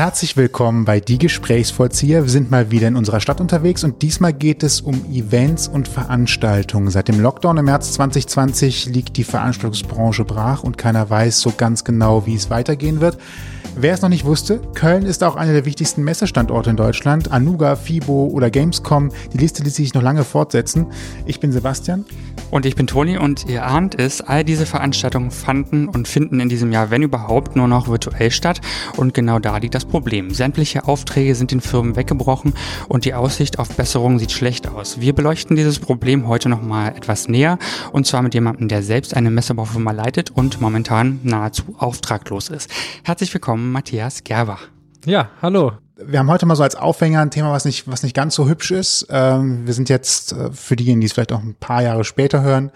Herzlich 0.00 0.34
willkommen 0.38 0.86
bei 0.86 0.98
Die 0.98 1.18
Gesprächsvollzieher. 1.18 2.22
Wir 2.22 2.30
sind 2.30 2.50
mal 2.50 2.70
wieder 2.70 2.88
in 2.88 2.96
unserer 2.96 3.20
Stadt 3.20 3.38
unterwegs 3.38 3.84
und 3.84 4.00
diesmal 4.00 4.32
geht 4.32 4.62
es 4.62 4.80
um 4.80 5.04
Events 5.12 5.68
und 5.68 5.88
Veranstaltungen. 5.88 6.88
Seit 6.88 7.08
dem 7.08 7.20
Lockdown 7.20 7.58
im 7.58 7.66
März 7.66 7.92
2020 7.92 8.86
liegt 8.86 9.18
die 9.18 9.24
Veranstaltungsbranche 9.24 10.24
brach 10.24 10.62
und 10.62 10.78
keiner 10.78 11.10
weiß 11.10 11.42
so 11.42 11.52
ganz 11.54 11.84
genau, 11.84 12.24
wie 12.24 12.34
es 12.34 12.48
weitergehen 12.48 13.02
wird. 13.02 13.18
Wer 13.76 13.92
es 13.92 14.00
noch 14.00 14.08
nicht 14.08 14.24
wusste, 14.24 14.60
Köln 14.74 15.04
ist 15.04 15.22
auch 15.22 15.36
einer 15.36 15.52
der 15.52 15.66
wichtigsten 15.66 16.02
Messestandorte 16.02 16.70
in 16.70 16.76
Deutschland. 16.76 17.30
Anuga, 17.30 17.76
FIBO 17.76 18.28
oder 18.32 18.50
Gamescom, 18.50 19.10
die 19.34 19.38
Liste 19.38 19.62
ließ 19.62 19.74
sich 19.74 19.92
noch 19.92 20.02
lange 20.02 20.24
fortsetzen. 20.24 20.86
Ich 21.26 21.40
bin 21.40 21.52
Sebastian. 21.52 22.06
Und 22.50 22.66
ich 22.66 22.74
bin 22.74 22.88
Toni 22.88 23.16
und 23.16 23.46
ihr 23.48 23.64
ahnt 23.64 23.96
es, 23.96 24.20
all 24.20 24.42
diese 24.42 24.66
Veranstaltungen 24.66 25.30
fanden 25.30 25.88
und 25.88 26.08
finden 26.08 26.40
in 26.40 26.48
diesem 26.48 26.72
Jahr, 26.72 26.90
wenn 26.90 27.02
überhaupt, 27.02 27.54
nur 27.54 27.68
noch 27.68 27.86
virtuell 27.86 28.32
statt. 28.32 28.60
Und 28.96 29.14
genau 29.14 29.38
da 29.38 29.58
liegt 29.58 29.76
das 29.76 29.84
Problem. 29.90 30.30
Sämtliche 30.30 30.86
Aufträge 30.86 31.34
sind 31.34 31.50
den 31.50 31.60
Firmen 31.60 31.96
weggebrochen 31.96 32.54
und 32.88 33.04
die 33.04 33.14
Aussicht 33.14 33.58
auf 33.58 33.68
Besserung 33.68 34.18
sieht 34.18 34.32
schlecht 34.32 34.68
aus. 34.68 35.00
Wir 35.00 35.14
beleuchten 35.14 35.56
dieses 35.56 35.80
Problem 35.80 36.28
heute 36.28 36.48
nochmal 36.48 36.96
etwas 36.96 37.28
näher 37.28 37.58
und 37.92 38.06
zwar 38.06 38.22
mit 38.22 38.32
jemandem, 38.34 38.68
der 38.68 38.82
selbst 38.82 39.14
eine 39.14 39.30
Messebaufirma 39.30 39.90
leitet 39.90 40.30
und 40.30 40.60
momentan 40.60 41.20
nahezu 41.24 41.74
auftraglos 41.76 42.48
ist. 42.48 42.70
Herzlich 43.02 43.34
willkommen, 43.34 43.72
Matthias 43.72 44.24
Gerber. 44.24 44.58
Ja, 45.04 45.30
hallo 45.42 45.72
wir 46.02 46.18
haben 46.18 46.30
heute 46.30 46.46
mal 46.46 46.56
so 46.56 46.62
als 46.62 46.76
Aufhänger 46.76 47.20
ein 47.20 47.30
Thema, 47.30 47.52
was 47.52 47.64
nicht, 47.64 47.86
was 47.86 48.02
nicht 48.02 48.14
ganz 48.14 48.34
so 48.34 48.48
hübsch 48.48 48.70
ist. 48.70 49.06
Ähm, 49.10 49.66
wir 49.66 49.74
sind 49.74 49.88
jetzt 49.88 50.32
äh, 50.32 50.50
für 50.52 50.76
diejenigen, 50.76 51.00
die 51.00 51.06
es 51.06 51.12
vielleicht 51.12 51.32
auch 51.32 51.42
ein 51.42 51.54
paar 51.54 51.82
Jahre 51.82 52.04
später 52.04 52.42
hören, 52.42 52.70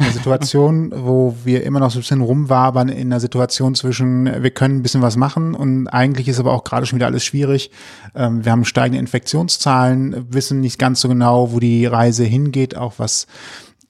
in 0.00 0.06
einer 0.06 0.14
Situation, 0.14 0.92
wo 0.96 1.36
wir 1.44 1.62
immer 1.62 1.78
noch 1.78 1.90
so 1.90 1.98
ein 1.98 2.00
bisschen 2.00 2.22
rumwabern 2.22 2.88
in 2.88 3.08
einer 3.08 3.20
Situation 3.20 3.74
zwischen, 3.74 4.24
wir 4.42 4.50
können 4.50 4.76
ein 4.76 4.82
bisschen 4.82 5.02
was 5.02 5.16
machen 5.16 5.54
und 5.54 5.88
eigentlich 5.88 6.26
ist 6.26 6.40
aber 6.40 6.52
auch 6.52 6.64
gerade 6.64 6.86
schon 6.86 6.96
wieder 6.98 7.06
alles 7.06 7.24
schwierig. 7.24 7.70
Ähm, 8.14 8.44
wir 8.44 8.52
haben 8.52 8.64
steigende 8.64 8.98
Infektionszahlen, 8.98 10.26
wissen 10.32 10.60
nicht 10.60 10.78
ganz 10.78 11.02
so 11.02 11.08
genau, 11.08 11.52
wo 11.52 11.60
die 11.60 11.84
Reise 11.84 12.24
hingeht, 12.24 12.76
auch 12.76 12.94
was 12.96 13.26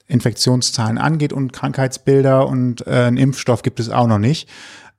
Infektionszahlen 0.09 0.99
angeht 0.99 1.33
und 1.33 1.53
Krankheitsbilder 1.53 2.49
und 2.49 2.87
äh, 2.89 2.91
einen 2.91 3.17
Impfstoff 3.17 3.63
gibt 3.63 3.79
es 3.79 3.89
auch 3.89 4.09
noch 4.09 4.19
nicht. 4.19 4.49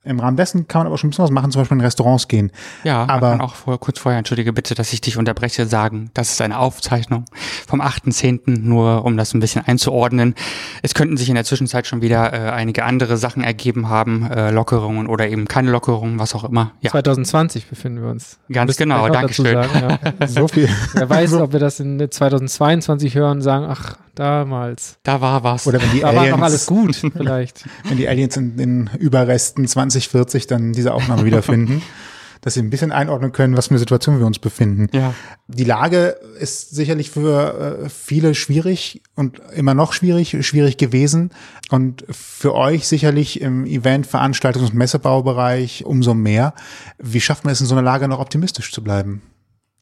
Im 0.04 0.20
Rahmen 0.20 0.36
dessen 0.36 0.68
kann 0.68 0.80
man 0.80 0.88
aber 0.88 0.98
schon 0.98 1.10
ein 1.10 1.12
bisschen 1.12 1.26
was 1.26 1.32
machen, 1.32 1.52
zum 1.52 1.62
Beispiel 1.62 1.78
in 1.78 1.84
Restaurants 1.84 2.28
gehen. 2.28 2.52
Ja, 2.84 3.04
aber 3.04 3.30
man 3.30 3.38
kann 3.38 3.42
auch 3.42 3.54
vor, 3.54 3.80
kurz 3.80 4.00
vorher, 4.00 4.18
entschuldige 4.18 4.52
bitte, 4.52 4.74
dass 4.74 4.92
ich 4.94 5.02
dich 5.02 5.16
unterbreche, 5.16 5.68
sagen, 5.68 6.10
das 6.16 6.32
ist 6.32 6.42
eine 6.42 6.58
Aufzeichnung 6.58 7.26
vom 7.68 7.82
8.10., 7.82 8.60
nur 8.62 9.06
um 9.06 9.16
das 9.16 9.36
ein 9.36 9.40
bisschen 9.40 9.64
einzuordnen. 9.64 10.34
Es 10.82 10.96
könnten 10.96 11.18
sich 11.18 11.30
in 11.30 11.36
der 11.36 11.44
Zwischenzeit 11.44 11.86
schon 11.86 12.02
wieder 12.02 12.34
äh, 12.34 12.50
einige 12.50 12.84
andere 12.84 13.16
Sachen 13.18 13.44
ergeben 13.44 13.90
haben, 13.90 14.26
äh, 14.32 14.50
Lockerungen 14.50 15.06
oder 15.06 15.30
eben 15.30 15.48
keine 15.48 15.70
Lockerungen, 15.70 16.18
was 16.18 16.34
auch 16.34 16.46
immer. 16.46 16.72
Ja. 16.82 16.90
2020 16.90 17.68
befinden 17.68 18.02
wir 18.02 18.10
uns. 18.10 18.40
Ganz 18.52 18.78
genau, 18.78 19.08
danke 19.10 19.34
schön. 19.36 19.46
Sagen, 19.46 20.00
ja. 20.20 20.28
so 20.28 20.48
viel. 20.48 20.68
Wer 20.94 21.10
weiß, 21.12 21.34
ob 21.36 21.54
wir 21.54 21.60
das 21.60 21.80
in 21.80 22.10
2022 22.10 23.14
hören, 23.14 23.44
sagen, 23.44 23.68
ach, 23.70 23.98
damals. 24.16 24.98
Da 25.04 25.22
war 25.22 25.44
was. 25.44 25.68
Oder 25.68 25.82
wenn 25.82 25.92
die 25.92 26.02
da 26.02 26.08
Aliens, 26.08 26.32
war 26.32 26.38
noch 26.38 26.46
alles 26.46 26.66
gut, 26.66 26.96
vielleicht. 26.96 27.66
Wenn 27.88 27.98
die 27.98 28.08
Aliens 28.08 28.38
in 28.38 28.58
den 28.58 28.90
Überresten 29.00 29.68
2040 29.92 30.48
dann 30.48 30.74
diese 30.74 30.94
Aufnahme 30.94 31.26
wiederfinden, 31.26 31.82
dass 32.42 32.56
sie 32.56 32.62
ein 32.62 32.70
bisschen 32.70 32.92
einordnen 32.92 33.32
können, 33.32 33.56
was 33.56 33.68
für 33.68 33.72
eine 33.72 33.80
Situation 33.80 34.20
wir 34.20 34.26
uns 34.26 34.40
befinden. 34.40 34.88
Ja. 34.94 35.14
Die 35.48 35.64
Lage 35.64 36.18
ist 36.40 36.72
sicherlich 36.72 37.12
für 37.12 37.84
äh, 37.84 37.90
viele 37.90 38.34
schwierig 38.34 39.04
und 39.16 39.42
immer 39.54 39.76
noch 39.76 39.94
schwierig, 39.94 40.36
schwierig 40.46 40.78
gewesen. 40.78 41.30
Und 41.70 42.04
für 42.10 42.56
euch 42.56 42.88
sicherlich 42.88 43.42
im 43.42 43.66
Event-, 43.66 44.08
Veranstaltungs- 44.08 44.72
und 44.72 44.74
Messebaubereich 44.74 45.86
umso 45.86 46.16
mehr. 46.16 46.54
Wie 46.98 47.22
schafft 47.22 47.46
man 47.46 47.54
es 47.54 47.62
in 47.62 47.68
so 47.68 47.76
einer 47.76 47.84
Lage 47.84 48.08
noch 48.08 48.20
optimistisch 48.20 48.72
zu 48.72 48.84
bleiben? 48.84 49.22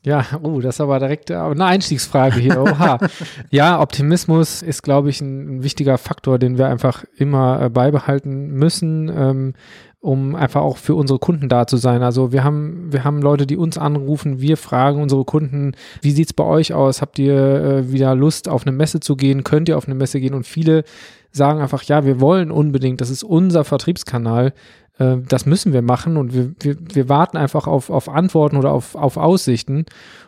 Ja, 0.05 0.25
oh, 0.43 0.61
das 0.61 0.75
ist 0.75 0.81
aber 0.81 0.97
direkt 0.99 1.29
eine 1.29 1.65
Einstiegsfrage 1.65 2.39
hier. 2.39 2.61
Oha. 2.61 2.99
ja, 3.49 3.81
Optimismus 3.81 4.61
ist, 4.61 4.81
glaube 4.81 5.09
ich, 5.09 5.19
ein, 5.19 5.57
ein, 5.57 5.63
wichtiger 5.63 5.97
Faktor, 5.97 6.39
den 6.39 6.57
wir 6.57 6.67
einfach 6.67 7.03
immer 7.17 7.63
äh, 7.63 7.69
beibehalten 7.69 8.51
müssen, 8.51 9.09
ähm, 9.09 9.53
um 10.01 10.35
einfach 10.35 10.61
auch 10.61 10.77
für 10.77 10.95
unsere 10.95 11.19
Kunden 11.19 11.49
da 11.49 11.67
zu 11.67 11.77
sein. 11.77 12.03
Also 12.03 12.31
wir 12.31 12.43
haben, 12.43 12.91
wir 12.91 13.03
haben 13.03 13.21
Leute, 13.21 13.45
die 13.45 13.57
uns 13.57 13.77
anrufen, 13.77 14.39
wir 14.39 14.55
fragen 14.55 15.01
unsere 15.01 15.25
Kunden, 15.25 15.73
wie 16.01 16.11
sieht's 16.11 16.33
bei 16.33 16.45
euch 16.45 16.73
aus? 16.73 17.01
Habt 17.01 17.19
ihr 17.19 17.35
äh, 17.35 17.91
wieder 17.91 18.15
Lust, 18.15 18.47
auf 18.47 18.65
eine 18.65 18.75
Messe 18.75 19.01
zu 19.01 19.17
gehen? 19.17 19.43
Könnt 19.43 19.67
ihr 19.67 19.77
auf 19.77 19.87
eine 19.87 19.95
Messe 19.95 20.21
gehen? 20.21 20.33
Und 20.33 20.47
viele 20.47 20.83
sagen 21.31 21.59
einfach, 21.59 21.83
ja, 21.83 22.05
wir 22.05 22.21
wollen 22.21 22.49
unbedingt, 22.49 23.01
das 23.01 23.09
ist 23.09 23.23
unser 23.23 23.65
Vertriebskanal. 23.65 24.53
Äh, 24.99 25.17
das 25.27 25.45
müssen 25.45 25.73
wir 25.73 25.81
machen 25.81 26.15
und 26.15 26.33
wir, 26.33 26.53
wir, 26.61 26.77
wir 26.93 27.09
warten 27.09 27.35
einfach 27.35 27.67
auf, 27.67 27.89
auf 27.89 28.07
Antworten 28.07 28.55
oder 28.55 28.71
auf, 28.71 28.95
auf 28.95 29.17
Aussichten. 29.17 29.85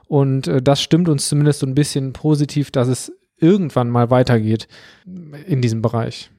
Und 0.08 0.48
äh, 0.48 0.62
das 0.62 0.81
stimmt 0.81 1.08
uns 1.08 1.30
zumindest 1.30 1.60
so 1.60 1.66
ein 1.66 1.76
bisschen 1.76 2.12
positiv, 2.12 2.72
dass 2.72 2.90
es 2.90 3.14
irgendwann 3.38 3.90
mal 3.90 4.10
weitergeht 4.10 4.68
in 5.48 5.62
diesem 5.62 5.81
Bereich. 5.81 6.30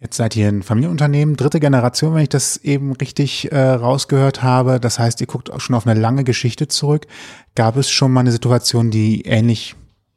Jetzt 0.00 0.16
seid 0.16 0.36
ihr 0.36 0.48
ein 0.48 0.62
Familienunternehmen, 0.62 1.36
dritte 1.36 1.60
Generation, 1.60 2.14
wenn 2.14 2.22
ich 2.22 2.28
das 2.28 2.58
eben 2.58 2.92
richtig 2.92 3.50
äh, 3.52 3.58
rausgehört 3.58 4.42
habe. 4.42 4.80
Das 4.80 4.98
heißt, 4.98 5.20
ihr 5.20 5.26
guckt 5.26 5.50
auch 5.50 5.60
schon 5.60 5.76
auf 5.76 5.86
eine 5.86 5.98
lange 5.98 6.24
Geschichte 6.24 6.68
zurück. 6.68 7.06
Gab 7.54 7.76
es 7.76 7.90
schon 7.90 8.12
mal 8.12 8.20
eine 8.20 8.32
Situation, 8.32 8.90
die 8.90 9.22
ähnlich 9.22 9.76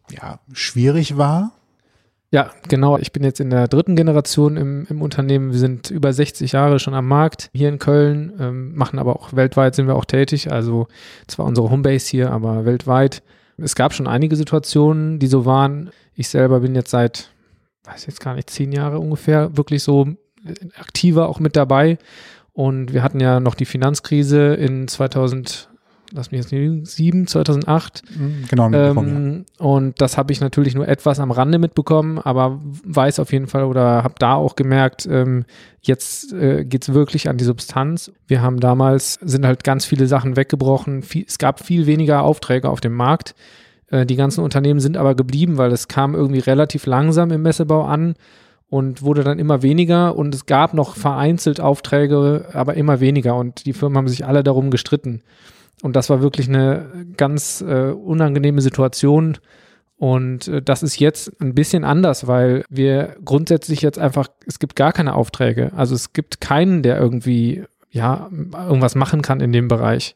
ja, 0.09 0.39
schwierig 0.51 1.17
war? 1.17 1.53
Ja, 2.29 2.51
genau. 2.67 2.97
Ich 2.97 3.13
bin 3.13 3.23
jetzt 3.23 3.39
in 3.39 3.49
der 3.49 3.69
dritten 3.69 3.95
Generation 3.95 4.57
im, 4.57 4.85
im 4.89 5.01
Unternehmen. 5.01 5.51
Wir 5.53 5.59
sind 5.59 5.89
über 5.89 6.11
60 6.11 6.51
Jahre 6.51 6.79
schon 6.79 6.93
am 6.93 7.07
Markt 7.07 7.49
hier 7.53 7.69
in 7.69 7.79
Köln, 7.79 8.33
ähm, 8.39 8.75
machen 8.75 8.99
aber 8.99 9.15
auch 9.15 9.33
weltweit 9.33 9.75
sind 9.75 9.87
wir 9.87 9.95
auch 9.95 10.05
tätig. 10.05 10.51
Also 10.51 10.87
zwar 11.27 11.45
unsere 11.45 11.69
Homebase 11.69 12.09
hier, 12.09 12.31
aber 12.31 12.65
weltweit. 12.65 13.23
Es 13.57 13.75
gab 13.75 13.93
schon 13.93 14.07
einige 14.07 14.35
Situationen, 14.35 15.19
die 15.19 15.27
so 15.27 15.45
waren. 15.45 15.89
Ich 16.15 16.27
selber 16.27 16.59
bin 16.59 16.75
jetzt 16.75 16.91
seit, 16.91 17.31
weiß 17.87 18.05
jetzt 18.05 18.19
gar 18.19 18.35
nicht, 18.35 18.49
zehn 18.49 18.71
Jahre 18.71 18.99
ungefähr 18.99 19.55
wirklich 19.57 19.83
so 19.83 20.07
aktiver 20.79 21.29
auch 21.29 21.39
mit 21.39 21.55
dabei. 21.55 21.97
Und 22.53 22.93
wir 22.93 23.03
hatten 23.03 23.19
ja 23.19 23.39
noch 23.39 23.55
die 23.55 23.65
Finanzkrise 23.65 24.53
in 24.55 24.87
2000 24.87 25.69
lass 26.13 26.31
mich 26.31 26.41
jetzt 26.41 26.51
nicht, 26.51 26.87
7, 26.87 27.27
2008. 27.27 28.03
Mhm, 28.17 28.43
genau. 28.49 28.71
Ähm, 28.71 29.45
ja. 29.59 29.65
Und 29.65 30.01
das 30.01 30.17
habe 30.17 30.31
ich 30.31 30.41
natürlich 30.41 30.75
nur 30.75 30.87
etwas 30.87 31.19
am 31.19 31.31
Rande 31.31 31.59
mitbekommen, 31.59 32.19
aber 32.19 32.59
weiß 32.63 33.19
auf 33.19 33.31
jeden 33.31 33.47
Fall 33.47 33.63
oder 33.63 34.03
habe 34.03 34.15
da 34.19 34.35
auch 34.35 34.55
gemerkt, 34.55 35.07
ähm, 35.09 35.45
jetzt 35.81 36.33
äh, 36.33 36.65
geht 36.65 36.83
es 36.83 36.93
wirklich 36.93 37.29
an 37.29 37.37
die 37.37 37.43
Substanz. 37.43 38.11
Wir 38.27 38.41
haben 38.41 38.59
damals, 38.59 39.15
sind 39.15 39.45
halt 39.45 39.63
ganz 39.63 39.85
viele 39.85 40.07
Sachen 40.07 40.35
weggebrochen. 40.35 41.03
Viel, 41.03 41.25
es 41.27 41.37
gab 41.37 41.63
viel 41.63 41.85
weniger 41.85 42.23
Aufträge 42.23 42.69
auf 42.69 42.81
dem 42.81 42.93
Markt. 42.93 43.35
Äh, 43.89 44.05
die 44.05 44.15
ganzen 44.15 44.43
Unternehmen 44.43 44.79
sind 44.79 44.97
aber 44.97 45.15
geblieben, 45.15 45.57
weil 45.57 45.71
es 45.71 45.87
kam 45.87 46.15
irgendwie 46.15 46.39
relativ 46.39 46.85
langsam 46.85 47.31
im 47.31 47.41
Messebau 47.41 47.83
an 47.83 48.15
und 48.69 49.01
wurde 49.01 49.23
dann 49.23 49.39
immer 49.39 49.61
weniger 49.61 50.15
und 50.15 50.35
es 50.35 50.45
gab 50.45 50.73
noch 50.73 50.95
vereinzelt 50.95 51.61
Aufträge, 51.61 52.49
aber 52.53 52.75
immer 52.75 52.99
weniger 52.99 53.35
und 53.35 53.65
die 53.65 53.73
Firmen 53.73 53.97
haben 53.97 54.07
sich 54.07 54.25
alle 54.25 54.43
darum 54.43 54.71
gestritten. 54.71 55.21
Und 55.83 55.95
das 55.95 56.09
war 56.09 56.21
wirklich 56.21 56.49
eine 56.49 57.05
ganz 57.17 57.61
äh, 57.61 57.91
unangenehme 57.91 58.61
Situation. 58.61 59.37
Und 59.97 60.47
äh, 60.47 60.61
das 60.61 60.83
ist 60.83 60.99
jetzt 60.99 61.39
ein 61.39 61.53
bisschen 61.53 61.83
anders, 61.83 62.27
weil 62.27 62.63
wir 62.69 63.15
grundsätzlich 63.23 63.81
jetzt 63.81 63.99
einfach, 63.99 64.27
es 64.45 64.59
gibt 64.59 64.75
gar 64.75 64.91
keine 64.91 65.13
Aufträge. 65.13 65.71
Also 65.75 65.95
es 65.95 66.13
gibt 66.13 66.41
keinen, 66.41 66.81
der 66.81 66.99
irgendwie, 66.99 67.63
ja, 67.91 68.29
irgendwas 68.67 68.95
machen 68.95 69.21
kann 69.21 69.39
in 69.39 69.51
dem 69.51 69.67
Bereich. 69.67 70.15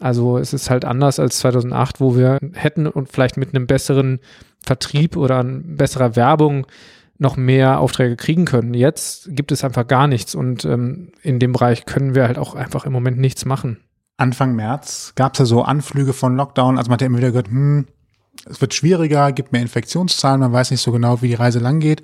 Also 0.00 0.38
es 0.38 0.52
ist 0.52 0.70
halt 0.70 0.84
anders 0.84 1.18
als 1.18 1.38
2008, 1.38 2.00
wo 2.00 2.16
wir 2.16 2.38
hätten 2.52 2.86
und 2.86 3.10
vielleicht 3.10 3.36
mit 3.36 3.54
einem 3.54 3.66
besseren 3.66 4.20
Vertrieb 4.60 5.16
oder 5.16 5.44
besserer 5.44 6.16
Werbung 6.16 6.66
noch 7.18 7.36
mehr 7.36 7.78
Aufträge 7.78 8.16
kriegen 8.16 8.44
können. 8.44 8.74
Jetzt 8.74 9.28
gibt 9.30 9.52
es 9.52 9.62
einfach 9.64 9.86
gar 9.86 10.08
nichts 10.08 10.34
und 10.34 10.64
ähm, 10.64 11.12
in 11.22 11.38
dem 11.38 11.52
Bereich 11.52 11.86
können 11.86 12.14
wir 12.14 12.26
halt 12.26 12.38
auch 12.38 12.54
einfach 12.54 12.86
im 12.86 12.92
Moment 12.92 13.18
nichts 13.18 13.44
machen. 13.44 13.78
Anfang 14.16 14.54
März 14.54 15.12
gab 15.16 15.34
es 15.34 15.38
ja 15.40 15.44
so 15.44 15.62
Anflüge 15.62 16.12
von 16.12 16.36
Lockdown. 16.36 16.78
Also 16.78 16.88
man 16.88 16.94
hat 16.94 17.00
ja 17.00 17.06
immer 17.06 17.18
wieder 17.18 17.30
gehört, 17.30 17.48
hm, 17.48 17.86
es 18.48 18.60
wird 18.60 18.74
schwieriger, 18.74 19.32
gibt 19.32 19.52
mehr 19.52 19.62
Infektionszahlen, 19.62 20.40
man 20.40 20.52
weiß 20.52 20.70
nicht 20.70 20.82
so 20.82 20.92
genau, 20.92 21.22
wie 21.22 21.28
die 21.28 21.34
Reise 21.34 21.60
lang 21.60 21.80
geht. 21.80 22.02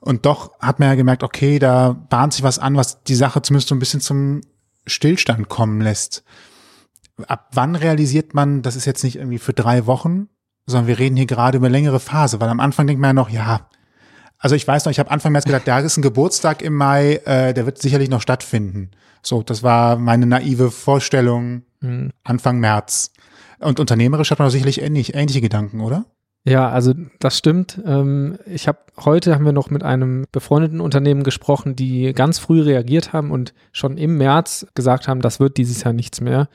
Und 0.00 0.26
doch 0.26 0.58
hat 0.60 0.80
man 0.80 0.88
ja 0.88 0.94
gemerkt, 0.94 1.22
okay, 1.22 1.58
da 1.58 1.92
bahnt 1.92 2.32
sich 2.32 2.42
was 2.42 2.58
an, 2.58 2.76
was 2.76 3.02
die 3.04 3.14
Sache 3.14 3.42
zumindest 3.42 3.68
so 3.68 3.74
ein 3.74 3.78
bisschen 3.78 4.00
zum 4.00 4.40
Stillstand 4.86 5.48
kommen 5.48 5.80
lässt. 5.80 6.24
Ab 7.24 7.48
wann 7.52 7.76
realisiert 7.76 8.34
man, 8.34 8.62
das 8.62 8.76
ist 8.76 8.84
jetzt 8.84 9.04
nicht 9.04 9.16
irgendwie 9.16 9.38
für 9.38 9.52
drei 9.52 9.86
Wochen, 9.86 10.28
sondern 10.66 10.86
wir 10.86 10.98
reden 10.98 11.16
hier 11.16 11.26
gerade 11.26 11.58
über 11.58 11.68
längere 11.68 12.00
Phase, 12.00 12.40
weil 12.40 12.48
am 12.48 12.60
Anfang 12.60 12.86
denkt 12.86 13.00
man 13.00 13.08
ja 13.10 13.14
noch, 13.14 13.30
ja, 13.30 13.68
also 14.38 14.56
ich 14.56 14.66
weiß 14.66 14.84
noch, 14.84 14.90
ich 14.90 14.98
habe 14.98 15.10
Anfang 15.10 15.32
März 15.32 15.44
gedacht, 15.44 15.66
da 15.66 15.78
ist 15.78 15.96
ein 15.96 16.02
Geburtstag 16.02 16.62
im 16.62 16.74
Mai, 16.74 17.20
äh, 17.24 17.54
der 17.54 17.64
wird 17.64 17.78
sicherlich 17.78 18.10
noch 18.10 18.20
stattfinden. 18.20 18.90
So, 19.22 19.42
das 19.42 19.62
war 19.62 19.96
meine 19.96 20.26
naive 20.26 20.72
Vorstellung 20.72 21.62
mhm. 21.80 22.10
Anfang 22.24 22.58
März. 22.58 23.12
Und 23.60 23.78
unternehmerisch 23.78 24.32
hat 24.32 24.40
man 24.40 24.50
sicherlich 24.50 24.82
ähnlich, 24.82 25.14
ähnliche 25.14 25.40
Gedanken, 25.40 25.80
oder? 25.80 26.06
Ja, 26.44 26.68
also 26.70 26.92
das 27.20 27.38
stimmt. 27.38 27.80
Ähm, 27.86 28.36
ich 28.46 28.66
habe 28.66 28.78
heute 29.04 29.34
haben 29.34 29.44
wir 29.44 29.52
noch 29.52 29.70
mit 29.70 29.84
einem 29.84 30.24
befreundeten 30.32 30.80
Unternehmen 30.80 31.22
gesprochen, 31.22 31.76
die 31.76 32.12
ganz 32.12 32.40
früh 32.40 32.62
reagiert 32.62 33.12
haben 33.12 33.30
und 33.30 33.54
schon 33.70 33.96
im 33.96 34.18
März 34.18 34.66
gesagt 34.74 35.06
haben, 35.06 35.20
das 35.20 35.38
wird 35.38 35.56
dieses 35.56 35.84
Jahr 35.84 35.92
nichts 35.92 36.20
mehr. 36.20 36.48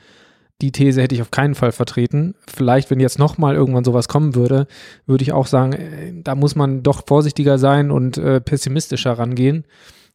Die 0.60 0.72
These 0.72 1.00
hätte 1.00 1.14
ich 1.14 1.22
auf 1.22 1.30
keinen 1.30 1.54
Fall 1.54 1.70
vertreten. 1.70 2.34
Vielleicht, 2.46 2.90
wenn 2.90 2.98
jetzt 2.98 3.18
nochmal 3.18 3.54
irgendwann 3.54 3.84
sowas 3.84 4.08
kommen 4.08 4.34
würde, 4.34 4.66
würde 5.06 5.22
ich 5.22 5.32
auch 5.32 5.46
sagen, 5.46 5.72
äh, 5.72 6.12
da 6.22 6.34
muss 6.34 6.56
man 6.56 6.82
doch 6.82 7.04
vorsichtiger 7.06 7.58
sein 7.58 7.90
und 7.90 8.18
äh, 8.18 8.40
pessimistischer 8.40 9.12
rangehen. 9.12 9.64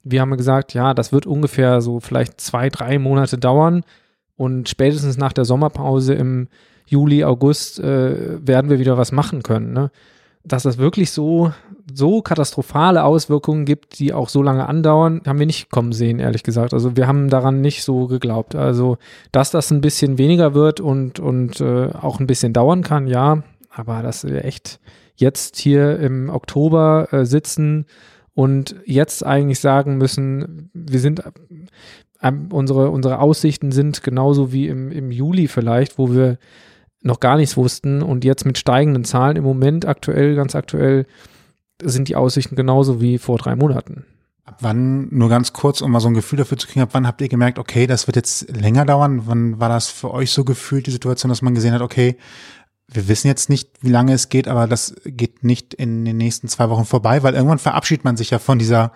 Wir 0.03 0.19
haben 0.19 0.35
gesagt, 0.35 0.73
ja, 0.73 0.93
das 0.93 1.13
wird 1.13 1.25
ungefähr 1.25 1.79
so 1.79 2.01
vielleicht 2.01 2.41
zwei, 2.41 2.69
drei 2.69 2.99
Monate 2.99 3.37
dauern 3.37 3.83
und 4.35 4.67
spätestens 4.67 5.17
nach 5.17 5.31
der 5.31 5.45
Sommerpause 5.45 6.13
im 6.13 6.49
Juli, 6.85 7.23
August 7.23 7.79
äh, 7.79 8.45
werden 8.45 8.69
wir 8.69 8.79
wieder 8.79 8.97
was 8.97 9.13
machen 9.13 9.43
können. 9.43 9.71
Ne? 9.71 9.91
Dass 10.45 10.63
das 10.63 10.77
wirklich 10.77 11.11
so, 11.11 11.53
so 11.93 12.21
katastrophale 12.21 13.03
Auswirkungen 13.03 13.65
gibt, 13.65 13.99
die 13.99 14.13
auch 14.13 14.29
so 14.29 14.43
lange 14.43 14.67
andauern, 14.67 15.21
haben 15.25 15.39
wir 15.39 15.45
nicht 15.45 15.71
kommen 15.71 15.93
sehen, 15.93 16.19
ehrlich 16.19 16.43
gesagt. 16.43 16.73
Also 16.73 16.97
wir 16.97 17.07
haben 17.07 17.29
daran 17.29 17.61
nicht 17.61 17.83
so 17.83 18.07
geglaubt. 18.07 18.55
Also, 18.55 18.97
dass 19.31 19.51
das 19.51 19.71
ein 19.71 19.81
bisschen 19.81 20.17
weniger 20.17 20.53
wird 20.53 20.79
und, 20.79 21.19
und 21.19 21.61
äh, 21.61 21.89
auch 21.93 22.19
ein 22.19 22.27
bisschen 22.27 22.51
dauern 22.51 22.83
kann, 22.83 23.07
ja, 23.07 23.43
aber 23.69 24.01
dass 24.01 24.25
wir 24.25 24.43
echt 24.43 24.79
jetzt 25.15 25.57
hier 25.57 25.99
im 25.99 26.29
Oktober 26.29 27.07
äh, 27.11 27.25
sitzen 27.25 27.85
und 28.33 28.75
jetzt 28.85 29.25
eigentlich 29.25 29.59
sagen 29.59 29.97
müssen, 29.97 30.69
wir 30.73 30.99
sind, 30.99 31.23
äh, 32.21 32.31
unsere, 32.51 32.89
unsere 32.89 33.19
Aussichten 33.19 33.71
sind 33.71 34.03
genauso 34.03 34.51
wie 34.51 34.67
im, 34.67 34.91
im 34.91 35.11
Juli 35.11 35.47
vielleicht, 35.47 35.97
wo 35.97 36.11
wir 36.11 36.37
noch 37.03 37.19
gar 37.19 37.37
nichts 37.37 37.57
wussten 37.57 38.01
und 38.01 38.23
jetzt 38.23 38.45
mit 38.45 38.57
steigenden 38.57 39.03
Zahlen 39.03 39.35
im 39.35 39.43
Moment 39.43 39.85
aktuell, 39.85 40.35
ganz 40.35 40.55
aktuell, 40.55 41.05
sind 41.81 42.07
die 42.07 42.15
Aussichten 42.15 42.55
genauso 42.55 43.01
wie 43.01 43.17
vor 43.17 43.37
drei 43.37 43.55
Monaten. 43.55 44.05
Ab 44.45 44.57
wann, 44.61 45.07
nur 45.09 45.29
ganz 45.29 45.53
kurz, 45.53 45.81
um 45.81 45.91
mal 45.91 45.99
so 45.99 46.07
ein 46.07 46.13
Gefühl 46.13 46.37
dafür 46.37 46.57
zu 46.57 46.67
kriegen, 46.67 46.81
ab 46.81 46.89
wann 46.93 47.07
habt 47.07 47.21
ihr 47.21 47.29
gemerkt, 47.29 47.59
okay, 47.59 47.87
das 47.87 48.07
wird 48.07 48.15
jetzt 48.15 48.49
länger 48.49 48.85
dauern? 48.85 49.23
Wann 49.25 49.59
war 49.59 49.69
das 49.69 49.89
für 49.89 50.11
euch 50.11 50.31
so 50.31 50.43
gefühlt, 50.43 50.87
die 50.87 50.91
Situation, 50.91 51.29
dass 51.29 51.41
man 51.41 51.55
gesehen 51.55 51.73
hat, 51.73 51.81
okay, 51.81 52.17
wir 52.87 53.07
wissen 53.07 53.27
jetzt 53.27 53.49
nicht, 53.49 53.69
wie 53.81 53.89
lange 53.89 54.13
es 54.13 54.29
geht, 54.29 54.47
aber 54.47 54.67
das 54.67 54.95
geht 55.05 55.43
nicht 55.43 55.73
in 55.73 56.05
den 56.05 56.17
nächsten 56.17 56.47
zwei 56.47 56.69
Wochen 56.69 56.85
vorbei, 56.85 57.23
weil 57.23 57.33
irgendwann 57.33 57.59
verabschiedet 57.59 58.03
man 58.03 58.17
sich 58.17 58.29
ja 58.29 58.39
von 58.39 58.59
dieser, 58.59 58.91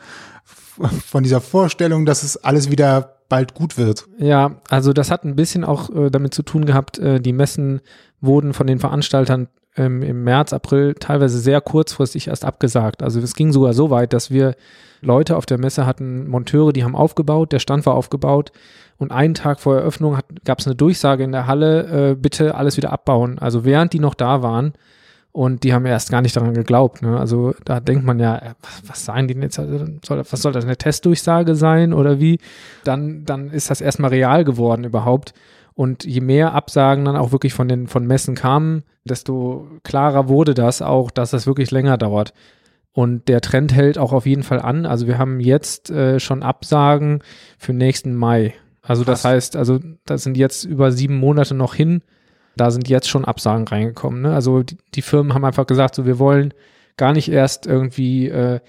von 1.05 1.23
dieser 1.23 1.41
Vorstellung, 1.41 2.05
dass 2.05 2.23
es 2.23 2.37
alles 2.37 2.69
wieder 2.69 3.16
bald 3.29 3.53
gut 3.53 3.77
wird. 3.77 4.07
Ja, 4.17 4.57
also 4.69 4.93
das 4.93 5.11
hat 5.11 5.23
ein 5.23 5.35
bisschen 5.35 5.63
auch 5.63 5.89
äh, 5.89 6.09
damit 6.09 6.33
zu 6.33 6.43
tun 6.43 6.65
gehabt, 6.65 6.99
äh, 6.99 7.19
die 7.19 7.33
Messen 7.33 7.81
wurden 8.21 8.53
von 8.53 8.67
den 8.67 8.79
Veranstaltern 8.79 9.47
ähm, 9.75 10.01
im 10.01 10.23
März, 10.23 10.53
April 10.53 10.95
teilweise 10.95 11.39
sehr 11.39 11.61
kurzfristig 11.61 12.27
erst 12.27 12.45
abgesagt. 12.45 13.03
Also 13.03 13.19
es 13.19 13.35
ging 13.35 13.51
sogar 13.51 13.73
so 13.73 13.89
weit, 13.89 14.13
dass 14.13 14.31
wir 14.31 14.55
Leute 15.01 15.37
auf 15.37 15.45
der 15.45 15.59
Messe 15.59 15.85
hatten, 15.85 16.27
Monteure, 16.27 16.73
die 16.73 16.83
haben 16.83 16.95
aufgebaut, 16.95 17.51
der 17.51 17.59
Stand 17.59 17.85
war 17.85 17.93
aufgebaut 17.93 18.51
und 18.97 19.11
einen 19.11 19.35
Tag 19.35 19.59
vor 19.59 19.75
Eröffnung 19.75 20.17
gab 20.43 20.59
es 20.59 20.65
eine 20.65 20.75
Durchsage 20.75 21.23
in 21.23 21.31
der 21.31 21.45
Halle, 21.45 22.11
äh, 22.11 22.15
bitte 22.15 22.55
alles 22.55 22.77
wieder 22.77 22.91
abbauen. 22.91 23.37
Also 23.37 23.63
während 23.63 23.93
die 23.93 23.99
noch 23.99 24.15
da 24.15 24.41
waren, 24.41 24.73
und 25.37 25.63
die 25.63 25.71
haben 25.71 25.85
erst 25.85 26.09
gar 26.09 26.23
nicht 26.23 26.35
daran 26.35 26.55
geglaubt. 26.55 27.03
Ne? 27.03 27.15
Also 27.15 27.53
da 27.63 27.79
denkt 27.79 28.03
man 28.03 28.17
ja, 28.17 28.37
äh, 28.39 28.53
was, 28.87 29.05
sagen 29.05 29.27
die 29.27 29.35
denn 29.35 29.43
jetzt? 29.43 29.59
Also, 29.59 29.85
soll, 30.03 30.17
was 30.17 30.41
soll 30.41 30.51
das, 30.51 30.65
eine 30.65 30.77
Testdurchsage 30.77 31.53
sein 31.53 31.93
oder 31.93 32.19
wie? 32.19 32.39
Dann, 32.83 33.23
dann 33.23 33.51
ist 33.51 33.69
das 33.69 33.79
erstmal 33.79 34.09
real 34.09 34.43
geworden 34.43 34.83
überhaupt. 34.83 35.35
Und 35.75 36.05
je 36.05 36.21
mehr 36.21 36.55
Absagen 36.55 37.05
dann 37.05 37.15
auch 37.15 37.31
wirklich 37.33 37.53
von 37.53 37.67
den 37.67 37.85
von 37.85 38.07
Messen 38.07 38.33
kamen, 38.33 38.81
desto 39.05 39.67
klarer 39.83 40.27
wurde 40.27 40.55
das 40.55 40.81
auch, 40.81 41.11
dass 41.11 41.29
das 41.29 41.45
wirklich 41.45 41.69
länger 41.69 41.99
dauert. 41.99 42.33
Und 42.91 43.27
der 43.27 43.41
Trend 43.41 43.75
hält 43.75 43.99
auch 43.99 44.13
auf 44.13 44.25
jeden 44.25 44.41
Fall 44.41 44.59
an. 44.59 44.87
Also 44.87 45.05
wir 45.05 45.19
haben 45.19 45.39
jetzt 45.39 45.91
äh, 45.91 46.19
schon 46.19 46.41
Absagen 46.41 47.21
für 47.59 47.73
nächsten 47.73 48.15
Mai. 48.15 48.55
Also 48.81 49.03
das 49.03 49.23
heißt, 49.23 49.55
also 49.55 49.77
das 50.03 50.23
sind 50.23 50.35
jetzt 50.35 50.63
über 50.63 50.91
sieben 50.91 51.19
Monate 51.19 51.53
noch 51.53 51.75
hin 51.75 52.01
da 52.57 52.71
sind 52.71 52.89
jetzt 52.89 53.09
schon 53.09 53.25
Absagen 53.25 53.67
reingekommen. 53.67 54.21
Ne? 54.21 54.33
Also 54.33 54.63
die, 54.63 54.77
die, 54.95 55.01
Firmen 55.01 55.33
haben 55.33 55.45
einfach 55.45 55.67
gesagt, 55.67 55.95
so 55.95 56.05
wir 56.05 56.19
wollen 56.19 56.53
gar 56.97 57.13
nicht 57.13 57.29
erst 57.31 57.65
irgendwie 57.65 58.27
äh, 58.27 58.59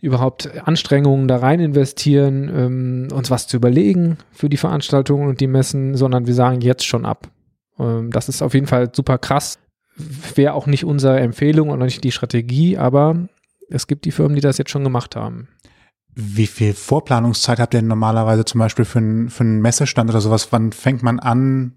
überhaupt 0.00 0.50
Anstrengungen 0.66 1.28
da 1.28 1.36
rein 1.36 1.60
investieren, 1.60 2.50
ähm, 2.54 3.08
uns 3.12 3.30
was 3.30 3.46
zu 3.46 3.56
überlegen 3.56 4.18
für 4.32 4.48
die 4.48 4.56
Veranstaltungen 4.56 5.28
und 5.28 5.40
die 5.40 5.46
Messen, 5.46 5.94
sondern 5.94 6.26
wir 6.26 6.34
sagen 6.34 6.60
jetzt 6.60 6.84
schon 6.84 7.06
ab. 7.06 7.30
Ähm, 7.78 8.10
das 8.10 8.28
ist 8.28 8.42
auf 8.42 8.54
jeden 8.54 8.66
Fall 8.66 8.90
super 8.94 9.18
krass. 9.18 9.58
Wäre 10.34 10.54
auch 10.54 10.66
nicht 10.66 10.84
unsere 10.84 11.20
Empfehlung 11.20 11.68
und 11.68 11.78
nicht 11.78 12.02
die 12.02 12.12
Strategie, 12.12 12.78
aber 12.78 13.28
es 13.68 13.86
gibt 13.86 14.04
die 14.04 14.10
Firmen, 14.10 14.34
die 14.34 14.40
das 14.40 14.58
jetzt 14.58 14.70
schon 14.70 14.84
gemacht 14.84 15.16
haben. 15.16 15.48
Wie 16.14 16.46
viel 16.46 16.74
Vorplanungszeit 16.74 17.58
habt 17.58 17.72
ihr 17.72 17.82
normalerweise 17.82 18.44
zum 18.44 18.58
Beispiel 18.58 18.84
für, 18.84 18.98
ein, 18.98 19.30
für 19.30 19.44
einen 19.44 19.62
Messestand 19.62 20.10
oder 20.10 20.20
sowas? 20.20 20.48
Wann 20.50 20.72
fängt 20.72 21.02
man 21.02 21.20
an, 21.20 21.76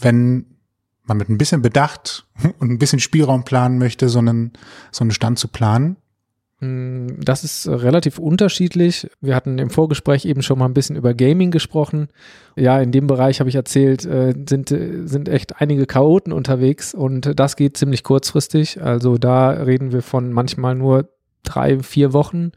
wenn 0.00 0.53
man 1.06 1.16
mit 1.16 1.28
ein 1.28 1.38
bisschen 1.38 1.62
Bedacht 1.62 2.26
und 2.58 2.70
ein 2.70 2.78
bisschen 2.78 3.00
Spielraum 3.00 3.44
planen 3.44 3.78
möchte, 3.78 4.08
so 4.08 4.18
einen, 4.18 4.52
so 4.90 5.04
einen 5.04 5.10
Stand 5.10 5.38
zu 5.38 5.48
planen? 5.48 5.96
Mm, 6.60 7.20
das 7.20 7.44
ist 7.44 7.68
relativ 7.68 8.18
unterschiedlich. 8.18 9.08
Wir 9.20 9.34
hatten 9.34 9.58
im 9.58 9.70
Vorgespräch 9.70 10.24
eben 10.24 10.42
schon 10.42 10.58
mal 10.58 10.66
ein 10.66 10.74
bisschen 10.74 10.96
über 10.96 11.14
Gaming 11.14 11.50
gesprochen. 11.50 12.08
Ja, 12.56 12.80
in 12.80 12.92
dem 12.92 13.06
Bereich 13.06 13.40
habe 13.40 13.48
ich 13.48 13.56
erzählt, 13.56 14.04
äh, 14.04 14.34
sind, 14.48 14.68
sind 14.68 15.28
echt 15.28 15.60
einige 15.60 15.86
Chaoten 15.86 16.32
unterwegs 16.32 16.94
und 16.94 17.38
das 17.38 17.56
geht 17.56 17.76
ziemlich 17.76 18.02
kurzfristig. 18.02 18.80
Also 18.82 19.18
da 19.18 19.50
reden 19.50 19.92
wir 19.92 20.02
von 20.02 20.32
manchmal 20.32 20.74
nur 20.74 21.08
drei, 21.42 21.78
vier 21.80 22.12
Wochen. 22.12 22.52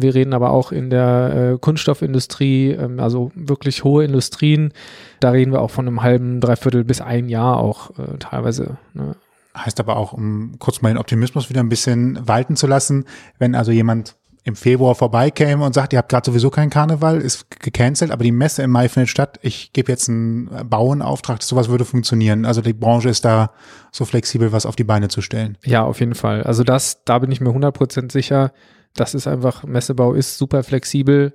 Wir 0.00 0.14
reden 0.14 0.34
aber 0.34 0.50
auch 0.50 0.72
in 0.72 0.90
der 0.90 1.52
äh, 1.54 1.58
Kunststoffindustrie, 1.58 2.72
ähm, 2.72 3.00
also 3.00 3.32
wirklich 3.34 3.84
hohe 3.84 4.04
Industrien. 4.04 4.72
Da 5.20 5.30
reden 5.30 5.52
wir 5.52 5.62
auch 5.62 5.70
von 5.70 5.86
einem 5.86 6.02
halben, 6.02 6.40
dreiviertel 6.40 6.84
bis 6.84 7.00
ein 7.00 7.28
Jahr 7.28 7.56
auch 7.58 7.90
äh, 7.98 8.18
teilweise. 8.18 8.76
Ne? 8.94 9.16
Heißt 9.56 9.80
aber 9.80 9.96
auch, 9.96 10.12
um 10.12 10.56
kurz 10.58 10.82
mal 10.82 10.90
den 10.90 10.98
Optimismus 10.98 11.48
wieder 11.48 11.60
ein 11.60 11.70
bisschen 11.70 12.28
walten 12.28 12.56
zu 12.56 12.66
lassen, 12.66 13.06
wenn 13.38 13.54
also 13.54 13.72
jemand 13.72 14.16
im 14.46 14.54
Februar 14.54 14.94
vorbeikäme 14.94 15.64
und 15.64 15.74
sagt, 15.74 15.92
ihr 15.92 15.98
habt 15.98 16.08
gerade 16.08 16.24
sowieso 16.24 16.50
keinen 16.50 16.70
Karneval, 16.70 17.20
ist 17.20 17.50
gecancelt, 17.50 18.12
aber 18.12 18.22
die 18.22 18.30
Messe 18.30 18.62
im 18.62 18.70
Mai 18.70 18.88
findet 18.88 19.10
statt, 19.10 19.40
ich 19.42 19.72
gebe 19.72 19.90
jetzt 19.90 20.08
einen 20.08 20.48
Bauenauftrag, 20.70 21.42
sowas 21.42 21.68
würde 21.68 21.84
funktionieren. 21.84 22.44
Also 22.44 22.60
die 22.60 22.72
Branche 22.72 23.08
ist 23.08 23.24
da 23.24 23.50
so 23.90 24.04
flexibel, 24.04 24.52
was 24.52 24.64
auf 24.64 24.76
die 24.76 24.84
Beine 24.84 25.08
zu 25.08 25.20
stellen. 25.20 25.58
Ja, 25.64 25.82
auf 25.82 25.98
jeden 25.98 26.14
Fall. 26.14 26.44
Also 26.44 26.62
das, 26.62 27.02
da 27.04 27.18
bin 27.18 27.32
ich 27.32 27.40
mir 27.40 27.50
100% 27.50 28.12
sicher. 28.12 28.52
Das 28.96 29.14
ist 29.14 29.26
einfach, 29.26 29.64
Messebau 29.64 30.14
ist 30.14 30.38
super 30.38 30.62
flexibel, 30.62 31.34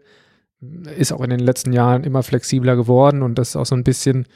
ist 0.96 1.12
auch 1.12 1.22
in 1.22 1.32
den 1.32 1.40
letzten 1.40 1.74
Jahren 1.74 2.04
immer 2.04 2.22
flexibler 2.22 2.76
geworden 2.76 3.24
und 3.24 3.40
das 3.40 3.50
ist 3.50 3.56
auch 3.56 3.66
so 3.66 3.76
ein 3.76 3.84
bisschen, 3.84 4.28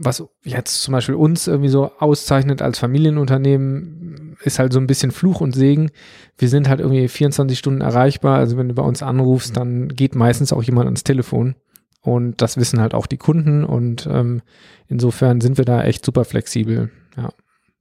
was 0.00 0.24
jetzt 0.42 0.82
zum 0.82 0.92
Beispiel 0.92 1.14
uns 1.14 1.46
irgendwie 1.46 1.68
so 1.68 1.92
auszeichnet 1.98 2.62
als 2.62 2.80
Familienunternehmen, 2.80 4.36
ist 4.42 4.58
halt 4.58 4.72
so 4.72 4.80
ein 4.80 4.88
bisschen 4.88 5.12
Fluch 5.12 5.40
und 5.40 5.54
Segen. 5.54 5.90
Wir 6.36 6.48
sind 6.48 6.68
halt 6.68 6.80
irgendwie 6.80 7.06
24 7.06 7.56
Stunden 7.56 7.80
erreichbar, 7.80 8.38
also 8.38 8.56
wenn 8.56 8.68
du 8.68 8.74
bei 8.74 8.82
uns 8.82 9.02
anrufst, 9.02 9.56
dann 9.56 9.88
geht 9.88 10.16
meistens 10.16 10.52
auch 10.52 10.64
jemand 10.64 10.86
ans 10.86 11.04
Telefon 11.04 11.54
und 12.02 12.42
das 12.42 12.56
wissen 12.56 12.80
halt 12.80 12.94
auch 12.94 13.06
die 13.06 13.16
Kunden 13.16 13.62
und 13.62 14.08
ähm, 14.10 14.42
insofern 14.88 15.40
sind 15.40 15.58
wir 15.58 15.64
da 15.64 15.84
echt 15.84 16.04
super 16.04 16.24
flexibel, 16.24 16.90
ja, 17.16 17.30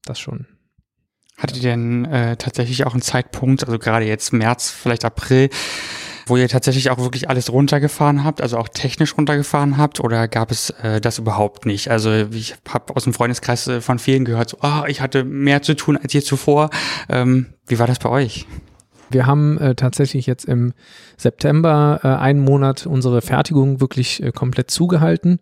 das 0.06 0.20
schon. 0.20 0.46
Hattet 1.38 1.58
ihr 1.58 1.70
denn 1.70 2.06
äh, 2.06 2.36
tatsächlich 2.36 2.86
auch 2.86 2.94
einen 2.94 3.04
Zeitpunkt, 3.04 3.64
also 3.64 3.78
gerade 3.78 4.06
jetzt 4.06 4.34
März, 4.34 4.72
vielleicht 4.72 5.06
April, 5.06 5.50
wo 6.26 6.36
ihr 6.36 6.50
tatsächlich 6.50 6.90
auch 6.90 6.98
wirklich 6.98 7.30
alles 7.30 7.52
runtergefahren 7.52 8.24
habt, 8.24 8.42
also 8.42 8.58
auch 8.58 8.68
technisch 8.68 9.16
runtergefahren 9.16 9.78
habt, 9.78 10.00
oder 10.00 10.28
gab 10.28 10.50
es 10.50 10.72
äh, 10.82 11.00
das 11.00 11.20
überhaupt 11.20 11.68
nicht? 11.68 11.92
Also 11.92 12.12
ich 12.12 12.56
habe 12.68 12.96
aus 12.96 13.04
dem 13.04 13.14
Freundeskreis 13.14 13.68
äh, 13.68 13.82
von 13.82 14.00
vielen 14.00 14.26
gehört, 14.26 14.50
so, 14.50 14.58
oh, 14.64 14.86
ich 14.88 15.00
hatte 15.00 15.24
mehr 15.24 15.62
zu 15.62 15.76
tun 15.76 15.96
als 15.96 16.12
je 16.12 16.22
zuvor. 16.22 16.72
Ähm, 17.08 17.54
wie 17.68 17.78
war 17.78 17.86
das 17.86 18.00
bei 18.00 18.10
euch? 18.10 18.48
Wir 19.12 19.28
haben 19.28 19.60
äh, 19.60 19.76
tatsächlich 19.76 20.26
jetzt 20.26 20.46
im 20.46 20.74
September 21.18 22.00
äh, 22.04 22.08
einen 22.08 22.40
Monat 22.40 22.88
unsere 22.88 23.22
Fertigung 23.22 23.80
wirklich 23.80 24.24
äh, 24.24 24.32
komplett 24.32 24.72
zugehalten 24.72 25.40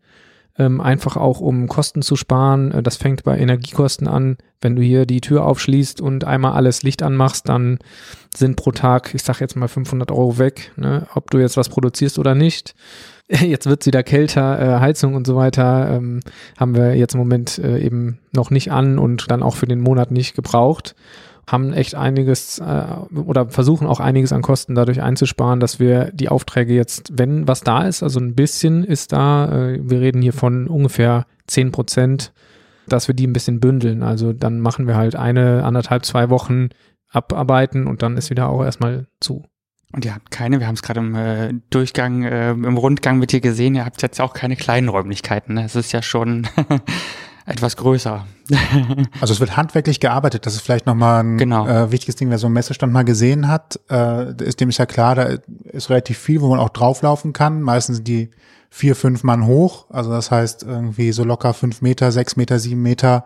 ähm, 0.57 0.79
einfach 0.79 1.17
auch 1.17 1.41
um 1.41 1.67
Kosten 1.67 2.01
zu 2.01 2.15
sparen. 2.15 2.71
Äh, 2.71 2.83
das 2.83 2.97
fängt 2.97 3.23
bei 3.23 3.37
Energiekosten 3.37 4.07
an. 4.07 4.37
Wenn 4.61 4.75
du 4.75 4.81
hier 4.81 5.05
die 5.05 5.21
Tür 5.21 5.45
aufschließt 5.45 6.01
und 6.01 6.23
einmal 6.23 6.53
alles 6.53 6.83
Licht 6.83 7.03
anmachst, 7.03 7.49
dann 7.49 7.79
sind 8.35 8.55
pro 8.55 8.71
Tag, 8.71 9.13
ich 9.13 9.23
sag 9.23 9.39
jetzt 9.39 9.55
mal 9.55 9.67
500 9.67 10.11
Euro 10.11 10.37
weg, 10.37 10.71
ne? 10.75 11.07
ob 11.13 11.29
du 11.29 11.39
jetzt 11.39 11.57
was 11.57 11.69
produzierst 11.69 12.19
oder 12.19 12.35
nicht. 12.35 12.75
Jetzt 13.27 13.65
wird's 13.65 13.87
wieder 13.87 14.03
kälter, 14.03 14.59
äh, 14.59 14.79
Heizung 14.79 15.15
und 15.15 15.25
so 15.25 15.35
weiter 15.35 15.95
ähm, 15.95 16.19
haben 16.59 16.75
wir 16.75 16.95
jetzt 16.95 17.15
im 17.15 17.19
Moment 17.19 17.57
äh, 17.57 17.79
eben 17.79 18.19
noch 18.31 18.51
nicht 18.51 18.71
an 18.71 18.99
und 18.99 19.31
dann 19.31 19.41
auch 19.41 19.55
für 19.55 19.65
den 19.65 19.79
Monat 19.79 20.11
nicht 20.11 20.35
gebraucht 20.35 20.93
haben 21.47 21.73
echt 21.73 21.95
einiges 21.95 22.59
äh, 22.59 22.85
oder 23.15 23.49
versuchen 23.49 23.87
auch 23.87 23.99
einiges 23.99 24.33
an 24.33 24.41
Kosten 24.41 24.75
dadurch 24.75 25.01
einzusparen, 25.01 25.59
dass 25.59 25.79
wir 25.79 26.11
die 26.11 26.29
Aufträge 26.29 26.73
jetzt, 26.73 27.11
wenn 27.13 27.47
was 27.47 27.61
da 27.61 27.83
ist, 27.87 28.03
also 28.03 28.19
ein 28.19 28.35
bisschen 28.35 28.83
ist 28.83 29.11
da, 29.11 29.51
äh, 29.51 29.79
wir 29.81 30.01
reden 30.01 30.21
hier 30.21 30.33
von 30.33 30.67
ungefähr 30.67 31.25
10 31.47 31.71
Prozent 31.71 32.33
dass 32.87 33.07
wir 33.07 33.15
die 33.15 33.27
ein 33.27 33.33
bisschen 33.33 33.59
bündeln. 33.59 34.03
Also 34.03 34.33
dann 34.33 34.59
machen 34.59 34.87
wir 34.87 34.95
halt 34.95 35.15
eine, 35.15 35.63
anderthalb, 35.63 36.05
zwei 36.05 36.29
Wochen 36.29 36.69
abarbeiten 37.09 37.87
und 37.87 38.01
dann 38.01 38.17
ist 38.17 38.29
wieder 38.29 38.49
auch 38.49 38.63
erstmal 38.63 39.07
zu. 39.19 39.43
Und 39.93 40.03
ihr 40.03 40.13
habt 40.13 40.31
keine, 40.31 40.59
wir 40.59 40.67
haben 40.67 40.75
es 40.75 40.81
gerade 40.81 40.99
im 40.99 41.15
äh, 41.15 41.53
Durchgang, 41.69 42.23
äh, 42.23 42.51
im 42.51 42.77
Rundgang 42.77 43.17
mit 43.17 43.31
dir 43.31 43.39
gesehen, 43.39 43.75
ihr 43.75 43.85
habt 43.85 44.01
jetzt 44.01 44.19
auch 44.19 44.33
keine 44.33 44.55
kleinen 44.55 44.89
Räumlichkeiten. 44.89 45.55
Ne? 45.55 45.63
Es 45.63 45.75
ist 45.75 45.93
ja 45.93 46.01
schon 46.01 46.47
etwas 47.45 47.77
größer. 47.77 48.25
also 49.21 49.33
es 49.33 49.39
wird 49.39 49.55
handwerklich 49.55 49.99
gearbeitet. 49.99 50.45
Das 50.45 50.55
ist 50.55 50.61
vielleicht 50.61 50.85
nochmal 50.85 51.23
ein 51.23 51.37
genau. 51.37 51.67
äh, 51.67 51.91
wichtiges 51.91 52.15
Ding, 52.15 52.29
wer 52.29 52.39
so 52.39 52.47
einen 52.47 52.53
Messestand 52.53 52.91
mal 52.91 53.05
gesehen 53.05 53.47
hat. 53.47 53.79
Äh, 53.89 54.43
ist 54.43 54.59
dem 54.59 54.69
ist 54.69 54.79
ja 54.79 54.85
klar, 54.85 55.15
da 55.15 55.23
ist 55.65 55.89
relativ 55.89 56.17
viel, 56.17 56.41
wo 56.41 56.49
man 56.49 56.59
auch 56.59 56.69
drauflaufen 56.69 57.33
kann. 57.33 57.61
Meistens 57.61 57.97
sind 57.97 58.07
die 58.07 58.31
vier, 58.69 58.95
fünf 58.95 59.23
Mann 59.23 59.45
hoch. 59.45 59.85
Also 59.89 60.09
das 60.09 60.31
heißt 60.31 60.63
irgendwie 60.63 61.11
so 61.11 61.23
locker 61.23 61.53
fünf 61.53 61.81
Meter, 61.81 62.11
sechs 62.11 62.35
Meter, 62.35 62.59
sieben 62.59 62.81
Meter, 62.81 63.25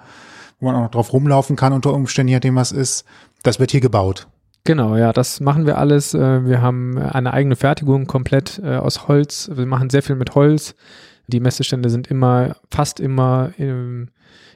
wo 0.59 0.67
man 0.67 0.75
auch 0.75 0.83
noch 0.83 0.91
drauf 0.91 1.13
rumlaufen 1.13 1.55
kann 1.55 1.73
unter 1.73 1.93
Umständen, 1.93 2.29
je 2.29 2.35
nachdem 2.35 2.55
was 2.55 2.71
ist. 2.71 3.05
Das 3.43 3.59
wird 3.59 3.71
hier 3.71 3.81
gebaut. 3.81 4.27
Genau, 4.65 4.97
ja, 4.97 5.13
das 5.13 5.39
machen 5.39 5.65
wir 5.65 5.77
alles. 5.77 6.13
Äh, 6.13 6.45
wir 6.45 6.61
haben 6.61 6.97
eine 6.97 7.33
eigene 7.33 7.55
Fertigung 7.55 8.05
komplett 8.05 8.59
äh, 8.63 8.75
aus 8.75 9.07
Holz. 9.07 9.49
Wir 9.53 9.65
machen 9.65 9.89
sehr 9.89 10.03
viel 10.03 10.15
mit 10.15 10.35
Holz. 10.35 10.75
Die 11.29 11.39
Messestände 11.39 11.89
sind 11.89 12.07
immer, 12.07 12.55
fast 12.71 12.99
immer 12.99 13.51
ähm, 13.57 14.09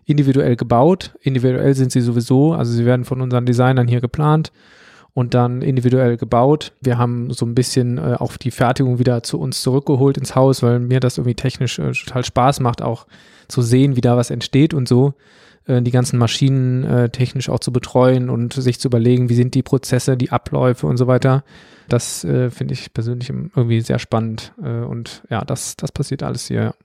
individuell 0.05 0.55
gebaut. 0.55 1.15
Individuell 1.21 1.73
sind 1.75 1.91
sie 1.91 2.01
sowieso, 2.01 2.53
also 2.53 2.71
sie 2.71 2.85
werden 2.85 3.05
von 3.05 3.21
unseren 3.21 3.45
Designern 3.45 3.87
hier 3.87 4.01
geplant 4.01 4.51
und 5.13 5.33
dann 5.33 5.61
individuell 5.61 6.17
gebaut. 6.17 6.73
Wir 6.81 6.97
haben 6.97 7.31
so 7.31 7.45
ein 7.45 7.55
bisschen 7.55 7.97
äh, 7.97 8.15
auch 8.19 8.35
die 8.37 8.51
Fertigung 8.51 8.99
wieder 8.99 9.23
zu 9.23 9.39
uns 9.39 9.61
zurückgeholt 9.61 10.17
ins 10.17 10.35
Haus, 10.35 10.63
weil 10.63 10.79
mir 10.79 10.99
das 10.99 11.17
irgendwie 11.17 11.35
technisch 11.35 11.79
äh, 11.79 11.91
total 11.91 12.25
Spaß 12.25 12.59
macht, 12.59 12.81
auch 12.81 13.05
zu 13.47 13.61
sehen, 13.61 13.95
wie 13.95 14.01
da 14.01 14.17
was 14.17 14.31
entsteht 14.31 14.73
und 14.73 14.87
so. 14.87 15.13
Äh, 15.65 15.81
die 15.81 15.91
ganzen 15.91 16.17
Maschinen 16.17 16.83
äh, 16.83 17.09
technisch 17.09 17.49
auch 17.49 17.59
zu 17.59 17.71
betreuen 17.71 18.29
und 18.29 18.53
sich 18.53 18.79
zu 18.79 18.87
überlegen, 18.87 19.29
wie 19.29 19.35
sind 19.35 19.55
die 19.55 19.63
Prozesse, 19.63 20.17
die 20.17 20.31
Abläufe 20.31 20.87
und 20.87 20.97
so 20.97 21.07
weiter. 21.07 21.43
Das 21.89 22.23
äh, 22.23 22.49
finde 22.49 22.73
ich 22.73 22.93
persönlich 22.93 23.29
irgendwie 23.29 23.81
sehr 23.81 23.99
spannend. 23.99 24.53
Äh, 24.61 24.81
und 24.81 25.23
ja, 25.29 25.43
das, 25.43 25.75
das 25.75 25.91
passiert 25.91 26.23
alles 26.23 26.47
hier. 26.47 26.75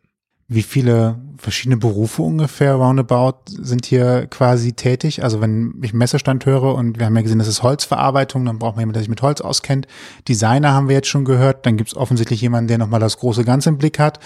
Wie 0.50 0.62
viele 0.62 1.18
verschiedene 1.37 1.76
Berufe 1.76 2.23
ungefähr 2.23 2.75
roundabout 2.75 3.42
sind 3.49 3.85
hier 3.85 4.26
quasi 4.28 4.73
tätig? 4.73 5.23
Also 5.23 5.42
wenn 5.42 5.75
ich 5.82 5.92
Messerstand 5.92 6.47
höre 6.47 6.75
und 6.75 6.99
wir 6.99 7.04
haben 7.04 7.14
ja 7.16 7.20
gesehen, 7.20 7.38
das 7.38 7.49
ist 7.49 7.62
Holzverarbeitung, 7.62 8.47
dann 8.47 8.58
braucht 8.58 8.76
man 8.76 8.80
jemanden, 8.80 8.94
der 8.94 9.02
sich 9.02 9.11
mit 9.11 9.20
Holz 9.20 9.42
auskennt. 9.42 9.87
Designer 10.26 10.73
haben 10.73 10.88
wir 10.88 10.97
jetzt 10.97 11.08
schon 11.08 11.26
gehört. 11.26 11.66
Dann 11.66 11.76
gibt 11.76 11.90
es 11.90 11.97
offensichtlich 11.97 12.40
jemanden, 12.40 12.68
der 12.68 12.78
nochmal 12.78 12.99
das 13.00 13.18
große 13.18 13.44
Ganze 13.44 13.68
im 13.68 13.76
Blick 13.76 13.99
hat, 13.99 14.20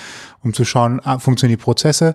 um 0.45 0.55
zu 0.55 0.65
schauen, 0.65 1.01
ah, 1.03 1.19
funktionieren 1.19 1.59
die 1.59 1.65
Prozesse. 1.65 2.15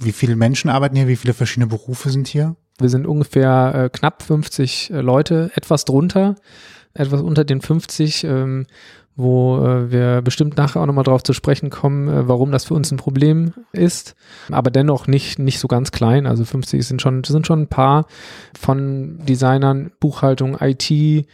Wie 0.00 0.12
viele 0.12 0.36
Menschen 0.36 0.70
arbeiten 0.70 0.96
hier? 0.96 1.08
Wie 1.08 1.16
viele 1.16 1.34
verschiedene 1.34 1.66
Berufe 1.66 2.10
sind 2.10 2.28
hier? 2.28 2.56
Wir 2.78 2.88
sind 2.88 3.06
ungefähr 3.06 3.72
äh, 3.74 3.88
knapp 3.90 4.22
50 4.22 4.90
äh, 4.90 5.00
Leute, 5.00 5.50
etwas 5.54 5.84
drunter, 5.84 6.36
etwas 6.94 7.20
unter 7.20 7.44
den 7.44 7.60
50, 7.60 8.24
ähm, 8.24 8.66
wo 9.16 9.58
äh, 9.58 9.90
wir 9.90 10.22
bestimmt 10.22 10.56
nachher 10.56 10.80
auch 10.80 10.86
nochmal 10.86 11.02
drauf 11.02 11.24
zu 11.24 11.32
sprechen 11.32 11.70
kommen, 11.70 12.08
äh, 12.08 12.28
warum 12.28 12.52
das 12.52 12.66
für 12.66 12.74
uns 12.74 12.92
ein 12.92 12.98
Problem 12.98 13.52
ist. 13.72 14.14
Aber 14.50 14.70
dennoch 14.70 15.08
nicht, 15.08 15.40
nicht 15.40 15.58
so 15.58 15.66
ganz 15.66 15.90
klein. 15.90 16.26
Also 16.26 16.44
50 16.44 16.86
sind 16.86 17.02
schon, 17.02 17.24
sind 17.24 17.46
schon 17.46 17.62
ein 17.62 17.68
paar 17.68 18.06
von 18.58 19.18
Designern, 19.26 19.90
Buchhaltung, 19.98 20.56
IT, 20.60 21.26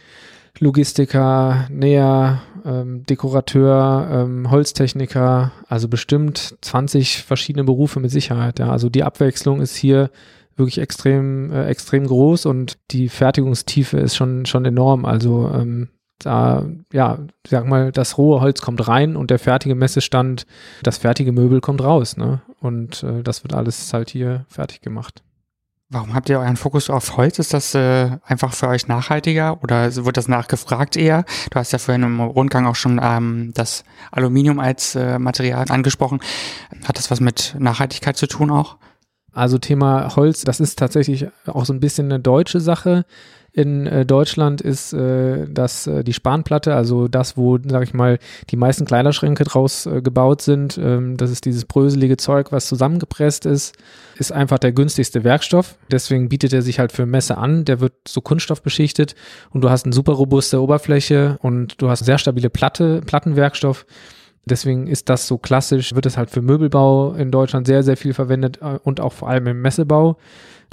Logistiker, 0.59 1.67
Näher, 1.69 2.41
ähm, 2.65 3.03
Dekorateur, 3.05 4.09
ähm, 4.11 4.49
Holztechniker, 4.49 5.51
also 5.67 5.87
bestimmt 5.87 6.55
20 6.61 7.23
verschiedene 7.23 7.63
Berufe 7.63 7.99
mit 7.99 8.11
Sicherheit. 8.11 8.59
Ja. 8.59 8.69
Also 8.69 8.89
die 8.89 9.03
Abwechslung 9.03 9.61
ist 9.61 9.75
hier 9.75 10.09
wirklich 10.55 10.79
extrem, 10.79 11.51
äh, 11.51 11.65
extrem 11.67 12.07
groß 12.07 12.45
und 12.45 12.77
die 12.91 13.09
Fertigungstiefe 13.09 13.97
ist 13.97 14.15
schon, 14.15 14.45
schon 14.45 14.65
enorm. 14.65 15.05
Also 15.05 15.51
ähm, 15.53 15.89
da, 16.19 16.65
ja, 16.93 17.19
sag 17.47 17.67
mal, 17.67 17.91
das 17.91 18.17
rohe 18.17 18.41
Holz 18.41 18.61
kommt 18.61 18.87
rein 18.87 19.15
und 19.15 19.31
der 19.31 19.39
fertige 19.39 19.75
Messestand, 19.75 20.45
das 20.81 20.97
fertige 20.97 21.31
Möbel 21.31 21.59
kommt 21.59 21.83
raus, 21.83 22.15
ne? 22.15 22.41
Und 22.59 23.03
äh, 23.03 23.21
das 23.21 23.43
wird 23.43 23.53
alles 23.53 23.93
halt 23.93 24.09
hier 24.09 24.45
fertig 24.47 24.81
gemacht. 24.81 25.23
Warum 25.89 26.15
habt 26.15 26.29
ihr 26.29 26.39
euren 26.39 26.57
Fokus 26.57 26.89
auf 26.89 27.15
Holz? 27.15 27.37
Ist 27.37 27.53
das 27.53 27.75
äh, 27.75 28.17
einfach 28.23 28.53
für 28.53 28.67
euch 28.67 28.87
nachhaltiger 28.87 29.61
oder 29.61 29.95
wird 29.95 30.17
das 30.17 30.27
nachgefragt 30.27 30.97
eher? 30.97 31.25
Du 31.51 31.59
hast 31.59 31.73
ja 31.73 31.77
vorhin 31.77 32.01
im 32.01 32.19
Rundgang 32.19 32.65
auch 32.65 32.75
schon 32.75 32.99
ähm, 33.03 33.51
das 33.53 33.83
Aluminium 34.11 34.59
als 34.59 34.95
äh, 34.95 35.19
Material 35.19 35.65
angesprochen. 35.69 36.21
Hat 36.85 36.97
das 36.97 37.11
was 37.11 37.19
mit 37.19 37.55
Nachhaltigkeit 37.59 38.17
zu 38.17 38.25
tun 38.25 38.49
auch? 38.49 38.77
Also 39.31 39.59
Thema 39.59 40.15
Holz, 40.15 40.43
das 40.43 40.59
ist 40.59 40.79
tatsächlich 40.79 41.27
auch 41.45 41.65
so 41.65 41.73
ein 41.73 41.81
bisschen 41.81 42.05
eine 42.07 42.19
deutsche 42.19 42.61
Sache 42.61 43.05
in 43.55 43.87
äh, 43.87 44.05
Deutschland 44.05 44.59
ist 44.59 44.91
äh, 44.91 45.47
das 45.49 45.87
äh, 45.87 46.03
die 46.03 46.11
Spanplatte, 46.11 46.75
also 46.75 47.07
das, 47.07 47.37
wo, 47.37 47.57
sag 47.65 47.83
ich 47.83 47.93
mal, 47.93 48.19
die 48.49 48.57
meisten 48.57 48.83
Kleiderschränke 48.83 49.45
draus 49.45 49.85
äh, 49.85 50.01
gebaut 50.01 50.41
sind. 50.41 50.77
Ähm, 50.77 51.15
das 51.15 51.31
ist 51.31 51.45
dieses 51.45 51.63
bröselige 51.63 52.17
Zeug, 52.17 52.51
was 52.51 52.67
zusammengepresst 52.67 53.45
ist, 53.45 53.73
ist 54.17 54.33
einfach 54.33 54.59
der 54.59 54.73
günstigste 54.73 55.23
Werkstoff. 55.23 55.77
Deswegen 55.89 56.27
bietet 56.27 56.51
er 56.51 56.61
sich 56.61 56.79
halt 56.79 56.91
für 56.91 57.05
Messe 57.05 57.37
an. 57.37 57.63
Der 57.63 57.79
wird 57.79 57.93
so 58.05 58.19
Kunststoff 58.19 58.61
beschichtet 58.61 59.15
und 59.51 59.61
du 59.61 59.69
hast 59.69 59.85
eine 59.85 59.95
super 59.95 60.13
robuste 60.13 60.61
Oberfläche 60.61 61.37
und 61.41 61.81
du 61.81 61.89
hast 61.89 62.03
sehr 62.03 62.17
stabile 62.17 62.49
Platte, 62.49 62.99
Plattenwerkstoff. 63.05 63.85
Deswegen 64.45 64.87
ist 64.87 65.09
das 65.09 65.27
so 65.27 65.37
klassisch, 65.37 65.95
wird 65.95 66.05
es 66.05 66.17
halt 66.17 66.29
für 66.29 66.41
Möbelbau 66.41 67.13
in 67.13 67.31
Deutschland 67.31 67.65
sehr, 67.65 67.83
sehr 67.83 67.97
viel 67.97 68.13
verwendet 68.13 68.59
äh, 68.61 68.79
und 68.83 68.99
auch 68.99 69.13
vor 69.13 69.29
allem 69.29 69.47
im 69.47 69.61
Messebau 69.61 70.17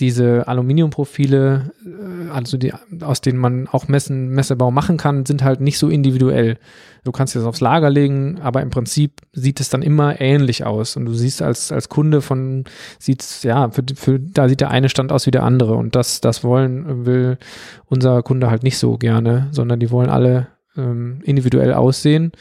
diese 0.00 0.48
Aluminiumprofile, 0.48 1.72
äh, 1.84 2.30
also 2.30 2.56
die, 2.56 2.72
aus 3.02 3.20
denen 3.20 3.38
man 3.38 3.68
auch 3.68 3.88
Messen, 3.88 4.28
Messebau 4.30 4.70
machen 4.70 4.96
kann, 4.96 5.26
sind 5.26 5.42
halt 5.42 5.60
nicht 5.60 5.78
so 5.78 5.88
individuell. 5.88 6.58
Du 7.04 7.12
kannst 7.12 7.34
das 7.34 7.44
aufs 7.44 7.60
Lager 7.60 7.90
legen, 7.90 8.40
aber 8.40 8.62
im 8.62 8.70
Prinzip 8.70 9.20
sieht 9.32 9.60
es 9.60 9.70
dann 9.70 9.82
immer 9.82 10.20
ähnlich 10.20 10.64
aus. 10.64 10.96
Und 10.96 11.06
du 11.06 11.14
siehst 11.14 11.42
als, 11.42 11.72
als 11.72 11.88
Kunde 11.88 12.20
von, 12.20 12.64
sieht's, 12.98 13.42
ja, 13.42 13.70
für, 13.70 13.82
für, 13.94 14.18
da 14.18 14.48
sieht 14.48 14.60
der 14.60 14.70
eine 14.70 14.88
Stand 14.88 15.12
aus 15.12 15.26
wie 15.26 15.32
der 15.32 15.42
andere. 15.42 15.74
Und 15.74 15.96
das, 15.96 16.20
das 16.20 16.44
wollen, 16.44 17.06
will 17.06 17.38
unser 17.86 18.22
Kunde 18.22 18.50
halt 18.50 18.62
nicht 18.62 18.78
so 18.78 18.98
gerne, 18.98 19.48
sondern 19.50 19.80
die 19.80 19.90
wollen 19.90 20.10
alle 20.10 20.48
ähm, 20.76 21.20
individuell 21.24 21.74
aussehen. 21.74 22.32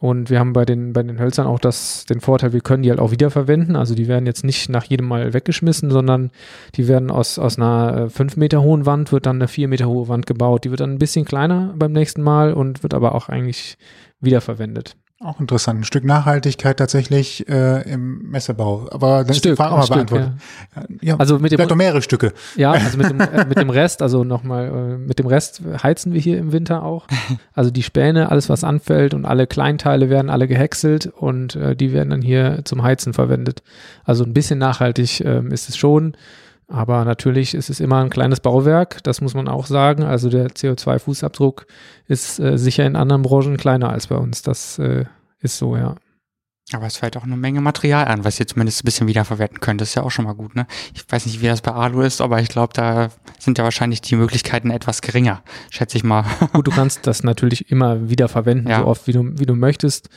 Und 0.00 0.30
wir 0.30 0.40
haben 0.40 0.54
bei 0.54 0.64
den, 0.64 0.94
bei 0.94 1.02
den 1.02 1.20
Hölzern 1.20 1.46
auch 1.46 1.58
das, 1.58 2.06
den 2.06 2.20
Vorteil, 2.20 2.54
wir 2.54 2.62
können 2.62 2.82
die 2.82 2.88
halt 2.88 3.00
auch 3.00 3.10
wiederverwenden. 3.10 3.76
Also 3.76 3.94
die 3.94 4.08
werden 4.08 4.24
jetzt 4.24 4.44
nicht 4.44 4.70
nach 4.70 4.84
jedem 4.84 5.06
Mal 5.06 5.34
weggeschmissen, 5.34 5.90
sondern 5.90 6.30
die 6.74 6.88
werden 6.88 7.10
aus, 7.10 7.38
aus 7.38 7.58
einer 7.58 8.08
5 8.08 8.34
äh, 8.34 8.40
Meter 8.40 8.62
hohen 8.62 8.86
Wand, 8.86 9.12
wird 9.12 9.26
dann 9.26 9.36
eine 9.36 9.46
4 9.46 9.68
Meter 9.68 9.88
hohe 9.88 10.08
Wand 10.08 10.26
gebaut. 10.26 10.64
Die 10.64 10.70
wird 10.70 10.80
dann 10.80 10.92
ein 10.92 10.98
bisschen 10.98 11.26
kleiner 11.26 11.74
beim 11.76 11.92
nächsten 11.92 12.22
Mal 12.22 12.54
und 12.54 12.82
wird 12.82 12.94
aber 12.94 13.14
auch 13.14 13.28
eigentlich 13.28 13.76
wiederverwendet. 14.20 14.96
Auch 15.22 15.38
interessant. 15.38 15.80
Ein 15.80 15.84
Stück 15.84 16.04
Nachhaltigkeit 16.04 16.78
tatsächlich 16.78 17.46
äh, 17.46 17.82
im 17.82 18.30
Messebau. 18.30 18.88
Aber 18.90 19.22
das 19.22 19.36
Stück, 19.36 19.52
ist 19.52 19.58
die 19.58 19.62
Frage 19.62 19.74
auch 19.74 19.86
mal 19.86 19.94
beantwortet. 19.96 20.32
Ja. 20.74 20.82
ja. 21.02 21.16
also 21.18 21.38
mit 21.38 21.52
dem, 21.52 21.76
mehrere 21.76 22.00
Stücke. 22.00 22.32
Ja, 22.56 22.72
also 22.72 22.96
mit 22.96 23.10
dem, 23.10 23.20
äh, 23.20 23.44
mit 23.44 23.58
dem 23.58 23.68
Rest, 23.68 24.00
also 24.00 24.24
nochmal, 24.24 24.68
äh, 24.68 24.96
mit 24.96 25.18
dem 25.18 25.26
Rest 25.26 25.60
heizen 25.82 26.14
wir 26.14 26.20
hier 26.22 26.38
im 26.38 26.52
Winter 26.52 26.82
auch. 26.82 27.06
Also 27.54 27.70
die 27.70 27.82
Späne, 27.82 28.30
alles 28.30 28.48
was 28.48 28.64
anfällt 28.64 29.12
und 29.12 29.26
alle 29.26 29.46
Kleinteile 29.46 30.08
werden 30.08 30.30
alle 30.30 30.48
gehäckselt 30.48 31.06
und 31.06 31.54
äh, 31.54 31.76
die 31.76 31.92
werden 31.92 32.08
dann 32.08 32.22
hier 32.22 32.62
zum 32.64 32.82
Heizen 32.82 33.12
verwendet. 33.12 33.62
Also 34.04 34.24
ein 34.24 34.32
bisschen 34.32 34.58
nachhaltig 34.58 35.20
äh, 35.20 35.42
ist 35.52 35.68
es 35.68 35.76
schon. 35.76 36.16
Aber 36.72 37.04
natürlich 37.04 37.54
ist 37.54 37.68
es 37.68 37.80
immer 37.80 38.00
ein 38.00 38.10
kleines 38.10 38.38
Bauwerk, 38.38 39.02
das 39.02 39.20
muss 39.20 39.34
man 39.34 39.48
auch 39.48 39.66
sagen. 39.66 40.04
Also 40.04 40.30
der 40.30 40.50
CO2-Fußabdruck 40.50 41.66
ist 42.06 42.38
äh, 42.38 42.56
sicher 42.58 42.86
in 42.86 42.94
anderen 42.94 43.22
Branchen 43.22 43.56
kleiner 43.56 43.90
als 43.90 44.06
bei 44.06 44.16
uns. 44.16 44.42
Das 44.42 44.78
äh, 44.78 45.04
ist 45.40 45.58
so, 45.58 45.76
ja. 45.76 45.96
Aber 46.72 46.86
es 46.86 46.98
fällt 46.98 47.16
auch 47.16 47.24
eine 47.24 47.36
Menge 47.36 47.60
Material 47.60 48.06
an, 48.06 48.24
was 48.24 48.38
ihr 48.38 48.46
zumindest 48.46 48.82
ein 48.82 48.84
bisschen 48.84 49.08
wiederverwerten 49.08 49.58
könnt. 49.60 49.80
Das 49.80 49.88
ist 49.88 49.94
ja 49.96 50.02
auch 50.02 50.10
schon 50.10 50.24
mal 50.24 50.34
gut, 50.34 50.54
ne? 50.54 50.66
Ich 50.94 51.04
weiß 51.08 51.26
nicht, 51.26 51.40
wie 51.40 51.46
das 51.46 51.62
bei 51.62 51.72
Alu 51.72 52.02
ist, 52.02 52.20
aber 52.20 52.40
ich 52.40 52.48
glaube, 52.48 52.72
da 52.74 53.08
sind 53.38 53.58
ja 53.58 53.64
wahrscheinlich 53.64 54.00
die 54.02 54.14
Möglichkeiten 54.14 54.70
etwas 54.70 55.02
geringer, 55.02 55.42
schätze 55.70 55.96
ich 55.96 56.04
mal. 56.04 56.24
Gut, 56.52 56.68
du 56.68 56.70
kannst 56.70 57.06
das 57.06 57.24
natürlich 57.24 57.70
immer 57.70 58.08
wiederverwenden, 58.08 58.70
ja. 58.70 58.80
so 58.80 58.86
oft 58.86 59.06
wie 59.08 59.12
du, 59.12 59.38
wie 59.38 59.46
du 59.46 59.56
möchtest. 59.56 60.10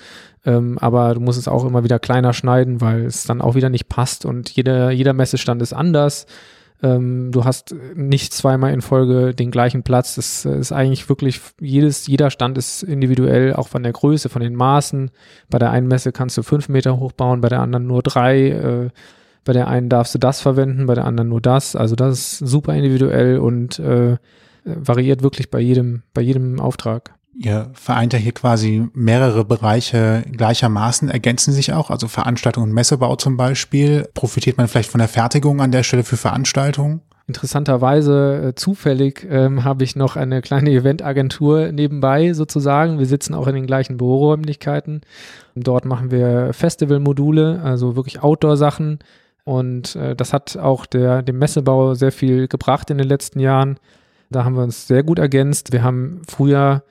Ähm, 0.46 0.78
aber 0.80 1.16
du 1.16 1.22
musst 1.22 1.40
es 1.40 1.48
auch 1.48 1.66
immer 1.66 1.84
wieder 1.84 2.00
kleiner 2.00 2.34
schneiden, 2.34 2.82
weil 2.82 3.06
es 3.06 3.24
dann 3.24 3.42
auch 3.42 3.56
wieder 3.56 3.70
nicht 3.70 3.88
passt 3.88 4.26
und 4.26 4.50
jeder, 4.52 4.92
jeder 4.92 5.14
Messestand 5.14 5.62
ist 5.62 5.74
anders. 5.74 6.28
Ähm, 6.84 7.32
du 7.32 7.46
hast 7.46 7.74
nicht 7.96 8.34
zweimal 8.34 8.74
in 8.74 8.82
Folge 8.82 9.34
den 9.34 9.52
gleichen 9.52 9.84
Platz. 9.84 10.16
Das 10.16 10.46
ist 10.46 10.74
eigentlich 10.74 11.08
wirklich, 11.08 11.40
jedes, 11.60 12.08
jeder 12.08 12.30
Stand 12.30 12.58
ist 12.58 12.84
individuell, 12.84 13.54
auch 13.54 13.70
von 13.70 13.84
der 13.84 13.94
Größe, 13.94 14.28
von 14.28 14.42
den 14.42 14.54
Maßen. 14.54 15.10
Bei 15.50 15.60
der 15.60 15.72
einen 15.72 15.88
Messe 15.88 16.12
kannst 16.12 16.38
du 16.38 16.44
fünf 16.44 16.68
Meter 16.68 17.00
hochbauen, 17.00 17.40
bei 17.40 17.50
der 17.50 17.62
anderen 17.62 17.88
nur 17.88 18.04
drei. 18.04 18.50
Äh, 18.50 18.90
bei 19.46 19.54
der 19.54 19.68
einen 19.68 19.90
darfst 19.90 20.14
du 20.14 20.20
das 20.20 20.42
verwenden, 20.42 20.86
bei 20.86 20.96
der 20.96 21.06
anderen 21.06 21.30
nur 21.30 21.42
das. 21.42 21.76
Also 21.76 21.96
das 21.96 22.20
ist 22.20 22.38
super 22.40 22.76
individuell 22.76 23.40
und 23.40 23.80
äh, 23.80 24.18
variiert 24.66 25.24
wirklich 25.24 25.50
bei 25.50 25.60
jedem, 25.60 26.04
bei 26.14 26.22
jedem 26.22 26.60
Auftrag. 26.60 27.14
Ihr 27.36 27.72
vereint 27.74 28.14
ja 28.14 28.20
hier 28.20 28.32
quasi 28.32 28.88
mehrere 28.94 29.44
Bereiche 29.44 30.24
gleichermaßen, 30.32 31.10
ergänzen 31.10 31.52
sich 31.52 31.74
auch, 31.74 31.90
also 31.90 32.08
Veranstaltung 32.08 32.64
und 32.64 32.74
Messebau 32.74 33.16
zum 33.16 33.38
Beispiel. 33.38 34.08
Profitiert 34.14 34.58
man 34.58 34.68
vielleicht 34.68 34.92
von 34.92 35.00
der 35.00 35.08
Fertigung 35.08 35.60
an 35.60 35.72
der 35.72 35.84
Stelle 35.84 36.04
für 36.04 36.18
Veranstaltungen? 36.18 37.02
Interessanterweise 37.26 38.50
äh, 38.50 38.56
zufällig 38.56 39.26
ähm, 39.30 39.64
habe 39.64 39.84
ich 39.84 39.96
noch 39.96 40.16
eine 40.16 40.42
kleine 40.42 40.70
Eventagentur 40.72 41.72
nebenbei 41.72 42.34
sozusagen. 42.34 43.00
Wir 43.00 43.06
sitzen 43.06 43.34
auch 43.34 43.48
in 43.48 43.56
den 43.56 43.66
gleichen 43.66 43.98
Büroräumlichkeiten. 43.98 45.02
Dort 45.56 45.86
machen 45.86 46.12
wir 46.12 46.54
Festivalmodule, 46.54 47.62
also 47.64 47.96
wirklich 47.96 48.22
Outdoor-Sachen. 48.22 49.00
Und 49.46 49.96
äh, 49.96 50.16
das 50.16 50.34
hat 50.34 50.58
auch 50.58 50.86
der, 50.86 51.22
dem 51.22 51.40
Messebau 51.40 51.96
sehr 51.96 52.12
viel 52.12 52.48
gebracht 52.48 52.90
in 52.90 52.98
den 52.98 53.08
letzten 53.08 53.40
Jahren. 53.40 53.78
Da 54.30 54.44
haben 54.44 54.56
wir 54.56 54.64
uns 54.64 54.88
sehr 54.88 55.04
gut 55.04 55.20
ergänzt. 55.20 55.72
Wir 55.72 55.84
haben 55.84 56.22
früher 56.28 56.84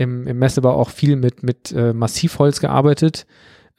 im, 0.00 0.26
im 0.26 0.38
Messebau 0.38 0.72
auch 0.72 0.90
viel 0.90 1.16
mit, 1.16 1.42
mit 1.42 1.72
äh, 1.72 1.92
Massivholz 1.92 2.60
gearbeitet 2.60 3.26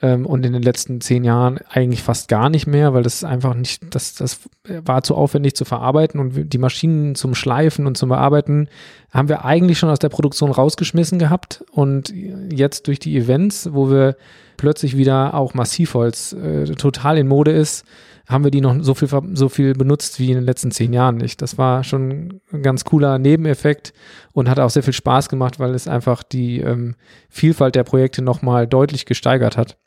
ähm, 0.01 0.25
und 0.27 0.45
in 0.45 0.53
den 0.53 0.61
letzten 0.61 1.01
zehn 1.01 1.23
Jahren 1.23 1.59
eigentlich 1.69 2.03
fast 2.03 2.27
gar 2.27 2.49
nicht 2.49 2.67
mehr, 2.67 2.93
weil 2.93 3.01
das 3.01 3.23
einfach 3.23 3.55
nicht, 3.55 3.95
das, 3.95 4.13
das 4.13 4.41
war 4.67 5.01
zu 5.01 5.15
aufwendig 5.15 5.55
zu 5.55 5.65
verarbeiten 5.65 6.19
und 6.19 6.53
die 6.53 6.57
Maschinen 6.59 7.15
zum 7.15 7.33
Schleifen 7.33 7.87
und 7.87 7.97
zum 7.97 8.09
Bearbeiten 8.09 8.67
haben 9.11 9.29
wir 9.29 9.43
eigentlich 9.45 9.79
schon 9.79 9.89
aus 9.89 9.99
der 9.99 10.09
Produktion 10.09 10.51
rausgeschmissen 10.51 11.17
gehabt. 11.17 11.65
Und 11.71 12.13
jetzt 12.51 12.87
durch 12.87 12.99
die 12.99 13.17
Events, 13.17 13.69
wo 13.73 13.89
wir 13.89 14.15
plötzlich 14.57 14.95
wieder 14.95 15.33
auch 15.33 15.55
Massivholz 15.55 16.33
äh, 16.33 16.65
total 16.75 17.17
in 17.17 17.27
Mode 17.27 17.51
ist, 17.51 17.83
haben 18.27 18.43
wir 18.43 18.51
die 18.51 18.61
noch 18.61 18.75
so 18.81 18.93
viel, 18.93 19.09
so 19.33 19.49
viel 19.49 19.73
benutzt 19.73 20.19
wie 20.19 20.29
in 20.29 20.35
den 20.35 20.45
letzten 20.45 20.71
zehn 20.71 20.93
Jahren 20.93 21.17
nicht. 21.17 21.41
Das 21.41 21.57
war 21.57 21.83
schon 21.83 22.41
ein 22.51 22.63
ganz 22.63 22.85
cooler 22.85 23.19
Nebeneffekt 23.19 23.93
und 24.33 24.49
hat 24.49 24.59
auch 24.59 24.69
sehr 24.69 24.83
viel 24.83 24.93
Spaß 24.93 25.29
gemacht, 25.29 25.59
weil 25.59 25.73
es 25.73 25.87
einfach 25.87 26.23
die 26.23 26.59
ähm, 26.59 26.95
Vielfalt 27.29 27.75
der 27.75 27.83
Projekte 27.83 28.21
nochmal 28.21 28.67
deutlich 28.67 29.05
gesteigert 29.05 29.57
hat. 29.57 29.77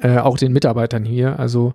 Äh, 0.00 0.18
auch 0.18 0.38
den 0.38 0.52
Mitarbeitern 0.52 1.04
hier. 1.04 1.38
Also 1.38 1.74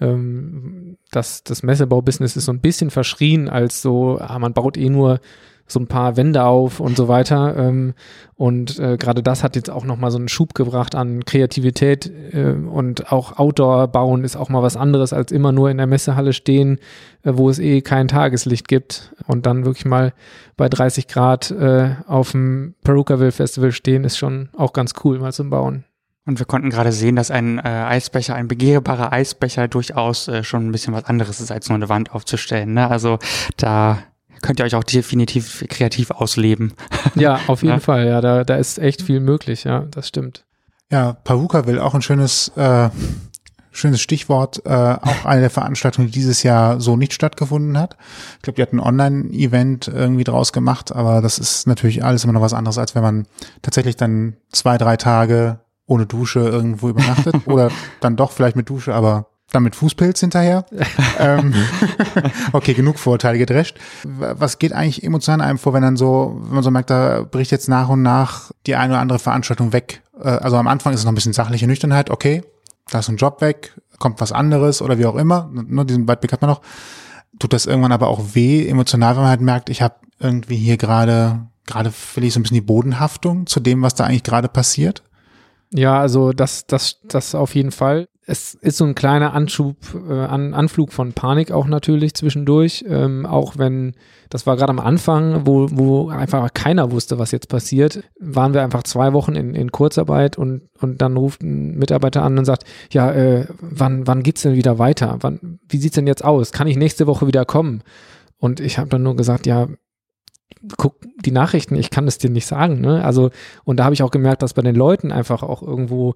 ähm, 0.00 0.98
das, 1.10 1.44
das 1.44 1.62
Messebau-Business 1.62 2.36
ist 2.36 2.46
so 2.46 2.52
ein 2.52 2.60
bisschen 2.60 2.90
verschrien 2.90 3.48
als 3.48 3.82
so, 3.82 4.18
ah, 4.20 4.38
man 4.38 4.52
baut 4.52 4.76
eh 4.76 4.88
nur 4.88 5.20
so 5.66 5.80
ein 5.80 5.86
paar 5.86 6.16
Wände 6.16 6.44
auf 6.44 6.80
und 6.80 6.96
so 6.96 7.08
weiter. 7.08 7.56
Ähm, 7.56 7.94
und 8.36 8.78
äh, 8.78 8.96
gerade 8.96 9.22
das 9.22 9.42
hat 9.42 9.56
jetzt 9.56 9.70
auch 9.70 9.84
nochmal 9.84 10.10
so 10.10 10.18
einen 10.18 10.28
Schub 10.28 10.54
gebracht 10.54 10.94
an 10.94 11.24
Kreativität 11.24 12.10
äh, 12.32 12.52
und 12.52 13.12
auch 13.12 13.38
Outdoor 13.38 13.88
bauen 13.88 14.24
ist 14.24 14.36
auch 14.36 14.48
mal 14.48 14.62
was 14.62 14.76
anderes 14.76 15.12
als 15.12 15.32
immer 15.32 15.52
nur 15.52 15.70
in 15.70 15.78
der 15.78 15.86
Messehalle 15.86 16.32
stehen, 16.32 16.78
äh, 17.22 17.32
wo 17.34 17.48
es 17.48 17.58
eh 17.58 17.80
kein 17.80 18.08
Tageslicht 18.08 18.68
gibt 18.68 19.14
und 19.26 19.46
dann 19.46 19.64
wirklich 19.64 19.86
mal 19.86 20.12
bei 20.56 20.68
30 20.68 21.08
Grad 21.08 21.50
äh, 21.50 21.94
auf 22.06 22.32
dem 22.32 22.74
Perukaville 22.84 23.32
Festival 23.32 23.72
stehen, 23.72 24.04
ist 24.04 24.18
schon 24.18 24.50
auch 24.56 24.72
ganz 24.72 24.92
cool 25.04 25.18
mal 25.18 25.32
zum 25.32 25.50
Bauen. 25.50 25.84
Und 26.26 26.38
wir 26.38 26.46
konnten 26.46 26.70
gerade 26.70 26.92
sehen, 26.92 27.16
dass 27.16 27.30
ein 27.30 27.58
äh, 27.58 27.62
Eisbecher, 27.62 28.34
ein 28.34 28.48
begehbarer 28.48 29.12
Eisbecher 29.12 29.68
durchaus 29.68 30.26
äh, 30.28 30.42
schon 30.42 30.66
ein 30.66 30.72
bisschen 30.72 30.94
was 30.94 31.04
anderes 31.04 31.40
ist, 31.40 31.52
als 31.52 31.68
nur 31.68 31.76
eine 31.76 31.90
Wand 31.90 32.12
aufzustellen. 32.12 32.72
Ne? 32.72 32.90
Also 32.90 33.18
da 33.58 33.98
könnt 34.44 34.60
ihr 34.60 34.66
euch 34.66 34.74
auch 34.74 34.84
definitiv 34.84 35.64
kreativ 35.68 36.10
ausleben. 36.10 36.74
Ja, 37.16 37.38
auf 37.46 37.62
jeden 37.62 37.76
ja. 37.76 37.80
Fall. 37.80 38.08
Ja, 38.08 38.20
da, 38.20 38.42
da 38.44 38.56
ist 38.56 38.78
echt 38.78 39.00
viel 39.00 39.20
möglich. 39.20 39.64
Ja, 39.64 39.80
das 39.90 40.08
stimmt. 40.08 40.44
Ja, 40.90 41.12
Pavuka 41.12 41.66
will 41.66 41.78
auch 41.78 41.94
ein 41.94 42.02
schönes, 42.02 42.48
äh, 42.56 42.88
schönes 43.70 44.00
Stichwort. 44.00 44.62
Äh, 44.66 44.70
auch 44.70 45.24
eine 45.24 45.42
der 45.42 45.50
Veranstaltungen, 45.50 46.08
die 46.08 46.12
dieses 46.12 46.42
Jahr 46.42 46.80
so 46.80 46.96
nicht 46.96 47.12
stattgefunden 47.12 47.78
hat. 47.78 47.96
Ich 48.36 48.42
glaube, 48.42 48.56
die 48.56 48.62
hat 48.62 48.72
ein 48.72 48.80
Online-Event 48.80 49.88
irgendwie 49.88 50.24
draus 50.24 50.52
gemacht, 50.52 50.92
aber 50.92 51.20
das 51.20 51.38
ist 51.38 51.68
natürlich 51.68 52.04
alles 52.04 52.24
immer 52.24 52.32
noch 52.32 52.40
was 52.40 52.54
anderes, 52.54 52.78
als 52.78 52.96
wenn 52.96 53.02
man 53.02 53.26
tatsächlich 53.62 53.96
dann 53.96 54.36
zwei, 54.50 54.76
drei 54.76 54.96
Tage 54.96 55.60
ohne 55.86 56.06
Dusche 56.06 56.40
irgendwo 56.40 56.88
übernachtet 56.88 57.34
oder 57.46 57.70
dann 58.00 58.16
doch 58.16 58.32
vielleicht 58.32 58.56
mit 58.56 58.68
Dusche, 58.68 58.94
aber 58.94 59.26
dann 59.54 59.62
mit 59.62 59.76
Fußpilz 59.76 60.20
hinterher. 60.20 60.66
ähm, 61.18 61.54
okay, 62.52 62.74
genug 62.74 62.98
Vorurteile 62.98 63.38
gedrescht. 63.38 63.78
Was 64.04 64.58
geht 64.58 64.72
eigentlich 64.72 65.02
emotional 65.02 65.46
einem 65.46 65.58
vor, 65.58 65.72
wenn 65.72 65.82
dann 65.82 65.96
so, 65.96 66.40
wenn 66.42 66.54
man 66.54 66.62
so 66.62 66.70
merkt, 66.70 66.90
da 66.90 67.22
bricht 67.22 67.50
jetzt 67.50 67.68
nach 67.68 67.88
und 67.88 68.02
nach 68.02 68.50
die 68.66 68.76
eine 68.76 68.94
oder 68.94 69.00
andere 69.00 69.18
Veranstaltung 69.18 69.72
weg? 69.72 70.02
Äh, 70.20 70.28
also 70.28 70.56
am 70.56 70.68
Anfang 70.68 70.92
ist 70.92 71.00
es 71.00 71.04
noch 71.04 71.12
ein 71.12 71.16
bisschen 71.16 71.32
sachliche 71.32 71.66
Nüchternheit, 71.66 72.10
okay, 72.10 72.42
da 72.90 72.98
ist 72.98 73.08
ein 73.08 73.16
Job 73.16 73.40
weg, 73.40 73.74
kommt 73.98 74.20
was 74.20 74.32
anderes 74.32 74.82
oder 74.82 74.98
wie 74.98 75.06
auch 75.06 75.16
immer. 75.16 75.50
Nur 75.52 75.84
diesen 75.84 76.06
Weitblick 76.08 76.32
hat 76.32 76.42
man 76.42 76.50
noch. 76.50 76.60
Tut 77.38 77.52
das 77.52 77.66
irgendwann 77.66 77.92
aber 77.92 78.08
auch 78.08 78.34
weh, 78.34 78.68
emotional, 78.68 79.16
wenn 79.16 79.22
man 79.22 79.30
halt 79.30 79.40
merkt, 79.40 79.68
ich 79.68 79.82
habe 79.82 79.96
irgendwie 80.20 80.56
hier 80.56 80.76
gerade, 80.76 81.46
gerade 81.66 81.92
will 82.14 82.24
ich 82.24 82.32
so 82.32 82.38
ein 82.38 82.42
bisschen 82.44 82.56
die 82.56 82.60
Bodenhaftung 82.60 83.46
zu 83.46 83.58
dem, 83.58 83.82
was 83.82 83.94
da 83.94 84.04
eigentlich 84.04 84.22
gerade 84.22 84.48
passiert? 84.48 85.02
Ja, 85.72 85.98
also 85.98 86.32
das, 86.32 86.66
das, 86.66 87.00
das 87.02 87.34
auf 87.34 87.56
jeden 87.56 87.72
Fall 87.72 88.06
es 88.26 88.54
ist 88.54 88.78
so 88.78 88.84
ein 88.84 88.94
kleiner 88.94 89.34
Anschub, 89.34 89.76
äh, 90.08 90.12
An, 90.12 90.54
Anflug 90.54 90.92
von 90.92 91.12
Panik 91.12 91.52
auch 91.52 91.66
natürlich 91.66 92.14
zwischendurch, 92.14 92.84
ähm, 92.88 93.26
auch 93.26 93.58
wenn, 93.58 93.94
das 94.30 94.46
war 94.46 94.56
gerade 94.56 94.70
am 94.70 94.80
Anfang, 94.80 95.46
wo, 95.46 95.68
wo 95.70 96.08
einfach 96.08 96.52
keiner 96.54 96.90
wusste, 96.90 97.18
was 97.18 97.32
jetzt 97.32 97.48
passiert, 97.48 98.02
waren 98.18 98.54
wir 98.54 98.62
einfach 98.62 98.82
zwei 98.84 99.12
Wochen 99.12 99.34
in, 99.34 99.54
in 99.54 99.72
Kurzarbeit 99.72 100.38
und, 100.38 100.62
und 100.80 101.02
dann 101.02 101.16
ruft 101.16 101.42
ein 101.42 101.76
Mitarbeiter 101.76 102.22
an 102.22 102.38
und 102.38 102.44
sagt, 102.46 102.64
ja, 102.90 103.12
äh, 103.12 103.46
wann, 103.60 104.06
wann 104.06 104.22
geht's 104.22 104.42
denn 104.42 104.54
wieder 104.54 104.78
weiter? 104.78 105.18
Wann, 105.20 105.58
wie 105.68 105.76
sieht's 105.76 105.96
denn 105.96 106.06
jetzt 106.06 106.24
aus? 106.24 106.52
Kann 106.52 106.66
ich 106.66 106.76
nächste 106.76 107.06
Woche 107.06 107.26
wieder 107.26 107.44
kommen? 107.44 107.82
Und 108.38 108.60
ich 108.60 108.78
habe 108.78 108.88
dann 108.88 109.02
nur 109.02 109.16
gesagt, 109.16 109.46
ja, 109.46 109.68
guck 110.78 110.96
die 111.20 111.30
Nachrichten, 111.30 111.76
ich 111.76 111.90
kann 111.90 112.06
es 112.06 112.18
dir 112.18 112.30
nicht 112.30 112.46
sagen. 112.46 112.80
Ne? 112.80 113.04
Also, 113.04 113.30
und 113.64 113.78
da 113.78 113.84
habe 113.84 113.94
ich 113.94 114.02
auch 114.02 114.10
gemerkt, 114.10 114.42
dass 114.42 114.54
bei 114.54 114.62
den 114.62 114.74
Leuten 114.74 115.12
einfach 115.12 115.42
auch 115.42 115.62
irgendwo 115.62 116.14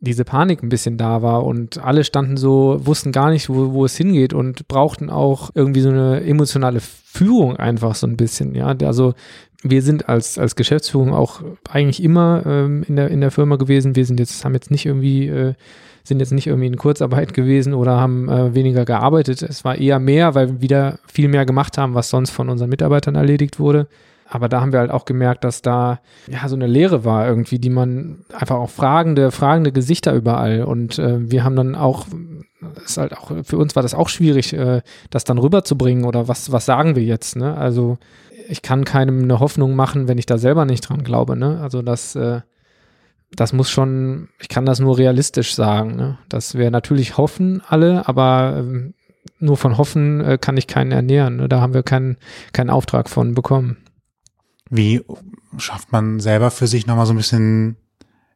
diese 0.00 0.24
Panik 0.24 0.62
ein 0.62 0.70
bisschen 0.70 0.96
da 0.96 1.20
war 1.20 1.44
und 1.44 1.78
alle 1.78 2.04
standen 2.04 2.38
so, 2.38 2.80
wussten 2.84 3.12
gar 3.12 3.30
nicht, 3.30 3.50
wo, 3.50 3.72
wo 3.72 3.84
es 3.84 3.96
hingeht 3.96 4.32
und 4.32 4.66
brauchten 4.66 5.10
auch 5.10 5.50
irgendwie 5.54 5.82
so 5.82 5.90
eine 5.90 6.24
emotionale 6.24 6.80
Führung 6.80 7.56
einfach 7.56 7.94
so 7.94 8.06
ein 8.06 8.16
bisschen, 8.16 8.54
ja. 8.54 8.74
Also 8.82 9.14
wir 9.62 9.82
sind 9.82 10.08
als, 10.08 10.38
als 10.38 10.56
Geschäftsführung 10.56 11.12
auch 11.12 11.42
eigentlich 11.68 12.02
immer 12.02 12.42
ähm, 12.46 12.82
in, 12.88 12.96
der, 12.96 13.10
in 13.10 13.20
der 13.20 13.30
Firma 13.30 13.56
gewesen. 13.56 13.94
Wir 13.94 14.06
sind 14.06 14.18
jetzt, 14.18 14.42
haben 14.44 14.54
jetzt 14.54 14.70
nicht 14.70 14.86
irgendwie, 14.86 15.28
äh, 15.28 15.54
sind 16.02 16.20
jetzt 16.20 16.32
nicht 16.32 16.46
irgendwie 16.46 16.68
in 16.68 16.76
Kurzarbeit 16.76 17.34
gewesen 17.34 17.74
oder 17.74 18.00
haben 18.00 18.30
äh, 18.30 18.54
weniger 18.54 18.86
gearbeitet. 18.86 19.42
Es 19.42 19.64
war 19.64 19.76
eher 19.76 19.98
mehr, 19.98 20.34
weil 20.34 20.48
wir 20.48 20.60
wieder 20.62 20.98
viel 21.06 21.28
mehr 21.28 21.44
gemacht 21.44 21.76
haben, 21.76 21.92
was 21.94 22.08
sonst 22.08 22.30
von 22.30 22.48
unseren 22.48 22.70
Mitarbeitern 22.70 23.16
erledigt 23.16 23.60
wurde. 23.60 23.86
Aber 24.32 24.48
da 24.48 24.60
haben 24.60 24.72
wir 24.72 24.78
halt 24.78 24.92
auch 24.92 25.04
gemerkt, 25.04 25.42
dass 25.42 25.60
da 25.60 26.00
ja 26.28 26.48
so 26.48 26.54
eine 26.54 26.68
Lehre 26.68 27.04
war 27.04 27.26
irgendwie, 27.26 27.58
die 27.58 27.68
man 27.68 28.24
einfach 28.32 28.56
auch 28.56 28.70
fragende, 28.70 29.32
fragende 29.32 29.72
Gesichter 29.72 30.14
überall. 30.14 30.62
Und 30.62 31.00
äh, 31.00 31.30
wir 31.30 31.42
haben 31.42 31.56
dann 31.56 31.74
auch, 31.74 32.06
ist 32.84 32.96
halt 32.96 33.12
auch, 33.16 33.32
für 33.42 33.58
uns 33.58 33.74
war 33.74 33.82
das 33.82 33.92
auch 33.92 34.08
schwierig, 34.08 34.52
äh, 34.52 34.82
das 35.10 35.24
dann 35.24 35.38
rüberzubringen 35.38 36.04
oder 36.04 36.28
was, 36.28 36.52
was 36.52 36.64
sagen 36.64 36.94
wir 36.94 37.02
jetzt, 37.02 37.34
ne? 37.34 37.56
Also 37.56 37.98
ich 38.48 38.62
kann 38.62 38.84
keinem 38.84 39.24
eine 39.24 39.40
Hoffnung 39.40 39.74
machen, 39.74 40.06
wenn 40.06 40.18
ich 40.18 40.26
da 40.26 40.38
selber 40.38 40.64
nicht 40.64 40.88
dran 40.88 41.02
glaube, 41.02 41.34
ne? 41.34 41.60
Also 41.60 41.82
das, 41.82 42.14
äh, 42.14 42.40
das 43.34 43.52
muss 43.52 43.68
schon, 43.68 44.28
ich 44.40 44.48
kann 44.48 44.64
das 44.64 44.78
nur 44.78 44.96
realistisch 44.96 45.56
sagen, 45.56 45.96
ne? 45.96 46.18
Dass 46.28 46.54
wir 46.54 46.70
natürlich 46.70 47.16
hoffen 47.16 47.62
alle, 47.66 48.06
aber 48.06 48.58
ähm, 48.58 48.94
nur 49.40 49.56
von 49.56 49.76
Hoffen 49.76 50.20
äh, 50.20 50.38
kann 50.38 50.56
ich 50.56 50.66
keinen 50.66 50.92
ernähren. 50.92 51.36
Ne? 51.36 51.48
Da 51.48 51.60
haben 51.60 51.74
wir 51.74 51.82
keinen, 51.82 52.16
keinen 52.52 52.70
Auftrag 52.70 53.08
von 53.08 53.34
bekommen. 53.34 53.78
Wie 54.70 55.04
schafft 55.58 55.92
man 55.92 56.20
selber 56.20 56.50
für 56.50 56.66
sich 56.66 56.86
nochmal 56.86 57.06
so 57.06 57.12
ein 57.12 57.16
bisschen 57.16 57.76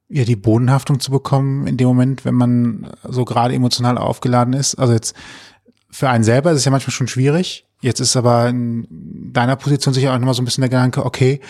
ja, 0.09 0.25
die 0.25 0.37
Bodenhaftung 0.37 1.01
zu 1.01 1.11
bekommen 1.11 1.67
in 1.67 1.77
dem 1.77 1.89
Moment, 1.89 2.25
wenn 2.25 2.35
man 2.35 2.91
so 3.09 3.25
gerade 3.25 3.55
emotional 3.55 3.97
aufgeladen 3.97 4.53
ist? 4.53 4.75
Also 4.75 4.93
jetzt 4.93 5.15
für 5.91 6.09
einen 6.09 6.25
selber 6.25 6.51
ist 6.51 6.59
es 6.59 6.65
ja 6.65 6.73
manchmal 6.73 6.93
schon 6.93 7.09
schwierig. 7.09 7.67
Jetzt 7.81 8.01
ist 8.01 8.17
aber 8.17 8.49
in 8.49 8.87
deiner 9.33 9.57
Position 9.57 9.95
sicher 9.95 10.13
auch 10.13 10.19
nochmal 10.19 10.35
so 10.35 10.43
ein 10.43 10.45
bisschen 10.45 10.63
der 10.63 10.71
Gedanke, 10.71 11.05
okay, 11.05 11.41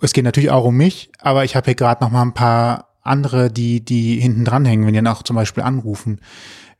es 0.00 0.12
geht 0.12 0.24
natürlich 0.24 0.50
auch 0.50 0.64
um 0.64 0.76
mich, 0.76 1.10
aber 1.18 1.44
ich 1.44 1.54
habe 1.54 1.66
hier 1.66 1.74
gerade 1.74 2.02
noch 2.02 2.10
mal 2.10 2.22
ein 2.22 2.34
paar 2.34 2.88
andere, 3.02 3.50
die, 3.50 3.84
die 3.84 4.20
hinten 4.20 4.44
dranhängen, 4.44 4.86
wenn 4.86 4.94
die 4.94 4.98
dann 4.98 5.12
auch 5.12 5.22
zum 5.22 5.36
Beispiel 5.36 5.62
anrufen. 5.62 6.20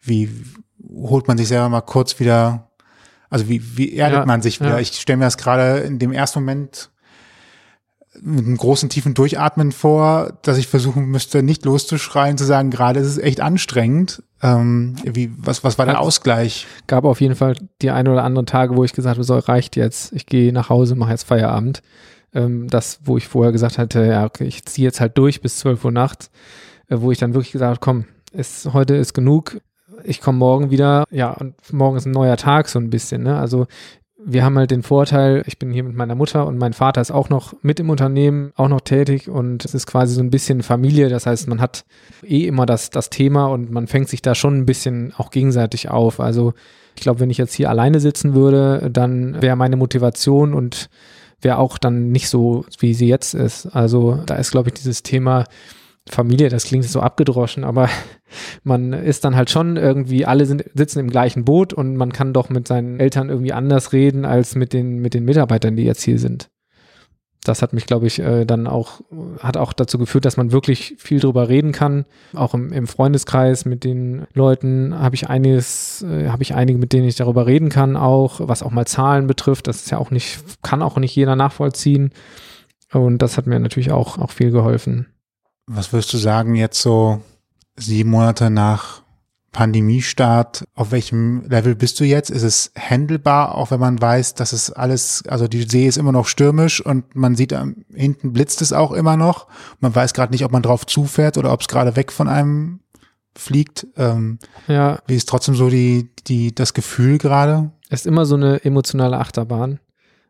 Wie 0.01 0.31
holt 0.89 1.29
man 1.29 1.37
sich 1.37 1.49
selber 1.49 1.69
mal 1.69 1.81
kurz 1.81 2.19
wieder 2.21 2.68
also 3.31 3.49
wie, 3.49 3.77
wie 3.77 3.95
erdet 3.95 4.21
ja, 4.21 4.27
man 4.27 4.43
sich 4.43 4.61
wieder? 4.61 4.71
Ja. 4.71 4.79
Ich 4.79 4.93
stelle 5.01 5.19
mir 5.19 5.25
das 5.25 5.37
gerade 5.37 5.81
in 5.81 5.99
dem 5.99 6.13
ersten 6.13 6.41
Moment 6.41 6.91
mit 8.21 8.45
einem 8.45 8.57
großen 8.57 8.89
tiefen 8.89 9.15
Durchatmen 9.15 9.73
vor, 9.73 10.39
dass 10.43 10.59
ich 10.59 10.67
versuchen 10.67 11.07
müsste, 11.07 11.43
nicht 11.43 11.65
loszuschreien, 11.65 12.39
zu 12.39 12.45
sagen, 12.45 12.71
gerade 12.71 13.01
ist 13.01 13.07
es 13.07 13.19
echt 13.19 13.41
anstrengend. 13.41 14.23
Ähm, 14.43 14.97
wie, 15.05 15.33
was, 15.37 15.65
was 15.65 15.79
war 15.79 15.87
der 15.87 16.01
Ausgleich? 16.01 16.67
Gab 16.87 17.05
auf 17.05 17.21
jeden 17.21 17.35
Fall 17.35 17.55
die 17.83 17.91
ein 17.91 18.09
oder 18.09 18.25
anderen 18.25 18.47
Tage, 18.47 18.77
wo 18.77 18.85
ich 18.85 18.93
gesagt 18.93 19.17
habe, 19.17 19.25
so 19.25 19.39
reicht 19.39 19.77
jetzt, 19.77 20.13
ich 20.13 20.27
gehe 20.27 20.53
nach 20.53 20.69
Hause, 20.69 20.95
mache 20.95 21.11
jetzt 21.11 21.25
Feierabend. 21.25 21.83
Ähm, 22.35 22.69
das, 22.69 23.01
wo 23.05 23.17
ich 23.17 23.27
vorher 23.27 23.53
gesagt 23.53 23.79
hatte, 23.79 24.05
ja, 24.05 24.25
okay, 24.25 24.45
ich 24.45 24.65
ziehe 24.65 24.87
jetzt 24.87 25.01
halt 25.01 25.17
durch 25.19 25.41
bis 25.41 25.59
12 25.59 25.85
Uhr 25.85 25.93
nachts, 25.93 26.31
äh, 26.89 26.97
wo 27.01 27.11
ich 27.11 27.19
dann 27.19 27.35
wirklich 27.35 27.53
gesagt 27.53 27.71
habe, 27.71 27.81
komm, 27.81 28.05
ist, 28.33 28.73
heute 28.73 28.95
ist 28.97 29.15
genug, 29.15 29.61
ich 30.05 30.21
komme 30.21 30.39
morgen 30.39 30.71
wieder, 30.71 31.05
ja, 31.11 31.31
und 31.33 31.55
morgen 31.73 31.97
ist 31.97 32.07
ein 32.07 32.13
neuer 32.13 32.37
Tag 32.37 32.69
so 32.69 32.79
ein 32.79 32.91
bisschen, 32.91 33.23
ne? 33.23 33.39
Also 33.39 33.67
wir 34.25 34.45
haben 34.45 34.59
halt 34.59 34.73
den 34.73 34.83
Vorteil, 34.83 35.45
ich 35.47 35.59
bin 35.59 35.73
hier 35.73 35.85
mit 35.85 35.95
meiner 35.95 36.17
Mutter 36.17 36.47
und 36.47 36.59
mein 36.59 36.73
Vater 36.73 37.01
ist 37.01 37.13
auch 37.13 37.29
noch 37.29 37.55
mit 37.63 37.79
im 37.79 37.89
Unternehmen, 37.89 38.53
auch 38.57 38.69
noch 38.69 38.81
tätig 38.81 39.29
und 39.29 39.65
es 39.65 39.75
ist 39.75 39.87
quasi 39.87 40.15
so 40.15 40.21
ein 40.21 40.31
bisschen 40.31 40.63
Familie. 40.63 41.09
Das 41.09 41.27
heißt, 41.27 41.49
man 41.49 41.61
hat 41.61 41.85
eh 42.25 42.47
immer 42.47 42.67
das, 42.67 42.91
das 42.91 43.11
Thema 43.11 43.47
und 43.47 43.71
man 43.71 43.87
fängt 43.87 44.09
sich 44.09 44.21
da 44.21 44.35
schon 44.35 44.59
ein 44.59 44.67
bisschen 44.67 45.15
auch 45.17 45.31
gegenseitig 45.31 45.89
auf. 45.89 46.19
Also 46.19 46.53
ich 46.97 47.03
glaube, 47.03 47.21
wenn 47.21 47.31
ich 47.31 47.39
jetzt 47.39 47.55
hier 47.55 47.71
alleine 47.71 48.01
sitzen 48.01 48.35
würde, 48.35 48.91
dann 48.93 49.41
wäre 49.41 49.57
meine 49.57 49.77
Motivation 49.77 50.53
und 50.53 50.91
wäre 51.41 51.59
auch 51.59 51.79
dann 51.79 52.11
nicht 52.11 52.29
so, 52.29 52.65
wie 52.81 52.95
sie 52.95 53.07
jetzt 53.07 53.35
ist. 53.35 53.67
Also 53.67 54.21
da 54.27 54.35
ist, 54.35 54.51
glaube 54.51 54.69
ich, 54.69 54.75
dieses 54.75 55.05
Thema 55.05 55.45
Familie, 56.11 56.49
das 56.49 56.65
klingt 56.65 56.85
so 56.85 57.01
abgedroschen, 57.01 57.65
aber 57.65 57.89
man 58.65 58.93
ist 58.93 59.25
dann 59.25 59.37
halt 59.37 59.51
schon 59.51 59.77
irgendwie, 59.77 60.27
alle 60.27 60.47
sind, 60.47 60.65
sitzen 60.75 61.01
im 61.01 61.11
gleichen 61.11 61.45
Boot 61.45 61.73
und 61.73 61.97
man 61.97 62.13
kann 62.13 62.33
doch 62.33 62.51
mit 62.51 62.69
seinen 62.69 63.01
Eltern 63.01 63.29
irgendwie 63.29 63.53
anders 63.53 63.93
reden 63.93 64.25
als 64.25 64.55
mit 64.55 64.73
den, 64.73 64.99
mit 64.99 65.15
den 65.15 65.25
Mitarbeitern, 65.25 65.77
die 65.77 65.85
jetzt 65.85 66.03
hier 66.03 66.19
sind. 66.19 66.51
Das 67.45 67.63
hat 67.63 67.73
mich, 67.73 67.87
glaube 67.87 68.07
ich, 68.07 68.19
äh, 68.19 68.45
dann 68.45 68.67
auch, 68.67 69.01
hat 69.41 69.57
auch 69.57 69.73
dazu 69.73 69.97
geführt, 69.97 70.25
dass 70.25 70.37
man 70.37 70.53
wirklich 70.53 70.97
viel 70.99 71.21
drüber 71.21 71.49
reden 71.49 71.73
kann. 71.73 72.05
Auch 72.35 72.53
im, 72.53 72.73
im 72.73 72.87
Freundeskreis 72.87 73.65
mit 73.65 73.85
den 73.85 74.27
Leuten 74.35 74.99
habe 74.99 75.15
ich 75.15 75.29
einiges, 75.31 76.03
äh, 76.03 76.29
habe 76.29 76.43
ich 76.43 76.55
einige, 76.55 76.79
mit 76.79 76.93
denen 76.93 77.09
ich 77.09 77.17
darüber 77.17 77.47
reden 77.47 77.69
kann, 77.71 77.97
auch, 77.97 78.41
was 78.43 78.63
auch 78.63 78.73
mal 78.73 78.87
Zahlen 78.87 79.27
betrifft. 79.27 79.67
Das 79.67 79.77
ist 79.77 79.91
ja 79.91 79.99
auch 79.99 80.11
nicht, 80.11 80.41
kann 80.63 80.83
auch 80.83 80.99
nicht 80.99 81.15
jeder 81.15 81.37
nachvollziehen. 81.37 82.11
Und 82.93 83.23
das 83.23 83.37
hat 83.37 83.47
mir 83.47 83.59
natürlich 83.61 83.93
auch, 83.93 84.19
auch 84.19 84.31
viel 84.31 84.51
geholfen. 84.51 85.07
Was 85.71 85.93
würdest 85.93 86.13
du 86.15 86.17
sagen 86.17 86.55
jetzt 86.55 86.81
so 86.81 87.21
sieben 87.77 88.09
Monate 88.11 88.49
nach 88.49 89.03
Pandemiestart? 89.53 90.65
Auf 90.75 90.93
welchem 90.93 91.43
Level 91.43 91.75
bist 91.75 92.01
du 92.01 92.05
jetzt? 92.05 92.31
Ist 92.31 92.43
es 92.43 92.73
handelbar, 92.75 93.55
auch 93.55 93.71
wenn 93.71 93.79
man 93.79 94.01
weiß, 94.01 94.33
dass 94.35 94.55
es 94.55 94.73
alles, 94.73 95.25
also 95.29 95.47
die 95.47 95.63
See 95.63 95.87
ist 95.87 95.99
immer 95.99 96.11
noch 96.11 96.27
stürmisch 96.27 96.85
und 96.85 97.15
man 97.15 97.37
sieht 97.37 97.55
hinten 97.95 98.33
blitzt 98.33 98.63
es 98.63 98.73
auch 98.73 98.93
immer 98.93 99.19
noch. 99.19 99.47
Man 99.81 99.95
weiß 99.95 100.15
gerade 100.15 100.33
nicht, 100.33 100.45
ob 100.45 100.53
man 100.53 100.63
drauf 100.63 100.87
zufährt 100.87 101.37
oder 101.37 101.53
ob 101.53 101.61
es 101.61 101.69
gerade 101.69 101.97
weg 101.97 102.13
von 102.13 102.29
einem 102.29 102.81
fliegt. 103.37 103.87
Ähm, 103.99 104.39
ja. 104.69 105.01
Wie 105.07 105.17
ist 105.17 105.29
trotzdem 105.29 105.55
so 105.55 105.69
die, 105.69 106.11
die, 106.27 106.55
das 106.55 106.73
Gefühl 106.73 107.19
gerade? 107.19 107.73
Es 107.91 108.01
ist 108.01 108.07
immer 108.07 108.25
so 108.25 108.37
eine 108.37 108.65
emotionale 108.65 109.19
Achterbahn. 109.19 109.81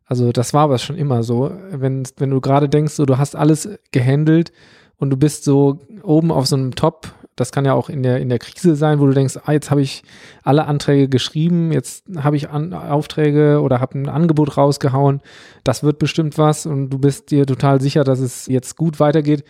Also 0.04 0.32
das 0.32 0.52
war 0.52 0.62
aber 0.62 0.78
schon 0.78 0.96
immer 0.96 1.22
so. 1.22 1.52
Wenn, 1.70 2.02
wenn 2.16 2.30
du 2.30 2.40
gerade 2.40 2.68
denkst, 2.68 2.94
so, 2.94 3.06
du 3.06 3.18
hast 3.18 3.36
alles 3.36 3.68
gehandelt, 3.92 4.52
und 4.98 5.10
du 5.10 5.16
bist 5.16 5.44
so 5.44 5.80
oben 6.02 6.30
auf 6.30 6.46
so 6.46 6.56
einem 6.56 6.74
Top. 6.74 7.14
Das 7.36 7.52
kann 7.52 7.64
ja 7.64 7.72
auch 7.72 7.88
in 7.88 8.02
der, 8.02 8.18
in 8.18 8.28
der 8.28 8.40
Krise 8.40 8.74
sein, 8.74 8.98
wo 8.98 9.06
du 9.06 9.12
denkst, 9.12 9.38
ah, 9.44 9.52
jetzt 9.52 9.70
habe 9.70 9.80
ich 9.80 10.02
alle 10.42 10.66
Anträge 10.66 11.08
geschrieben, 11.08 11.70
jetzt 11.70 12.04
habe 12.16 12.36
ich 12.36 12.50
An 12.50 12.72
Aufträge 12.74 13.60
oder 13.60 13.80
habe 13.80 13.96
ein 13.96 14.08
Angebot 14.08 14.56
rausgehauen. 14.56 15.20
Das 15.62 15.84
wird 15.84 16.00
bestimmt 16.00 16.36
was 16.36 16.66
und 16.66 16.90
du 16.90 16.98
bist 16.98 17.30
dir 17.30 17.46
total 17.46 17.80
sicher, 17.80 18.02
dass 18.02 18.18
es 18.18 18.46
jetzt 18.46 18.76
gut 18.76 18.98
weitergeht 18.98 19.44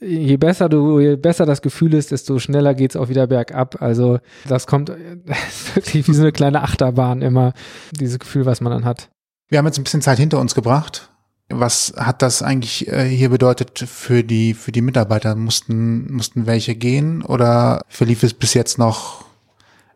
je 0.00 0.36
besser 0.36 0.68
du, 0.68 1.00
je 1.00 1.16
besser 1.16 1.46
das 1.46 1.62
Gefühl 1.62 1.94
ist, 1.94 2.10
desto 2.10 2.38
schneller 2.38 2.74
geht 2.74 2.92
es 2.92 2.96
auch 2.96 3.08
wieder 3.08 3.26
bergab. 3.26 3.80
Also 3.80 4.18
das 4.46 4.66
kommt 4.66 4.90
das 5.26 5.74
wirklich 5.76 6.06
wie 6.06 6.14
so 6.14 6.22
eine 6.22 6.32
kleine 6.32 6.62
Achterbahn 6.62 7.22
immer, 7.22 7.52
dieses 7.92 8.18
Gefühl, 8.18 8.46
was 8.46 8.60
man 8.60 8.72
dann 8.72 8.84
hat. 8.84 9.10
Wir 9.48 9.58
haben 9.58 9.66
jetzt 9.66 9.78
ein 9.78 9.84
bisschen 9.84 10.02
Zeit 10.02 10.18
hinter 10.18 10.40
uns 10.40 10.54
gebracht. 10.54 11.10
Was 11.48 11.94
hat 11.96 12.22
das 12.22 12.42
eigentlich 12.42 12.88
äh, 12.88 13.04
hier 13.04 13.30
bedeutet 13.30 13.78
für 13.78 14.24
die, 14.24 14.54
für 14.54 14.72
die 14.72 14.82
Mitarbeiter? 14.82 15.36
Mussten, 15.36 16.12
mussten 16.12 16.46
welche 16.46 16.74
gehen 16.74 17.22
oder 17.22 17.82
verlief 17.88 18.22
es 18.24 18.34
bis 18.34 18.54
jetzt 18.54 18.78
noch 18.78 19.24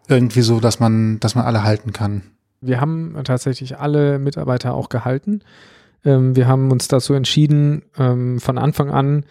irgendwie 0.06 0.42
so, 0.42 0.60
dass 0.60 0.78
man, 0.78 1.18
dass 1.20 1.34
man 1.34 1.44
alle 1.44 1.64
halten 1.64 1.92
kann? 1.92 2.22
Wir 2.60 2.80
haben 2.80 3.16
tatsächlich 3.24 3.78
alle 3.78 4.18
Mitarbeiter 4.18 4.74
auch 4.74 4.88
gehalten. 4.88 5.42
Ähm, 6.04 6.36
wir 6.36 6.46
haben 6.46 6.70
uns 6.70 6.88
dazu 6.88 7.14
entschieden, 7.14 7.82
ähm, 7.98 8.38
von 8.38 8.58
Anfang 8.58 8.90
an 8.90 9.24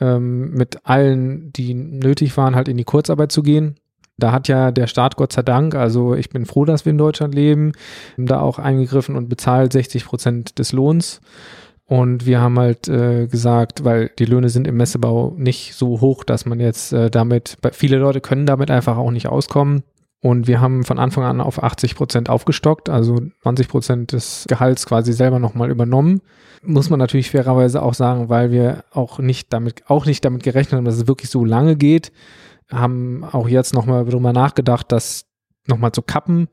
ähm, 0.00 0.52
mit 0.52 0.86
allen, 0.86 1.52
die 1.52 1.74
nötig 1.74 2.36
waren, 2.36 2.54
halt 2.54 2.68
in 2.68 2.76
die 2.76 2.84
Kurzarbeit 2.84 3.32
zu 3.32 3.42
gehen. 3.42 3.76
Da 4.18 4.32
hat 4.32 4.48
ja 4.48 4.72
der 4.72 4.88
Staat 4.88 5.16
Gott 5.16 5.32
sei 5.32 5.42
Dank, 5.42 5.76
also 5.76 6.14
ich 6.14 6.28
bin 6.28 6.44
froh, 6.44 6.64
dass 6.64 6.84
wir 6.84 6.90
in 6.90 6.98
Deutschland 6.98 7.34
leben, 7.34 7.72
da 8.16 8.40
auch 8.40 8.58
eingegriffen 8.58 9.14
und 9.14 9.28
bezahlt 9.28 9.72
60 9.72 10.04
Prozent 10.04 10.58
des 10.58 10.72
Lohns. 10.72 11.20
Und 11.86 12.26
wir 12.26 12.40
haben 12.40 12.58
halt 12.58 12.86
äh, 12.88 13.28
gesagt, 13.28 13.84
weil 13.84 14.10
die 14.18 14.26
Löhne 14.26 14.50
sind 14.50 14.66
im 14.66 14.76
Messebau 14.76 15.34
nicht 15.38 15.74
so 15.74 16.02
hoch, 16.02 16.22
dass 16.24 16.44
man 16.44 16.60
jetzt 16.60 16.92
äh, 16.92 17.10
damit, 17.10 17.56
viele 17.72 17.96
Leute 17.96 18.20
können 18.20 18.44
damit 18.44 18.70
einfach 18.70 18.98
auch 18.98 19.10
nicht 19.10 19.28
auskommen. 19.28 19.84
Und 20.20 20.48
wir 20.48 20.60
haben 20.60 20.84
von 20.84 20.98
Anfang 20.98 21.24
an 21.24 21.40
auf 21.40 21.62
80 21.62 21.94
Prozent 21.94 22.28
aufgestockt, 22.28 22.90
also 22.90 23.20
20 23.42 23.68
Prozent 23.68 24.12
des 24.12 24.46
Gehalts 24.48 24.84
quasi 24.84 25.12
selber 25.12 25.38
nochmal 25.38 25.70
übernommen. 25.70 26.20
Muss 26.62 26.90
man 26.90 26.98
natürlich 26.98 27.30
fairerweise 27.30 27.80
auch 27.82 27.94
sagen, 27.94 28.28
weil 28.28 28.50
wir 28.50 28.84
auch 28.90 29.20
nicht 29.20 29.52
damit, 29.52 29.84
auch 29.86 30.06
nicht 30.06 30.24
damit 30.24 30.42
gerechnet 30.42 30.76
haben, 30.76 30.84
dass 30.84 30.96
es 30.96 31.06
wirklich 31.06 31.30
so 31.30 31.44
lange 31.44 31.76
geht 31.76 32.10
haben 32.70 33.24
auch 33.24 33.48
jetzt 33.48 33.74
nochmal 33.74 34.04
drüber 34.04 34.32
nachgedacht, 34.32 34.92
das 34.92 35.26
nochmal 35.66 35.92
zu 35.92 36.02
kappen, 36.02 36.48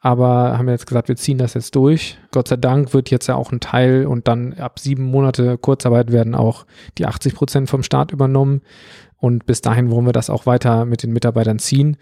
aber 0.00 0.58
haben 0.58 0.68
jetzt 0.68 0.86
gesagt, 0.86 1.08
wir 1.08 1.16
ziehen 1.16 1.38
das 1.38 1.54
jetzt 1.54 1.74
durch. 1.74 2.18
Gott 2.32 2.48
sei 2.48 2.56
Dank 2.56 2.92
wird 2.92 3.10
jetzt 3.10 3.26
ja 3.26 3.34
auch 3.34 3.50
ein 3.50 3.60
Teil 3.60 4.06
und 4.06 4.28
dann 4.28 4.54
ab 4.54 4.78
sieben 4.78 5.04
Monate 5.04 5.56
Kurzarbeit 5.58 6.12
werden 6.12 6.34
auch 6.34 6.66
die 6.98 7.06
80 7.06 7.34
Prozent 7.34 7.70
vom 7.70 7.82
Staat 7.82 8.12
übernommen 8.12 8.60
und 9.16 9.46
bis 9.46 9.62
dahin 9.62 9.90
wollen 9.90 10.06
wir 10.06 10.12
das 10.12 10.30
auch 10.30 10.46
weiter 10.46 10.84
mit 10.84 11.02
den 11.02 11.12
Mitarbeitern 11.12 11.58
ziehen 11.58 11.96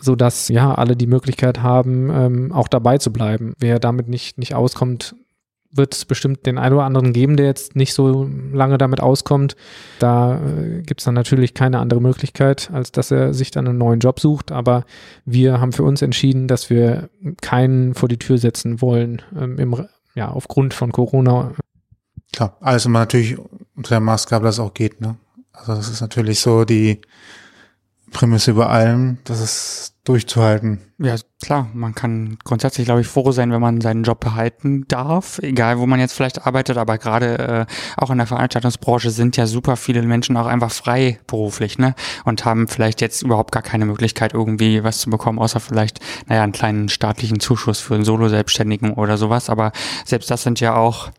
sodass 0.00 0.48
ja 0.48 0.74
alle 0.74 0.96
die 0.96 1.06
Möglichkeit 1.06 1.62
haben, 1.62 2.10
ähm, 2.10 2.52
auch 2.52 2.68
dabei 2.68 2.98
zu 2.98 3.12
bleiben. 3.12 3.54
Wer 3.58 3.78
damit 3.78 4.08
nicht, 4.08 4.38
nicht 4.38 4.54
auskommt, 4.54 5.14
wird 5.72 5.94
es 5.94 6.04
bestimmt 6.04 6.46
den 6.46 6.58
einen 6.58 6.74
oder 6.74 6.84
anderen 6.84 7.12
geben, 7.12 7.36
der 7.36 7.46
jetzt 7.46 7.76
nicht 7.76 7.94
so 7.94 8.28
lange 8.52 8.78
damit 8.78 9.00
auskommt. 9.00 9.56
Da 9.98 10.40
äh, 10.40 10.82
gibt 10.82 11.00
es 11.00 11.04
dann 11.04 11.14
natürlich 11.14 11.54
keine 11.54 11.78
andere 11.78 12.00
Möglichkeit, 12.00 12.70
als 12.72 12.92
dass 12.92 13.10
er 13.10 13.34
sich 13.34 13.50
dann 13.50 13.68
einen 13.68 13.78
neuen 13.78 14.00
Job 14.00 14.20
sucht. 14.20 14.50
Aber 14.52 14.84
wir 15.24 15.60
haben 15.60 15.72
für 15.72 15.84
uns 15.84 16.02
entschieden, 16.02 16.48
dass 16.48 16.70
wir 16.70 17.10
keinen 17.40 17.94
vor 17.94 18.08
die 18.08 18.18
Tür 18.18 18.38
setzen 18.38 18.80
wollen, 18.80 19.22
ähm, 19.36 19.58
im, 19.58 19.86
ja, 20.14 20.28
aufgrund 20.28 20.74
von 20.74 20.90
Corona. 20.90 21.52
Klar, 22.32 22.56
alles 22.60 22.86
immer 22.86 23.00
natürlich 23.00 23.38
unter 23.76 23.90
der 23.90 24.00
Maßgabe, 24.00 24.44
dass 24.44 24.56
es 24.56 24.60
auch 24.60 24.74
geht. 24.74 25.00
Ne? 25.00 25.16
Also 25.52 25.74
das 25.74 25.88
ist 25.88 26.00
natürlich 26.00 26.40
so 26.40 26.64
die 26.64 27.00
Prämisse 28.10 28.50
über 28.50 28.70
allem, 28.70 29.18
dass 29.24 29.40
es 29.40 29.94
durchzuhalten. 30.04 30.80
Ja, 30.98 31.14
klar, 31.42 31.68
man 31.74 31.94
kann 31.94 32.38
grundsätzlich, 32.42 32.86
glaube 32.86 33.02
ich, 33.02 33.06
froh 33.06 33.32
sein, 33.32 33.52
wenn 33.52 33.60
man 33.60 33.80
seinen 33.80 34.02
Job 34.02 34.20
behalten 34.20 34.86
darf, 34.88 35.38
egal 35.40 35.78
wo 35.78 35.86
man 35.86 36.00
jetzt 36.00 36.14
vielleicht 36.14 36.46
arbeitet, 36.46 36.78
aber 36.78 36.98
gerade 36.98 37.38
äh, 37.38 37.66
auch 37.96 38.10
in 38.10 38.18
der 38.18 38.26
Veranstaltungsbranche 38.26 39.10
sind 39.10 39.36
ja 39.36 39.46
super 39.46 39.76
viele 39.76 40.02
Menschen 40.02 40.36
auch 40.36 40.46
einfach 40.46 40.72
frei 40.72 41.20
beruflich, 41.26 41.78
ne? 41.78 41.94
Und 42.24 42.44
haben 42.44 42.66
vielleicht 42.66 43.00
jetzt 43.00 43.22
überhaupt 43.22 43.52
gar 43.52 43.62
keine 43.62 43.84
Möglichkeit, 43.86 44.34
irgendwie 44.34 44.82
was 44.82 44.98
zu 44.98 45.10
bekommen, 45.10 45.38
außer 45.38 45.60
vielleicht, 45.60 46.00
naja, 46.26 46.42
einen 46.42 46.52
kleinen 46.52 46.88
staatlichen 46.88 47.38
Zuschuss 47.38 47.80
für 47.80 47.94
einen 47.94 48.04
Solo-Selbstständigen 48.04 48.94
oder 48.94 49.16
sowas. 49.16 49.50
Aber 49.50 49.72
selbst 50.04 50.30
das 50.30 50.42
sind 50.42 50.60
ja 50.60 50.74
auch 50.74 51.10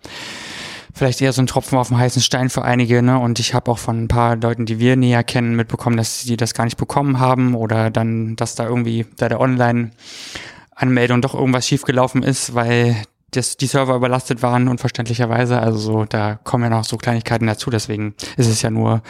vielleicht 0.93 1.21
eher 1.21 1.33
so 1.33 1.41
ein 1.41 1.47
Tropfen 1.47 1.77
auf 1.77 1.89
dem 1.89 1.97
heißen 1.97 2.21
Stein 2.21 2.49
für 2.49 2.63
einige. 2.63 3.01
Ne? 3.01 3.17
Und 3.19 3.39
ich 3.39 3.53
habe 3.53 3.71
auch 3.71 3.79
von 3.79 4.03
ein 4.03 4.07
paar 4.07 4.35
Leuten, 4.35 4.65
die 4.65 4.79
wir 4.79 4.95
näher 4.95 5.23
kennen, 5.23 5.55
mitbekommen, 5.55 5.97
dass 5.97 6.21
sie 6.21 6.37
das 6.37 6.53
gar 6.53 6.65
nicht 6.65 6.77
bekommen 6.77 7.19
haben 7.19 7.55
oder 7.55 7.89
dann, 7.89 8.35
dass 8.35 8.55
da 8.55 8.65
irgendwie 8.65 9.03
bei 9.03 9.27
der 9.27 9.39
Online-Anmeldung 9.39 11.21
doch 11.21 11.33
irgendwas 11.33 11.67
schiefgelaufen 11.67 12.23
ist, 12.23 12.55
weil 12.55 12.95
das, 13.31 13.55
die 13.55 13.67
Server 13.67 13.95
überlastet 13.95 14.41
waren, 14.41 14.67
unverständlicherweise. 14.67 15.59
Also 15.59 15.77
so, 15.79 16.05
da 16.05 16.35
kommen 16.35 16.65
ja 16.65 16.69
noch 16.69 16.83
so 16.83 16.97
Kleinigkeiten 16.97 17.47
dazu. 17.47 17.69
Deswegen 17.69 18.13
ist 18.37 18.47
es 18.47 18.61
ja 18.61 18.69
nur 18.69 19.01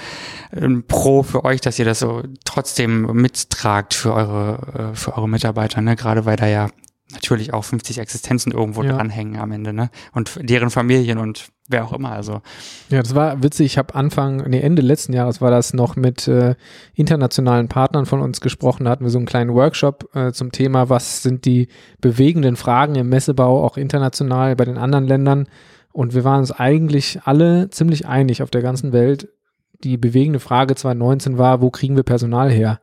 ein 0.56 0.84
Pro 0.88 1.24
für 1.24 1.44
euch, 1.44 1.60
dass 1.60 1.80
ihr 1.80 1.86
das 1.86 2.00
so 2.00 2.22
trotzdem 2.46 3.08
mittragt 3.14 3.94
für 3.94 4.14
eure, 4.14 4.92
äh, 4.92 4.96
für 4.96 5.18
eure 5.18 5.28
Mitarbeiter, 5.28 5.82
ne? 5.82 5.96
Gerade 5.96 6.26
weil 6.26 6.38
da 6.38 6.48
ja 6.48 6.70
natürlich 7.14 7.54
auch 7.54 7.64
50 7.64 7.98
Existenzen 8.00 8.52
irgendwo 8.52 8.84
ja. 8.84 8.94
dranhängen 8.94 9.40
am 9.40 9.52
Ende, 9.52 9.74
ne? 9.74 9.90
Und 10.14 10.40
deren 10.42 10.70
Familien 10.70 11.18
und 11.18 11.50
wer 11.68 11.86
auch 11.86 11.94
immer, 11.94 12.12
also. 12.12 12.42
Ja, 12.90 13.02
das 13.02 13.16
war 13.16 13.42
witzig. 13.44 13.66
Ich 13.68 13.78
habe 13.78 13.96
Anfang, 13.96 14.50
nee, 14.50 14.60
Ende 14.60 14.82
letzten 14.82 15.14
Jahres 15.14 15.42
war 15.42 15.52
das 15.52 15.74
noch 15.74 15.96
mit 15.96 16.28
äh, 16.28 16.56
internationalen 16.94 17.68
Partnern 17.68 18.06
von 18.06 18.22
uns 18.22 18.42
gesprochen. 18.42 18.86
Da 18.86 18.92
hatten 18.92 19.04
wir 19.04 19.12
so 19.12 19.18
einen 19.18 19.26
kleinen 19.26 19.54
Workshop 19.54 20.10
äh, 20.16 20.32
zum 20.32 20.52
Thema, 20.52 20.90
was 20.90 21.24
sind 21.24 21.46
die 21.46 21.68
bewegenden 22.00 22.56
Fragen 22.56 22.96
im 22.96 23.10
Messebau, 23.10 23.64
auch 23.64 23.78
international 23.78 24.56
bei 24.56 24.66
den 24.66 24.78
anderen 24.78 25.08
Ländern. 25.08 25.48
Und 25.94 26.14
wir 26.14 26.24
waren 26.24 26.40
uns 26.40 26.52
eigentlich 26.52 27.20
alle 27.26 27.70
ziemlich 27.70 28.08
einig 28.08 28.42
auf 28.42 28.52
der 28.52 28.62
ganzen 28.62 28.94
Welt. 28.94 29.28
Die 29.84 29.98
bewegende 29.98 30.40
Frage 30.40 30.76
2019 30.76 31.38
war, 31.38 31.62
wo 31.62 31.70
kriegen 31.70 31.96
wir 31.96 32.04
Personal 32.04 32.52
her? 32.52 32.80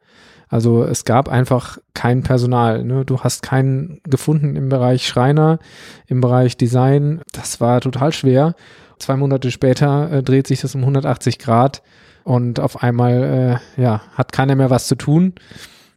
Also 0.48 0.84
es 0.84 1.04
gab 1.04 1.28
einfach 1.28 1.78
kein 1.94 2.22
Personal. 2.22 2.84
Ne? 2.84 3.04
Du 3.04 3.20
hast 3.20 3.42
keinen 3.42 4.00
gefunden 4.04 4.56
im 4.56 4.68
Bereich 4.68 5.06
Schreiner, 5.06 5.58
im 6.06 6.20
Bereich 6.20 6.56
Design. 6.56 7.20
Das 7.32 7.60
war 7.60 7.80
total 7.80 8.12
schwer. 8.12 8.54
Zwei 8.98 9.16
Monate 9.16 9.50
später 9.50 10.10
äh, 10.10 10.22
dreht 10.22 10.46
sich 10.46 10.60
das 10.60 10.74
um 10.74 10.80
180 10.80 11.38
Grad 11.38 11.82
und 12.24 12.60
auf 12.60 12.82
einmal 12.82 13.60
äh, 13.76 13.80
ja, 13.80 14.02
hat 14.14 14.32
keiner 14.32 14.56
mehr 14.56 14.70
was 14.70 14.86
zu 14.86 14.96
tun. 14.96 15.34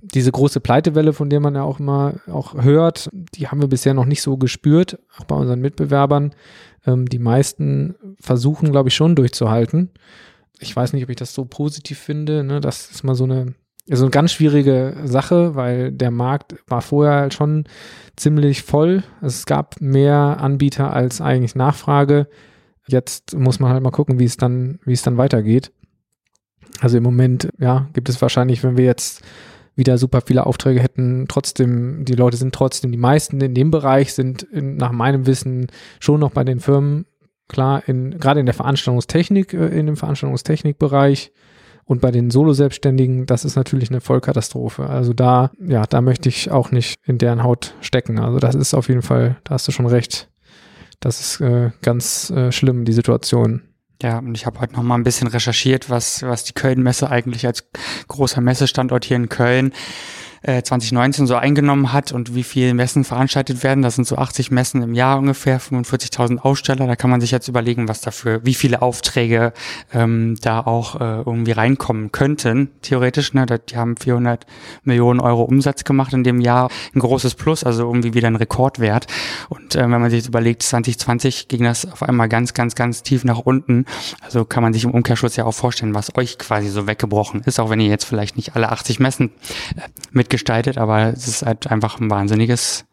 diese 0.02 0.32
große 0.32 0.60
Pleitewelle, 0.60 1.14
von 1.14 1.30
der 1.30 1.40
man 1.40 1.56
ja 1.56 1.64
auch 1.64 1.80
immer 1.80 2.16
auch 2.32 2.56
hört, 2.56 3.10
die 3.14 3.48
haben 3.48 3.62
wir 3.62 3.68
bisher 3.68 3.94
noch 3.94 4.06
nicht 4.06 4.22
so 4.22 4.38
gespürt, 4.38 4.98
auch 5.18 5.26
bei 5.26 5.36
unseren 5.36 5.62
Mitbewerbern. 5.62 6.34
Ähm, 6.86 7.08
die 7.08 7.20
meisten 7.20 7.96
versuchen, 8.20 8.72
glaube 8.72 8.90
ich, 8.90 8.96
schon 8.96 9.16
durchzuhalten. 9.16 9.92
Ich 10.60 10.76
weiß 10.76 10.94
nicht, 10.94 11.04
ob 11.04 11.10
ich 11.10 11.18
das 11.18 11.34
so 11.34 11.46
positiv 11.46 12.00
finde. 12.00 12.44
Ne? 12.44 12.62
Das 12.62 12.92
ist 12.92 13.04
mal 13.04 13.16
so 13.16 13.26
eine, 13.26 13.54
so 13.97 14.06
eine 14.06 14.12
ganz 14.12 14.32
schwierige 14.32 14.95
Sache, 15.04 15.56
weil 15.56 15.91
der 15.91 16.12
Markt 16.12 16.56
war 16.67 16.82
vorher 16.82 17.21
halt 17.21 17.34
schon 17.34 17.65
ziemlich 18.15 18.63
voll. 18.63 19.04
Es 19.21 19.45
gab 19.45 19.82
mehr 19.82 20.38
Anbieter 20.39 20.93
als 20.93 21.21
eigentlich 21.21 21.56
Nachfrage. 21.56 22.27
Jetzt 22.88 23.38
muss 23.38 23.60
man 23.60 23.71
halt 23.71 23.84
mal 23.84 23.91
gucken, 23.91 24.19
wie 24.19 24.25
es 24.25 24.38
dann, 24.38 24.80
wie 24.86 24.93
es 24.93 25.01
dann 25.01 25.17
weitergeht. 25.17 25.71
Also 26.80 26.97
im 26.97 27.04
Moment, 27.04 27.49
ja, 27.60 27.89
gibt 27.93 28.10
es 28.10 28.21
wahrscheinlich, 28.21 28.63
wenn 28.63 28.77
wir 28.77 28.86
jetzt 28.86 29.23
wieder 29.75 29.97
super 29.97 30.21
viele 30.21 30.45
Aufträge 30.45 30.82
hätten, 30.82 31.25
trotzdem, 31.27 32.06
die 32.06 32.13
Leute 32.13 32.38
sind 32.38 32.54
trotzdem, 32.54 32.91
die 32.91 32.97
meisten 32.97 33.39
in 33.41 33.54
dem 33.54 33.71
Bereich 33.71 34.13
sind 34.13 34.43
in, 34.43 34.77
nach 34.77 34.91
meinem 34.91 35.25
Wissen 35.25 35.67
schon 35.99 36.19
noch 36.19 36.32
bei 36.32 36.43
den 36.43 36.60
Firmen, 36.60 37.06
klar, 37.47 37.84
in, 37.88 38.19
gerade 38.19 38.39
in 38.39 38.45
der 38.45 38.56
Veranstaltungstechnik, 38.56 39.54
äh, 39.54 39.67
in 39.67 39.86
dem 39.86 39.97
Veranstaltungstechnikbereich 39.97 41.32
und 41.91 41.99
bei 41.99 42.12
den 42.12 42.32
Solo-Selbstständigen, 42.32 43.25
das 43.25 43.43
ist 43.43 43.58
natürlich 43.58 43.89
eine 43.89 43.99
Vollkatastrophe. 43.99 44.88
Also 44.88 45.12
da, 45.12 45.51
ja, 45.60 45.86
da 45.86 45.99
möchte 45.99 46.30
ich 46.30 46.49
auch 46.49 46.71
nicht 46.71 46.95
in 47.06 47.17
deren 47.17 47.43
Haut 47.43 47.75
stecken. 47.82 48.17
Also 48.17 48.39
das 48.39 48.56
ist 48.56 48.73
auf 48.73 48.88
jeden 48.88 49.01
Fall, 49.01 49.36
da 49.43 49.56
hast 49.56 49.67
du 49.67 49.73
schon 49.73 49.88
recht. 49.88 50.30
Das 51.01 51.19
ist 51.19 51.41
äh, 51.41 51.71
ganz 51.82 52.30
äh, 52.30 52.54
schlimm, 52.54 52.86
die 52.86 52.93
Situation. 52.93 53.63
Ja, 54.01 54.19
und 54.19 54.36
ich 54.36 54.45
habe 54.45 54.62
heute 54.62 54.71
noch 54.75 54.84
mal 54.84 54.95
ein 54.95 55.04
bisschen 55.04 55.27
recherchiert, 55.27 55.89
was, 55.89 56.23
was 56.23 56.45
die 56.45 56.54
Köln-Messe 56.54 57.10
eigentlich 57.10 57.45
als 57.45 57.67
großer 58.08 58.39
Messestandort 58.39 59.04
hier 59.04 59.17
in 59.17 59.27
Köln 59.27 59.73
2019 60.43 61.25
äh, 61.25 61.27
so 61.27 61.36
eingenommen 61.36 61.93
hat 61.93 62.12
und 62.12 62.34
wie 62.34 62.43
viele 62.43 62.73
Messen 62.73 63.04
veranstaltet 63.04 63.63
werden. 63.63 63.84
Das 63.84 63.95
sind 63.95 64.08
so 64.08 64.17
80 64.17 64.49
Messen 64.49 64.82
im 64.82 64.95
Jahr 64.95 65.19
ungefähr, 65.19 65.62
45.000 65.62 66.39
Aussteller. 66.39 66.88
Da 66.88 66.95
kann 66.95 67.12
man 67.12 67.21
sich 67.21 67.30
jetzt 67.30 67.47
überlegen, 67.47 67.88
was 67.88 68.01
dafür, 68.01 68.43
wie 68.43 68.56
viele 68.56 68.82
Aufträge 68.82 69.54
ähm, 69.93 70.38
da 70.41 70.62
auch 70.62 70.99
äh, 70.99 71.21
irgendwie 71.21 71.51
reinkommen 71.51 72.12
könnten, 72.12 72.71
theoretisch. 72.82 73.34
Ne? 73.34 73.45
Die 73.45 73.77
haben 73.77 73.95
400 73.97 74.47
Millionen 74.84 75.19
Euro 75.19 75.43
Umsatz 75.43 75.84
gemacht 75.84 76.13
in 76.13 76.23
dem 76.23 76.41
Jahr. 76.41 76.69
Ein 76.95 76.99
großes 76.99 77.36
Plus, 77.36 77.63
also 77.63 77.84
irgendwie 77.84 78.15
wieder 78.15 78.27
ein 78.27 78.36
Rekordwert. 78.36 79.06
Und 79.49 79.75
äh, 79.75 79.82
wenn 79.82 79.91
man 79.91 80.10
sich 80.10 80.21
jetzt 80.21 80.27
überlegt, 80.27 80.63
2020 80.63 81.49
ging 81.49 81.63
das 81.63 81.86
auf 81.91 82.01
einmal 82.01 82.30
ganz, 82.30 82.56
ganz, 82.56 82.73
ganz 82.73 83.04
tief 83.04 83.23
nach 83.23 83.39
unten. 83.39 83.86
Also 84.21 84.43
kann 84.43 84.63
man 84.63 84.73
sich 84.73 84.86
im 84.86 84.91
Umkehrschluss 84.91 85.36
ja 85.36 85.45
auch 85.45 85.54
vorstellen, 85.54 85.93
was 85.93 86.15
euch 86.17 86.39
quasi 86.39 86.69
so 86.69 86.88
weggebrochen 86.88 87.41
ist, 87.45 87.60
auch 87.60 87.69
wenn 87.69 87.80
ihr 87.80 87.89
jetzt 87.89 88.06
vielleicht 88.06 88.38
nicht 88.38 88.56
alle 88.56 88.71
80 88.71 88.99
Messen 88.99 89.30
äh, 89.75 89.82
mit 90.12 90.31
gestaltet, 90.32 90.78
aber 90.80 91.13
es 91.13 91.28
ist 91.28 91.46
halt 91.46 91.67
einfach 91.67 92.00
ein 92.00 92.10
wahnsinniges 92.10 92.86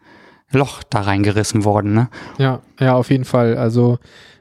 Loch 0.51 0.83
da 0.83 1.01
reingerissen 1.01 1.65
worden. 1.65 1.95
Ne? 1.95 2.09
Ja, 2.39 2.61
ja, 2.79 2.95
auf 2.95 3.11
jeden 3.11 3.25
Fall. 3.25 3.57
Also 3.57 3.99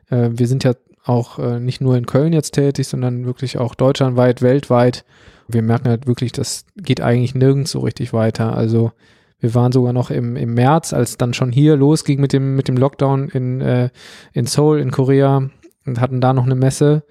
äh, 0.09 0.29
wir 0.31 0.47
sind 0.47 0.63
ja 0.63 0.73
auch 1.05 1.39
äh, 1.39 1.59
nicht 1.59 1.79
nur 1.79 1.95
in 1.95 2.05
Köln 2.05 2.33
jetzt 2.33 2.51
tätig, 2.51 2.87
sondern 2.87 3.25
wirklich 3.25 3.57
auch 3.57 3.75
deutschlandweit, 3.75 4.41
weltweit. 4.41 5.05
Wir 5.47 5.61
merken 5.61 5.87
halt 5.87 6.07
wirklich, 6.07 6.33
das 6.33 6.65
geht 6.75 6.99
eigentlich 7.01 7.35
nirgends 7.35 7.71
so 7.71 7.79
richtig 7.79 8.11
weiter. 8.11 8.55
Also 8.55 8.91
wir 9.39 9.53
waren 9.53 9.71
sogar 9.71 9.93
noch 9.93 10.09
im, 10.09 10.35
im 10.35 10.53
März, 10.53 10.93
als 10.93 11.17
dann 11.17 11.33
schon 11.33 11.51
hier 11.51 11.75
losging 11.75 12.19
mit 12.19 12.33
dem, 12.33 12.55
mit 12.55 12.67
dem 12.67 12.75
Lockdown 12.75 13.29
in, 13.29 13.61
äh, 13.61 13.89
in 14.33 14.45
Seoul 14.45 14.79
in 14.79 14.91
Korea 14.91 15.49
und 15.85 16.01
hatten 16.01 16.21
da 16.21 16.33
noch 16.33 16.45
eine 16.45 16.55
Messe 16.55 17.03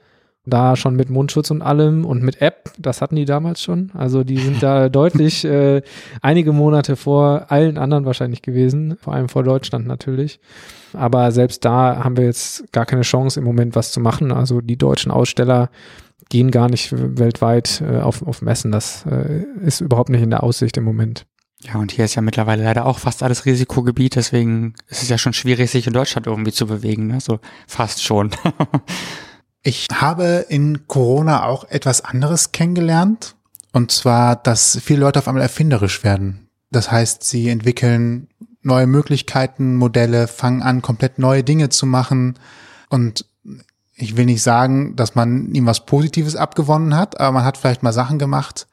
da 0.47 0.77
schon 0.77 0.97
mit 0.97 1.11
Mundschutz 1.11 1.51
und 1.51 1.61
allem 1.61 2.05
und 2.05 2.23
mit 2.23 2.41
App, 2.41 2.71
das 2.79 3.03
hatten 3.03 3.17
die 3.17 3.25
damals 3.25 3.61
schon. 3.61 3.91
Also 3.95 4.25
die 4.25 4.39
sind 4.39 4.63
da 4.63 4.89
deutlich 4.89 5.45
äh, 5.45 5.83
einige 6.23 6.53
Monate 6.53 6.97
vor 6.97 7.47
allen 7.51 7.77
anderen 7.77 8.05
wahrscheinlich 8.07 8.43
gewesen, 8.43 8.97
vor 9.01 9.13
allem 9.13 9.29
vor 9.29 9.43
Deutschland 9.43 9.87
natürlich. 9.87 10.41
Aber 10.93 11.33
selbst 11.33 11.65
da 11.65 12.05
haben 12.05 12.17
wir 12.17 12.25
jetzt 12.25 12.73
gar 12.73 12.87
keine 12.87 13.03
Chance 13.03 13.41
im 13.41 13.45
Moment 13.45 13.75
was 13.75 13.93
zu 13.93 14.01
machen. 14.01 14.33
Also 14.33 14.61
die 14.61 14.79
deutschen 14.79 15.11
Aussteller 15.11 15.69
gehen 16.29 16.51
gar 16.51 16.69
nicht 16.69 16.93
weltweit 16.93 17.83
äh, 17.87 17.99
auf, 17.99 18.27
auf 18.27 18.41
Messen. 18.41 18.73
Das 18.73 19.05
äh, 19.07 19.45
ist 19.65 19.81
überhaupt 19.81 20.11
nicht 20.11 20.23
in 20.23 20.31
der 20.31 20.43
Aussicht 20.43 20.77
im 20.77 20.85
Moment. 20.85 21.27
Ja, 21.63 21.77
und 21.81 21.91
hier 21.91 22.05
ist 22.05 22.15
ja 22.15 22.23
mittlerweile 22.23 22.63
leider 22.63 22.87
auch 22.87 22.99
fast 22.99 23.23
alles 23.23 23.47
Risikogebiet, 23.47 24.15
deswegen 24.15 24.75
ist 24.89 25.03
es 25.03 25.09
ja 25.09 25.17
schon 25.19 25.33
schwierig, 25.33 25.71
sich 25.71 25.87
in 25.87 25.95
Deutschland 25.95 26.27
irgendwie 26.27 26.53
zu 26.53 26.67
bewegen, 26.67 27.07
ne? 27.07 27.21
So 27.21 27.41
fast 27.67 28.03
schon. 28.03 28.31
Ich 29.67 29.89
habe 29.93 30.47
in 30.49 30.87
Corona 30.87 31.43
auch 31.45 31.65
etwas 31.65 32.05
anderes 32.05 32.53
kennengelernt. 32.53 33.35
Und 33.73 33.91
zwar, 33.91 34.37
dass 34.37 34.79
viele 34.81 35.01
Leute 35.01 35.19
auf 35.19 35.27
einmal 35.27 35.43
erfinderisch 35.43 36.05
werden. 36.05 36.49
Das 36.71 36.93
heißt, 36.93 37.25
sie 37.25 37.49
entwickeln 37.49 38.29
neue 38.63 38.87
Möglichkeiten, 38.87 39.75
Modelle, 39.75 40.29
fangen 40.29 40.63
an, 40.63 40.83
komplett 40.83 41.19
neue 41.19 41.43
Dinge 41.43 41.69
zu 41.69 41.85
machen. 41.85 42.39
Und 42.91 43.25
ich 43.97 44.17
will 44.17 44.27
nicht 44.27 44.45
sagen, 44.45 44.95
dass 44.95 45.17
man 45.17 45.53
ihm 45.53 45.67
was 45.67 45.85
Positives 45.85 46.37
abgewonnen 46.37 46.95
hat, 46.95 47.19
aber 47.19 47.33
man 47.33 47.45
hat 47.45 47.59
vielleicht 47.59 47.83
mal 47.83 47.93
Sachen 47.93 48.21
gemacht, 48.21 48.69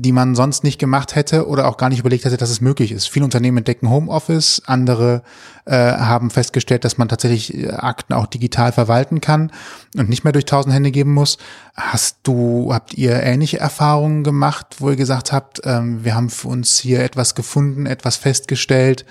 die 0.00 0.12
man 0.12 0.34
sonst 0.34 0.64
nicht 0.64 0.78
gemacht 0.78 1.14
hätte 1.14 1.48
oder 1.48 1.66
auch 1.66 1.76
gar 1.76 1.88
nicht 1.88 1.98
überlegt 1.98 2.24
hätte, 2.24 2.36
dass 2.36 2.50
es 2.50 2.60
möglich 2.60 2.92
ist. 2.92 3.08
Viele 3.08 3.24
Unternehmen 3.24 3.58
entdecken 3.58 3.90
Homeoffice, 3.90 4.62
andere 4.66 5.22
äh, 5.64 5.76
haben 5.76 6.30
festgestellt, 6.30 6.84
dass 6.84 6.98
man 6.98 7.08
tatsächlich 7.08 7.54
äh, 7.54 7.70
Akten 7.70 8.12
auch 8.12 8.26
digital 8.26 8.72
verwalten 8.72 9.20
kann 9.20 9.50
und 9.96 10.08
nicht 10.08 10.24
mehr 10.24 10.32
durch 10.32 10.44
tausend 10.44 10.74
Hände 10.74 10.90
geben 10.90 11.12
muss. 11.12 11.38
Hast 11.74 12.18
du, 12.22 12.72
habt 12.72 12.94
ihr 12.94 13.22
ähnliche 13.22 13.58
Erfahrungen 13.58 14.24
gemacht, 14.24 14.76
wo 14.78 14.90
ihr 14.90 14.96
gesagt 14.96 15.32
habt, 15.32 15.60
ähm, 15.64 16.04
wir 16.04 16.14
haben 16.14 16.30
für 16.30 16.48
uns 16.48 16.78
hier 16.78 17.02
etwas 17.02 17.34
gefunden, 17.34 17.86
etwas 17.86 18.16
festgestellt, 18.16 19.04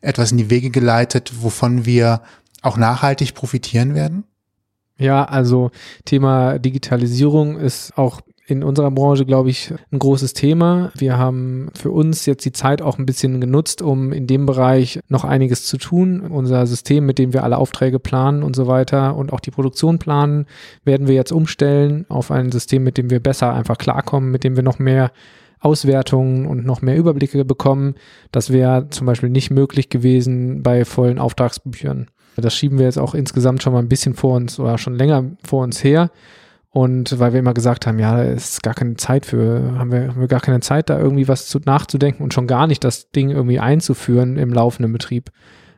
etwas 0.00 0.30
in 0.30 0.38
die 0.38 0.50
Wege 0.50 0.70
geleitet, 0.70 1.32
wovon 1.40 1.84
wir 1.84 2.22
auch 2.62 2.76
nachhaltig 2.76 3.34
profitieren 3.34 3.94
werden? 3.94 4.24
Ja, 4.98 5.24
also 5.24 5.70
Thema 6.04 6.58
Digitalisierung 6.58 7.56
ist 7.56 7.96
auch 7.96 8.20
in 8.48 8.64
unserer 8.64 8.90
Branche, 8.90 9.26
glaube 9.26 9.50
ich, 9.50 9.74
ein 9.92 9.98
großes 9.98 10.32
Thema. 10.32 10.90
Wir 10.96 11.18
haben 11.18 11.68
für 11.74 11.90
uns 11.90 12.24
jetzt 12.24 12.46
die 12.46 12.52
Zeit 12.52 12.80
auch 12.80 12.98
ein 12.98 13.04
bisschen 13.04 13.42
genutzt, 13.42 13.82
um 13.82 14.10
in 14.12 14.26
dem 14.26 14.46
Bereich 14.46 15.00
noch 15.08 15.24
einiges 15.24 15.66
zu 15.66 15.76
tun. 15.76 16.20
Unser 16.22 16.66
System, 16.66 17.04
mit 17.04 17.18
dem 17.18 17.34
wir 17.34 17.44
alle 17.44 17.58
Aufträge 17.58 17.98
planen 17.98 18.42
und 18.42 18.56
so 18.56 18.66
weiter 18.66 19.16
und 19.16 19.34
auch 19.34 19.40
die 19.40 19.50
Produktion 19.50 19.98
planen, 19.98 20.46
werden 20.84 21.08
wir 21.08 21.14
jetzt 21.14 21.30
umstellen 21.30 22.06
auf 22.08 22.30
ein 22.30 22.50
System, 22.50 22.84
mit 22.84 22.96
dem 22.96 23.10
wir 23.10 23.20
besser 23.20 23.52
einfach 23.52 23.76
klarkommen, 23.76 24.30
mit 24.30 24.44
dem 24.44 24.56
wir 24.56 24.62
noch 24.62 24.78
mehr 24.78 25.12
Auswertungen 25.60 26.46
und 26.46 26.64
noch 26.64 26.80
mehr 26.80 26.96
Überblicke 26.96 27.44
bekommen. 27.44 27.96
Das 28.32 28.50
wäre 28.50 28.88
zum 28.88 29.06
Beispiel 29.06 29.28
nicht 29.28 29.50
möglich 29.50 29.90
gewesen 29.90 30.62
bei 30.62 30.86
vollen 30.86 31.18
Auftragsbüchern. 31.18 32.08
Das 32.36 32.54
schieben 32.54 32.78
wir 32.78 32.86
jetzt 32.86 32.98
auch 32.98 33.14
insgesamt 33.14 33.62
schon 33.62 33.72
mal 33.72 33.80
ein 33.80 33.88
bisschen 33.88 34.14
vor 34.14 34.36
uns 34.36 34.58
oder 34.58 34.78
schon 34.78 34.94
länger 34.94 35.24
vor 35.42 35.64
uns 35.64 35.82
her. 35.82 36.10
Und 36.78 37.18
weil 37.18 37.32
wir 37.32 37.40
immer 37.40 37.54
gesagt 37.54 37.88
haben, 37.88 37.98
ja, 37.98 38.22
es 38.22 38.50
ist 38.52 38.62
gar 38.62 38.72
keine 38.72 38.94
Zeit 38.94 39.26
für, 39.26 39.76
haben 39.76 39.90
wir, 39.90 40.06
haben 40.06 40.20
wir 40.20 40.28
gar 40.28 40.38
keine 40.38 40.60
Zeit, 40.60 40.88
da 40.88 40.96
irgendwie 40.96 41.26
was 41.26 41.48
zu, 41.48 41.58
nachzudenken 41.58 42.22
und 42.22 42.32
schon 42.32 42.46
gar 42.46 42.68
nicht 42.68 42.84
das 42.84 43.10
Ding 43.10 43.30
irgendwie 43.30 43.58
einzuführen 43.58 44.36
im 44.36 44.52
laufenden 44.52 44.92
Betrieb. 44.92 45.32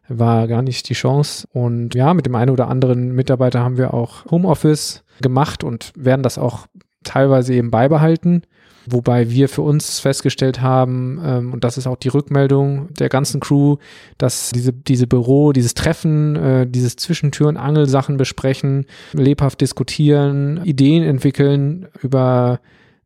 War 0.08 0.46
gar 0.46 0.60
nicht 0.60 0.90
die 0.90 0.94
Chance. 0.94 1.48
Und 1.54 1.94
ja, 1.94 2.12
mit 2.12 2.26
dem 2.26 2.34
einen 2.34 2.50
oder 2.50 2.68
anderen 2.68 3.14
Mitarbeiter 3.14 3.60
haben 3.60 3.78
wir 3.78 3.94
auch 3.94 4.26
Homeoffice 4.30 5.02
gemacht 5.22 5.64
und 5.64 5.94
werden 5.96 6.22
das 6.22 6.36
auch 6.36 6.66
teilweise 7.02 7.54
eben 7.54 7.70
beibehalten. 7.70 8.42
Wobei 8.86 9.30
wir 9.30 9.48
für 9.48 9.62
uns 9.62 10.00
festgestellt 10.00 10.60
haben, 10.62 11.20
ähm, 11.24 11.52
und 11.52 11.64
das 11.64 11.76
ist 11.76 11.86
auch 11.86 11.96
die 11.96 12.08
Rückmeldung 12.08 12.92
der 12.94 13.08
ganzen 13.08 13.40
Crew, 13.40 13.76
dass 14.16 14.50
diese, 14.50 14.72
diese 14.72 15.06
Büro, 15.06 15.52
dieses 15.52 15.74
Treffen, 15.74 16.36
äh, 16.36 16.66
dieses 16.66 16.96
Zwischentüren, 16.96 17.56
Angelsachen 17.56 18.16
besprechen, 18.16 18.86
lebhaft 19.12 19.60
diskutieren, 19.60 20.64
Ideen 20.64 21.02
entwickeln 21.02 21.88
über 22.02 22.60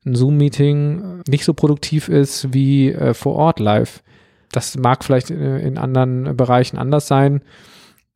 ein 0.07 0.15
Zoom-Meeting 0.15 1.23
nicht 1.29 1.45
so 1.45 1.55
produktiv 1.55 2.09
ist 2.09 2.53
wie 2.53 2.93
äh, 2.93 3.15
vor 3.15 3.35
Ort 3.35 3.59
live. 3.59 4.03
Das 4.53 4.77
mag 4.77 5.03
vielleicht 5.03 5.31
äh, 5.31 5.59
in 5.61 5.79
anderen 5.79 6.37
Bereichen 6.37 6.79
anders 6.79 7.09
sein. 7.09 7.41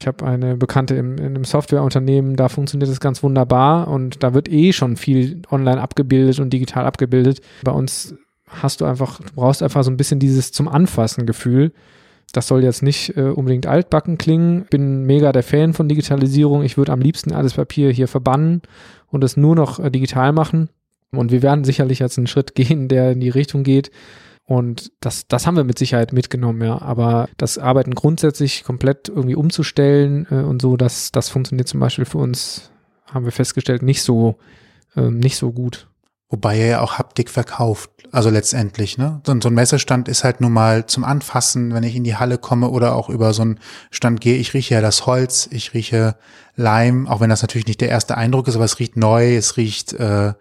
Ich 0.01 0.07
habe 0.07 0.25
eine 0.25 0.57
Bekannte 0.57 0.95
im, 0.95 1.19
in 1.19 1.27
einem 1.27 1.45
Softwareunternehmen, 1.45 2.37
da 2.37 2.49
funktioniert 2.49 2.91
das 2.91 3.01
ganz 3.01 3.23
wunderbar 3.23 3.89
und 3.89 4.23
da 4.23 4.33
wird 4.33 4.49
eh 4.49 4.73
schon 4.73 4.97
viel 4.97 5.43
online 5.51 5.81
abgebildet 5.81 6.39
und 6.39 6.53
digital 6.53 6.87
abgebildet. 6.87 7.41
Bei 7.65 7.73
uns 7.73 8.15
hast 8.47 8.81
du 8.81 8.85
einfach, 8.85 9.19
du 9.19 9.33
brauchst 9.35 9.63
einfach 9.63 9.83
so 9.83 9.91
ein 9.91 9.97
bisschen 9.97 10.21
dieses 10.21 10.53
zum 10.53 10.69
Anfassen 10.69 11.27
Gefühl. 11.27 11.73
Das 12.33 12.47
soll 12.47 12.63
jetzt 12.63 12.83
nicht 12.83 13.17
äh, 13.17 13.23
unbedingt 13.23 13.67
altbacken 13.67 14.19
klingen. 14.19 14.67
Bin 14.71 15.05
mega 15.05 15.33
der 15.33 15.43
Fan 15.43 15.73
von 15.73 15.89
Digitalisierung. 15.89 16.63
Ich 16.63 16.77
würde 16.77 16.93
am 16.93 17.01
liebsten 17.01 17.33
alles 17.33 17.55
Papier 17.55 17.91
hier 17.91 18.07
verbannen 18.07 18.63
und 19.09 19.25
es 19.25 19.37
nur 19.37 19.57
noch 19.57 19.81
äh, 19.81 19.91
digital 19.91 20.33
machen. 20.33 20.69
Und 21.11 21.33
wir 21.33 21.43
werden 21.43 21.65
sicherlich 21.65 22.01
jetzt 22.01 22.19
einen 22.19 22.27
Schritt 22.27 22.55
gehen, 22.55 22.89
der 22.89 23.13
in 23.13 23.21
die 23.21 23.31
Richtung 23.31 23.65
geht, 23.65 23.91
und 24.49 24.93
das, 25.01 25.29
das 25.29 25.47
haben 25.47 25.57
wir 25.59 25.65
mit 25.65 25.79
Sicherheit 25.79 26.15
mitgenommen, 26.15 26.63
ja. 26.63 26.81
Aber 26.81 27.29
das 27.37 27.59
Arbeiten 27.59 27.95
grundsätzlich 27.95 28.65
komplett 28.65 29.11
irgendwie 29.11 29.35
umzustellen 29.35 30.27
äh, 30.31 30.37
und 30.37 30.63
so, 30.63 30.79
das, 30.79 31.13
das 31.13 31.29
funktioniert 31.29 31.69
zum 31.69 31.81
Beispiel 31.81 32.07
für 32.07 32.17
uns, 32.17 32.71
haben 33.13 33.27
wir 33.27 33.33
festgestellt, 33.33 33.83
nicht 33.83 34.03
so, 34.03 34.37
ähm, 34.97 35.19
nicht 35.19 35.37
so 35.37 35.53
gut. 35.53 35.91
Wobei 36.31 36.57
er 36.57 36.67
ja 36.67 36.81
auch 36.81 36.99
Haptik 36.99 37.29
verkauft, 37.29 37.91
also 38.11 38.31
letztendlich, 38.31 38.97
ne? 38.97 39.21
So, 39.27 39.39
so 39.39 39.51
ein 39.51 39.55
Messestand 39.55 40.09
ist 40.09 40.25
halt 40.25 40.41
nun 40.41 40.55
mal 40.55 40.87
zum 40.87 41.05
Anfassen, 41.05 41.75
wenn 41.75 41.83
ich 41.83 41.95
in 41.95 42.05
die 42.05 42.17
Halle 42.17 42.39
komme 42.39 42.71
oder 42.71 42.97
auch 42.97 43.11
über 43.11 43.35
so 43.35 43.43
einen 43.43 43.61
Stand 43.91 44.23
gehe. 44.23 44.37
Ich 44.37 44.55
rieche 44.55 44.77
ja 44.77 44.81
das 44.81 45.05
Holz, 45.05 45.47
ich 45.53 45.75
rieche 45.75 46.17
Leim, 46.57 47.07
auch 47.07 47.21
wenn 47.21 47.29
das 47.29 47.43
natürlich 47.43 47.67
nicht 47.67 47.83
der 47.83 47.91
erste 47.91 48.17
Eindruck 48.17 48.49
ist, 48.49 48.57
aber 48.57 48.65
es 48.65 48.79
riecht 48.79 48.97
neu, 48.97 49.37
es 49.37 49.59
riecht 49.59 49.93
äh, 49.93 50.33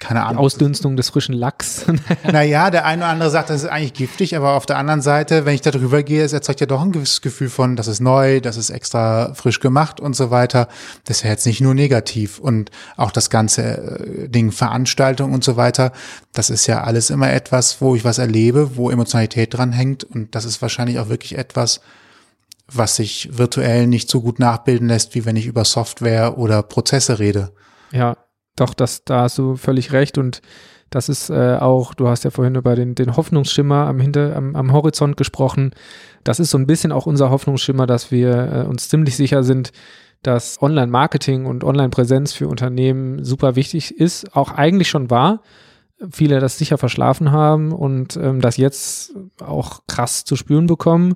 keine 0.00 0.20
Die 0.20 0.26
Ahnung. 0.26 0.44
Ausdünstung 0.44 0.96
des 0.96 1.10
frischen 1.10 1.34
Lachs. 1.34 1.86
Naja, 2.30 2.70
der 2.70 2.84
eine 2.84 3.02
oder 3.02 3.10
andere 3.10 3.30
sagt, 3.30 3.50
das 3.50 3.62
ist 3.62 3.68
eigentlich 3.68 3.94
giftig, 3.94 4.36
aber 4.36 4.54
auf 4.54 4.66
der 4.66 4.76
anderen 4.76 5.02
Seite, 5.02 5.44
wenn 5.44 5.54
ich 5.54 5.60
da 5.60 5.70
drüber 5.70 6.02
gehe, 6.02 6.24
es 6.24 6.32
erzeugt 6.32 6.60
ja 6.60 6.66
doch 6.66 6.82
ein 6.82 6.92
gewisses 6.92 7.20
Gefühl 7.20 7.48
von, 7.48 7.76
das 7.76 7.86
ist 7.86 8.00
neu, 8.00 8.40
das 8.40 8.56
ist 8.56 8.70
extra 8.70 9.32
frisch 9.34 9.60
gemacht 9.60 10.00
und 10.00 10.16
so 10.16 10.30
weiter. 10.30 10.68
Das 11.04 11.18
ist 11.18 11.22
ja 11.22 11.30
jetzt 11.30 11.46
nicht 11.46 11.60
nur 11.60 11.74
negativ. 11.74 12.38
Und 12.38 12.70
auch 12.96 13.12
das 13.12 13.30
ganze 13.30 13.62
äh, 13.62 14.28
Ding 14.28 14.52
Veranstaltung 14.52 15.32
und 15.32 15.44
so 15.44 15.56
weiter, 15.56 15.92
das 16.32 16.50
ist 16.50 16.66
ja 16.66 16.82
alles 16.82 17.10
immer 17.10 17.32
etwas, 17.32 17.80
wo 17.80 17.94
ich 17.94 18.04
was 18.04 18.18
erlebe, 18.18 18.76
wo 18.76 18.90
Emotionalität 18.90 19.54
dran 19.54 19.72
hängt. 19.72 20.02
Und 20.02 20.34
das 20.34 20.44
ist 20.44 20.60
wahrscheinlich 20.60 20.98
auch 20.98 21.08
wirklich 21.08 21.38
etwas, 21.38 21.80
was 22.66 22.96
sich 22.96 23.30
virtuell 23.32 23.86
nicht 23.86 24.10
so 24.10 24.22
gut 24.22 24.38
nachbilden 24.38 24.88
lässt, 24.88 25.14
wie 25.14 25.24
wenn 25.24 25.36
ich 25.36 25.46
über 25.46 25.64
Software 25.64 26.36
oder 26.38 26.62
Prozesse 26.62 27.18
rede. 27.18 27.52
Ja, 27.92 28.16
doch, 28.56 28.74
das, 28.74 29.04
da 29.04 29.22
hast 29.22 29.38
du 29.38 29.56
völlig 29.56 29.92
recht 29.92 30.18
und 30.18 30.40
das 30.90 31.08
ist 31.08 31.28
äh, 31.28 31.56
auch, 31.60 31.94
du 31.94 32.08
hast 32.08 32.22
ja 32.22 32.30
vorhin 32.30 32.54
über 32.54 32.76
den, 32.76 32.94
den 32.94 33.16
Hoffnungsschimmer 33.16 33.86
am, 33.86 33.98
Hinter, 33.98 34.36
am, 34.36 34.54
am 34.54 34.72
Horizont 34.72 35.16
gesprochen. 35.16 35.74
Das 36.22 36.38
ist 36.38 36.50
so 36.50 36.58
ein 36.58 36.66
bisschen 36.66 36.92
auch 36.92 37.06
unser 37.06 37.30
Hoffnungsschimmer, 37.30 37.86
dass 37.86 38.12
wir 38.12 38.52
äh, 38.52 38.68
uns 38.68 38.88
ziemlich 38.88 39.16
sicher 39.16 39.42
sind, 39.42 39.72
dass 40.22 40.62
Online-Marketing 40.62 41.46
und 41.46 41.64
Online-Präsenz 41.64 42.32
für 42.32 42.48
Unternehmen 42.48 43.24
super 43.24 43.56
wichtig 43.56 43.98
ist, 43.98 44.36
auch 44.36 44.52
eigentlich 44.52 44.88
schon 44.88 45.10
war. 45.10 45.42
Viele 46.10 46.38
das 46.38 46.58
sicher 46.58 46.78
verschlafen 46.78 47.32
haben 47.32 47.72
und 47.72 48.16
ähm, 48.16 48.40
das 48.40 48.56
jetzt 48.56 49.14
auch 49.40 49.82
krass 49.86 50.24
zu 50.24 50.36
spüren 50.36 50.66
bekommen, 50.66 51.14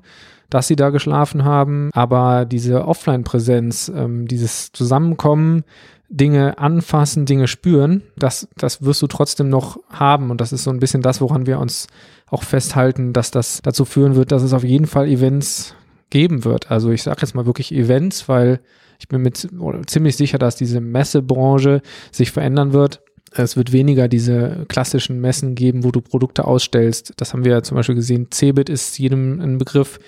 dass 0.51 0.67
sie 0.67 0.77
da 0.77 0.91
geschlafen 0.91 1.45
haben. 1.45 1.91
Aber 1.93 2.47
diese 2.47 2.87
Offline-Präsenz, 2.87 3.93
ähm, 3.95 4.27
dieses 4.27 4.73
Zusammenkommen, 4.73 5.65
Dinge 6.09 6.59
anfassen, 6.59 7.27
Dinge 7.27 7.49
spüren, 7.49 8.03
das, 8.17 8.49
das 8.57 8.83
wirst 8.83 9.03
du 9.03 9.07
trotzdem 9.07 9.49
noch 9.49 9.79
haben. 9.91 10.31
Und 10.31 10.41
das 10.41 10.53
ist 10.53 10.65
so 10.65 10.71
ein 10.71 10.81
bisschen 10.81 11.03
das, 11.03 11.21
woran 11.21 11.47
wir 11.47 11.59
uns 11.59 11.87
auch 12.31 12.43
festhalten, 12.43 13.13
dass 13.13 13.31
das 13.31 13.61
dazu 13.63 13.85
führen 13.85 14.15
wird, 14.15 14.33
dass 14.33 14.43
es 14.43 14.53
auf 14.53 14.65
jeden 14.65 14.87
Fall 14.87 15.07
Events 15.07 15.75
geben 16.11 16.45
wird. 16.45 16.71
Also 16.71 16.91
ich 16.91 17.03
sage 17.03 17.21
jetzt 17.21 17.35
mal 17.35 17.47
wirklich 17.47 17.73
Events, 17.73 18.29
weil 18.29 18.61
ich 18.99 19.09
bin 19.09 19.23
mir 19.23 19.33
ziemlich 19.33 20.17
sicher, 20.17 20.39
dass 20.39 20.57
diese 20.57 20.81
Messebranche 20.81 21.83
sich 22.11 22.33
verändern 22.33 22.73
wird. 22.73 23.01
Es 23.33 23.57
wird 23.57 23.73
weniger 23.73 24.09
diese 24.09 24.65
klassischen 24.69 25.21
Messen 25.21 25.55
geben, 25.55 25.85
wo 25.85 25.91
du 25.91 26.01
Produkte 26.01 26.47
ausstellst. 26.47 27.13
Das 27.19 27.33
haben 27.33 27.45
wir 27.45 27.53
ja 27.53 27.63
zum 27.63 27.77
Beispiel 27.77 27.95
gesehen. 27.95 28.29
Cebit 28.33 28.71
ist 28.71 28.99
jedem 28.99 29.41
ein 29.41 29.59
Begriff 29.59 29.99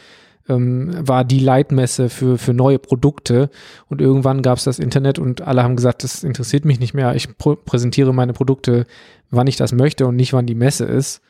ähm, 0.50 0.90
war 1.06 1.24
die 1.24 1.38
Leitmesse 1.38 2.08
für, 2.08 2.36
für 2.36 2.52
neue 2.52 2.78
Produkte. 2.78 3.50
Und 3.88 4.00
irgendwann 4.00 4.42
gab 4.42 4.58
es 4.58 4.64
das 4.64 4.78
Internet 4.78 5.18
und 5.18 5.42
alle 5.42 5.62
haben 5.62 5.76
gesagt, 5.76 6.04
das 6.04 6.24
interessiert 6.24 6.64
mich 6.64 6.80
nicht 6.80 6.94
mehr. 6.94 7.14
Ich 7.14 7.36
pr 7.38 7.56
präsentiere 7.56 8.12
meine 8.12 8.32
Produkte, 8.32 8.86
wann 9.30 9.46
ich 9.46 9.56
das 9.56 9.72
möchte 9.72 10.06
und 10.06 10.16
nicht, 10.16 10.32
wann 10.32 10.46
die 10.46 10.54
Messe 10.54 10.84
ist. 10.84 11.22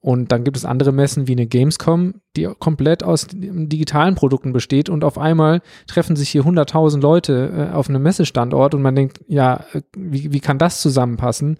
Und 0.00 0.30
dann 0.30 0.44
gibt 0.44 0.56
es 0.56 0.64
andere 0.64 0.92
Messen 0.92 1.26
wie 1.26 1.32
eine 1.32 1.46
Gamescom, 1.46 2.14
die 2.36 2.48
komplett 2.60 3.02
aus 3.02 3.26
digitalen 3.32 4.14
Produkten 4.14 4.52
besteht 4.52 4.88
und 4.88 5.02
auf 5.02 5.18
einmal 5.18 5.60
treffen 5.88 6.14
sich 6.14 6.28
hier 6.28 6.44
100.000 6.44 7.00
Leute 7.00 7.70
äh, 7.72 7.74
auf 7.74 7.88
einem 7.88 8.02
Messestandort 8.02 8.74
und 8.74 8.82
man 8.82 8.94
denkt, 8.94 9.20
ja, 9.26 9.64
äh, 9.72 9.82
wie, 9.96 10.32
wie 10.32 10.40
kann 10.40 10.58
das 10.58 10.80
zusammenpassen? 10.80 11.58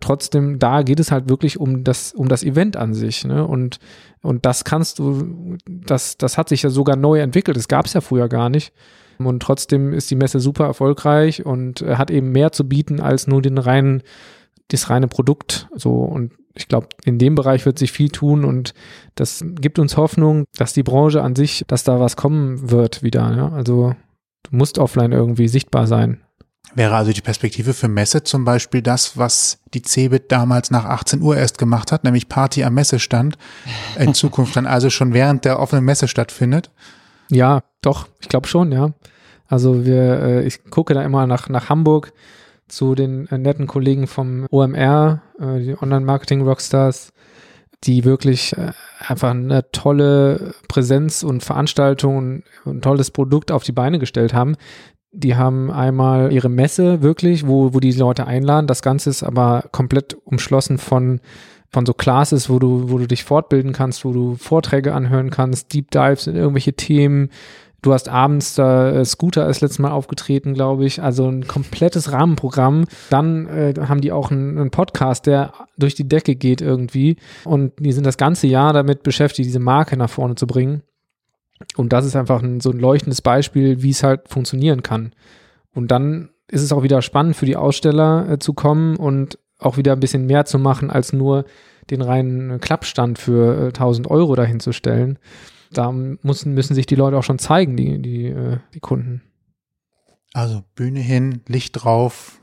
Trotzdem, 0.00 0.58
da 0.58 0.82
geht 0.82 1.00
es 1.00 1.10
halt 1.10 1.28
wirklich 1.28 1.58
um 1.58 1.82
das, 1.82 2.12
um 2.12 2.28
das 2.28 2.42
Event 2.42 2.76
an 2.76 2.94
sich. 2.94 3.24
Ne? 3.24 3.46
Und, 3.46 3.78
und 4.22 4.44
das 4.44 4.64
kannst 4.64 4.98
du, 4.98 5.56
das, 5.66 6.18
das 6.18 6.36
hat 6.36 6.48
sich 6.48 6.62
ja 6.62 6.70
sogar 6.70 6.96
neu 6.96 7.20
entwickelt. 7.20 7.56
Das 7.56 7.68
gab 7.68 7.86
es 7.86 7.94
ja 7.94 8.00
früher 8.00 8.28
gar 8.28 8.50
nicht. 8.50 8.72
Und 9.18 9.42
trotzdem 9.42 9.92
ist 9.92 10.10
die 10.10 10.16
Messe 10.16 10.40
super 10.40 10.64
erfolgreich 10.64 11.44
und 11.46 11.80
hat 11.82 12.10
eben 12.10 12.32
mehr 12.32 12.52
zu 12.52 12.68
bieten 12.68 13.00
als 13.00 13.26
nur 13.26 13.40
den 13.40 13.58
reinen, 13.58 14.02
das 14.68 14.90
reine 14.90 15.08
Produkt. 15.08 15.68
So 15.74 15.94
und 15.94 16.32
ich 16.54 16.68
glaube, 16.68 16.88
in 17.04 17.18
dem 17.18 17.34
Bereich 17.34 17.66
wird 17.66 17.78
sich 17.78 17.92
viel 17.92 18.10
tun 18.10 18.44
und 18.44 18.74
das 19.14 19.44
gibt 19.60 19.78
uns 19.78 19.96
Hoffnung, 19.96 20.44
dass 20.56 20.72
die 20.72 20.82
Branche 20.82 21.22
an 21.22 21.36
sich, 21.36 21.64
dass 21.66 21.84
da 21.84 22.00
was 22.00 22.16
kommen 22.16 22.70
wird 22.70 23.02
wieder. 23.02 23.34
Ja? 23.36 23.48
Also 23.50 23.94
du 24.42 24.56
musst 24.56 24.78
offline 24.78 25.12
irgendwie 25.12 25.48
sichtbar 25.48 25.86
sein. 25.86 26.22
Wäre 26.76 26.94
also 26.94 27.10
die 27.10 27.22
Perspektive 27.22 27.72
für 27.72 27.88
Messe 27.88 28.22
zum 28.22 28.44
Beispiel 28.44 28.82
das, 28.82 29.16
was 29.16 29.60
die 29.72 29.80
Cebit 29.80 30.30
damals 30.30 30.70
nach 30.70 30.84
18 30.84 31.22
Uhr 31.22 31.34
erst 31.34 31.56
gemacht 31.56 31.90
hat, 31.90 32.04
nämlich 32.04 32.28
Party 32.28 32.64
am 32.64 32.74
Messestand, 32.74 33.38
in 33.98 34.12
Zukunft 34.14 34.56
dann 34.56 34.66
also 34.66 34.90
schon 34.90 35.14
während 35.14 35.46
der 35.46 35.58
offenen 35.58 35.86
Messe 35.86 36.06
stattfindet? 36.06 36.70
Ja, 37.30 37.62
doch, 37.80 38.08
ich 38.20 38.28
glaube 38.28 38.46
schon, 38.46 38.72
ja. 38.72 38.90
Also 39.48 39.86
wir, 39.86 40.20
äh, 40.20 40.46
ich 40.46 40.64
gucke 40.64 40.92
da 40.92 41.02
immer 41.02 41.26
nach, 41.26 41.48
nach 41.48 41.70
Hamburg 41.70 42.12
zu 42.68 42.94
den 42.94 43.26
äh, 43.28 43.38
netten 43.38 43.66
Kollegen 43.66 44.06
vom 44.06 44.46
OMR, 44.50 45.22
äh, 45.40 45.60
die 45.60 45.80
Online-Marketing-Rockstars, 45.80 47.14
die 47.84 48.04
wirklich 48.04 48.54
äh, 48.54 48.72
einfach 49.06 49.30
eine 49.30 49.70
tolle 49.72 50.54
Präsenz 50.68 51.22
und 51.22 51.42
Veranstaltung 51.42 52.16
und 52.16 52.44
ein 52.66 52.82
tolles 52.82 53.10
Produkt 53.10 53.50
auf 53.50 53.62
die 53.62 53.72
Beine 53.72 53.98
gestellt 53.98 54.34
haben. 54.34 54.56
Die 55.18 55.34
haben 55.34 55.70
einmal 55.70 56.30
ihre 56.30 56.50
Messe 56.50 57.00
wirklich, 57.02 57.46
wo, 57.46 57.72
wo 57.72 57.80
die 57.80 57.92
Leute 57.92 58.26
einladen. 58.26 58.66
Das 58.66 58.82
Ganze 58.82 59.08
ist 59.08 59.22
aber 59.22 59.64
komplett 59.72 60.14
umschlossen 60.24 60.76
von, 60.76 61.20
von 61.70 61.86
so 61.86 61.94
Classes, 61.94 62.50
wo 62.50 62.58
du, 62.58 62.90
wo 62.90 62.98
du 62.98 63.06
dich 63.06 63.24
fortbilden 63.24 63.72
kannst, 63.72 64.04
wo 64.04 64.12
du 64.12 64.34
Vorträge 64.34 64.92
anhören 64.92 65.30
kannst, 65.30 65.72
Deep 65.72 65.90
Dives 65.90 66.26
in 66.26 66.36
irgendwelche 66.36 66.74
Themen. 66.74 67.30
Du 67.82 67.92
hast 67.94 68.08
abends 68.08 68.54
da, 68.56 68.90
äh, 68.90 69.04
Scooter 69.04 69.48
ist 69.48 69.60
letztes 69.60 69.78
Mal 69.78 69.92
aufgetreten, 69.92 70.54
glaube 70.54 70.84
ich. 70.84 71.02
Also 71.02 71.28
ein 71.28 71.46
komplettes 71.46 72.12
Rahmenprogramm. 72.12 72.84
Dann 73.10 73.46
äh, 73.46 73.74
haben 73.88 74.00
die 74.00 74.12
auch 74.12 74.30
einen, 74.30 74.58
einen 74.58 74.70
Podcast, 74.70 75.26
der 75.26 75.52
durch 75.78 75.94
die 75.94 76.08
Decke 76.08 76.34
geht 76.34 76.60
irgendwie. 76.60 77.16
Und 77.44 77.72
die 77.78 77.92
sind 77.92 78.04
das 78.04 78.18
ganze 78.18 78.48
Jahr 78.48 78.72
damit 78.72 79.02
beschäftigt, 79.02 79.46
diese 79.46 79.60
Marke 79.60 79.96
nach 79.96 80.10
vorne 80.10 80.34
zu 80.34 80.46
bringen. 80.46 80.82
Und 81.76 81.92
das 81.92 82.04
ist 82.04 82.16
einfach 82.16 82.42
ein, 82.42 82.60
so 82.60 82.70
ein 82.70 82.78
leuchtendes 82.78 83.22
Beispiel, 83.22 83.82
wie 83.82 83.90
es 83.90 84.02
halt 84.02 84.28
funktionieren 84.28 84.82
kann. 84.82 85.12
Und 85.72 85.90
dann 85.90 86.30
ist 86.48 86.62
es 86.62 86.72
auch 86.72 86.82
wieder 86.82 87.02
spannend 87.02 87.36
für 87.36 87.46
die 87.46 87.56
Aussteller 87.56 88.30
äh, 88.30 88.38
zu 88.38 88.54
kommen 88.54 88.96
und 88.96 89.38
auch 89.58 89.76
wieder 89.76 89.92
ein 89.92 90.00
bisschen 90.00 90.26
mehr 90.26 90.44
zu 90.44 90.58
machen, 90.58 90.90
als 90.90 91.12
nur 91.12 91.44
den 91.90 92.02
reinen 92.02 92.60
Klappstand 92.60 93.18
für 93.18 93.66
äh, 93.66 93.66
1000 93.68 94.10
Euro 94.10 94.34
dahinzustellen. 94.34 95.18
Da 95.72 95.90
müssen, 95.92 96.54
müssen 96.54 96.74
sich 96.74 96.86
die 96.86 96.94
Leute 96.94 97.16
auch 97.16 97.22
schon 97.24 97.38
zeigen, 97.38 97.76
die, 97.76 98.00
die, 98.00 98.26
äh, 98.26 98.58
die 98.74 98.80
Kunden. 98.80 99.22
Also 100.32 100.62
Bühne 100.74 101.00
hin, 101.00 101.40
Licht 101.46 101.72
drauf, 101.72 102.38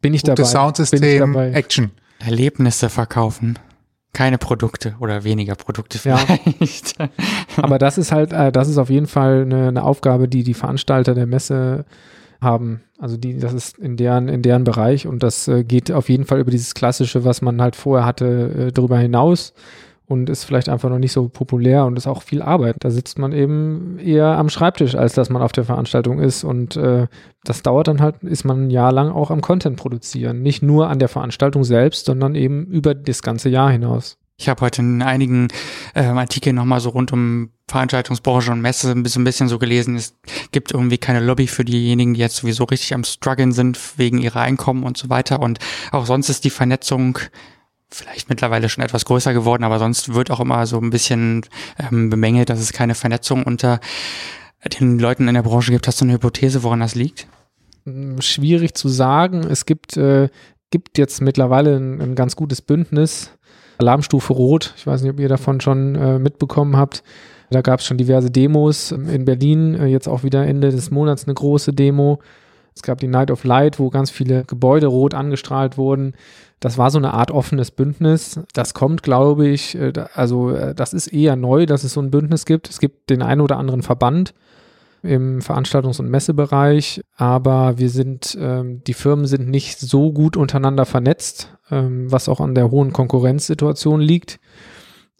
bin 0.00 0.14
ich 0.14 0.22
dabei. 0.22 0.44
Soundsystem, 0.44 1.00
bin 1.00 1.10
ich 1.10 1.18
dabei. 1.18 1.52
Action. 1.52 1.90
Erlebnisse 2.20 2.88
verkaufen. 2.88 3.58
Keine 4.12 4.38
Produkte 4.38 4.94
oder 5.00 5.22
weniger 5.24 5.54
Produkte 5.54 5.98
vielleicht. 5.98 6.98
Ja. 6.98 7.08
Aber 7.56 7.78
das 7.78 7.98
ist 7.98 8.10
halt, 8.10 8.32
äh, 8.32 8.50
das 8.50 8.68
ist 8.68 8.78
auf 8.78 8.90
jeden 8.90 9.06
Fall 9.06 9.42
eine, 9.42 9.68
eine, 9.68 9.84
Aufgabe, 9.84 10.28
die 10.28 10.42
die 10.42 10.54
Veranstalter 10.54 11.14
der 11.14 11.26
Messe 11.26 11.84
haben. 12.40 12.82
Also 12.98 13.16
die, 13.16 13.38
das 13.38 13.52
ist 13.52 13.78
in 13.78 13.96
deren, 13.96 14.28
in 14.28 14.42
deren 14.42 14.64
Bereich 14.64 15.06
und 15.06 15.22
das 15.22 15.46
äh, 15.46 15.62
geht 15.62 15.92
auf 15.92 16.08
jeden 16.08 16.24
Fall 16.24 16.40
über 16.40 16.50
dieses 16.50 16.74
Klassische, 16.74 17.24
was 17.24 17.42
man 17.42 17.60
halt 17.60 17.76
vorher 17.76 18.06
hatte, 18.06 18.68
äh, 18.68 18.72
darüber 18.72 18.98
hinaus 18.98 19.52
und 20.08 20.30
ist 20.30 20.44
vielleicht 20.44 20.68
einfach 20.68 20.88
noch 20.88 20.98
nicht 20.98 21.12
so 21.12 21.28
populär 21.28 21.84
und 21.84 21.96
ist 21.96 22.06
auch 22.06 22.22
viel 22.22 22.40
Arbeit. 22.40 22.76
Da 22.80 22.90
sitzt 22.90 23.18
man 23.18 23.32
eben 23.32 23.98
eher 23.98 24.38
am 24.38 24.48
Schreibtisch, 24.48 24.94
als 24.94 25.12
dass 25.12 25.28
man 25.28 25.42
auf 25.42 25.52
der 25.52 25.64
Veranstaltung 25.64 26.18
ist 26.18 26.44
und 26.44 26.76
äh, 26.76 27.06
das 27.44 27.62
dauert 27.62 27.88
dann 27.88 28.00
halt, 28.00 28.22
ist 28.22 28.44
man 28.44 28.66
ein 28.66 28.70
Jahr 28.70 28.90
lang 28.90 29.10
auch 29.10 29.30
am 29.30 29.42
Content 29.42 29.76
produzieren. 29.76 30.42
Nicht 30.42 30.62
nur 30.62 30.88
an 30.88 30.98
der 30.98 31.08
Veranstaltung 31.08 31.62
selbst, 31.62 32.06
sondern 32.06 32.34
eben 32.34 32.66
über 32.66 32.94
das 32.94 33.22
ganze 33.22 33.50
Jahr 33.50 33.70
hinaus. 33.70 34.16
Ich 34.40 34.48
habe 34.48 34.60
heute 34.60 34.82
in 34.82 35.02
einigen 35.02 35.48
äh, 35.94 36.04
Artikeln 36.04 36.56
nochmal 36.56 36.80
so 36.80 36.90
rund 36.90 37.12
um 37.12 37.50
Veranstaltungsbranche 37.66 38.52
und 38.52 38.60
Messe 38.60 38.90
ein 38.90 39.02
bisschen, 39.02 39.22
ein 39.22 39.24
bisschen 39.24 39.48
so 39.48 39.58
gelesen, 39.58 39.96
es 39.96 40.16
gibt 40.52 40.72
irgendwie 40.72 40.96
keine 40.96 41.20
Lobby 41.20 41.48
für 41.48 41.64
diejenigen, 41.64 42.14
die 42.14 42.20
jetzt 42.20 42.36
sowieso 42.36 42.64
richtig 42.64 42.94
am 42.94 43.04
struggeln 43.04 43.52
sind 43.52 43.98
wegen 43.98 44.18
ihrer 44.18 44.40
Einkommen 44.40 44.84
und 44.84 44.96
so 44.96 45.10
weiter. 45.10 45.40
Und 45.40 45.58
auch 45.90 46.06
sonst 46.06 46.28
ist 46.28 46.44
die 46.44 46.50
Vernetzung 46.50 47.18
vielleicht 47.90 48.28
mittlerweile 48.28 48.68
schon 48.68 48.84
etwas 48.84 49.04
größer 49.04 49.32
geworden, 49.32 49.64
aber 49.64 49.78
sonst 49.78 50.14
wird 50.14 50.30
auch 50.30 50.40
immer 50.40 50.66
so 50.66 50.78
ein 50.78 50.90
bisschen 50.90 51.42
ähm, 51.78 52.10
bemängelt, 52.10 52.50
dass 52.50 52.60
es 52.60 52.72
keine 52.72 52.94
Vernetzung 52.94 53.44
unter 53.44 53.80
den 54.80 54.98
Leuten 54.98 55.28
in 55.28 55.34
der 55.34 55.42
Branche 55.42 55.72
gibt. 55.72 55.86
Hast 55.86 56.00
du 56.00 56.04
eine 56.04 56.14
Hypothese, 56.14 56.62
woran 56.62 56.80
das 56.80 56.94
liegt? 56.94 57.26
Hm, 57.84 58.20
schwierig 58.20 58.74
zu 58.74 58.88
sagen. 58.88 59.40
Es 59.40 59.66
gibt, 59.66 59.96
äh, 59.96 60.28
gibt 60.70 60.98
jetzt 60.98 61.20
mittlerweile 61.20 61.76
ein, 61.76 62.00
ein 62.00 62.14
ganz 62.14 62.36
gutes 62.36 62.60
Bündnis. 62.60 63.30
Alarmstufe 63.78 64.32
Rot. 64.32 64.74
Ich 64.76 64.86
weiß 64.86 65.02
nicht, 65.02 65.12
ob 65.12 65.20
ihr 65.20 65.28
davon 65.28 65.60
schon 65.60 65.94
äh, 65.94 66.18
mitbekommen 66.18 66.76
habt. 66.76 67.02
Da 67.50 67.62
gab 67.62 67.80
es 67.80 67.86
schon 67.86 67.96
diverse 67.96 68.30
Demos 68.30 68.92
in 68.92 69.24
Berlin. 69.24 69.74
Äh, 69.74 69.86
jetzt 69.86 70.08
auch 70.08 70.22
wieder 70.22 70.46
Ende 70.46 70.70
des 70.70 70.90
Monats 70.90 71.24
eine 71.24 71.34
große 71.34 71.72
Demo 71.72 72.18
Es 72.74 72.82
gab 72.82 72.98
die 72.98 73.08
Night 73.08 73.30
of 73.30 73.44
Light, 73.44 73.78
wo 73.78 73.88
ganz 73.90 74.10
viele 74.10 74.44
Gebäude 74.44 74.88
rot 74.88 75.14
angestrahlt 75.14 75.78
wurden. 75.78 76.14
Das 76.60 76.76
war 76.76 76.90
so 76.90 76.98
eine 76.98 77.14
Art 77.14 77.30
offenes 77.30 77.70
Bündnis. 77.70 78.40
Das 78.52 78.74
kommt, 78.74 79.02
glaube 79.02 79.46
ich, 79.46 79.76
äh, 79.76 79.92
also 80.14 80.50
äh, 80.50 80.74
das 80.74 80.92
ist 80.92 81.08
eher 81.08 81.36
neu, 81.36 81.66
dass 81.66 81.84
es 81.84 81.92
so 81.92 82.00
ein 82.00 82.10
Bündnis 82.10 82.46
gibt. 82.46 82.68
Es 82.68 82.80
gibt 82.80 83.10
den 83.10 83.22
einen 83.22 83.40
oder 83.40 83.58
anderen 83.58 83.82
Verband 83.82 84.34
im 85.02 85.40
Veranstaltungs- 85.40 86.00
und 86.00 86.10
Messebereich, 86.10 87.02
aber 87.16 87.78
wir 87.78 87.88
sind, 87.88 88.36
ähm, 88.40 88.82
die 88.84 88.94
Firmen 88.94 89.26
sind 89.26 89.48
nicht 89.48 89.78
so 89.78 90.12
gut 90.12 90.36
untereinander 90.36 90.86
vernetzt, 90.86 91.56
ähm, 91.70 92.10
was 92.10 92.28
auch 92.28 92.40
an 92.40 92.54
der 92.54 92.70
hohen 92.70 92.92
Konkurrenzsituation 92.92 94.00
liegt. 94.00 94.40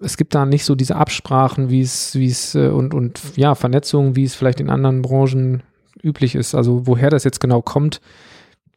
Es 0.00 0.16
gibt 0.16 0.34
da 0.34 0.46
nicht 0.46 0.64
so 0.64 0.74
diese 0.74 0.96
Absprachen, 0.96 1.70
wie 1.70 1.80
es, 1.80 2.14
wie 2.16 2.28
es 2.28 2.56
äh, 2.56 2.68
und, 2.68 2.94
und 2.94 3.20
ja, 3.36 3.54
Vernetzung, 3.54 4.16
wie 4.16 4.24
es 4.24 4.34
vielleicht 4.34 4.60
in 4.60 4.70
anderen 4.70 5.02
Branchen 5.02 5.62
üblich 6.02 6.34
ist. 6.34 6.54
Also 6.54 6.86
woher 6.86 7.10
das 7.10 7.24
jetzt 7.24 7.40
genau 7.40 7.62
kommt, 7.62 8.00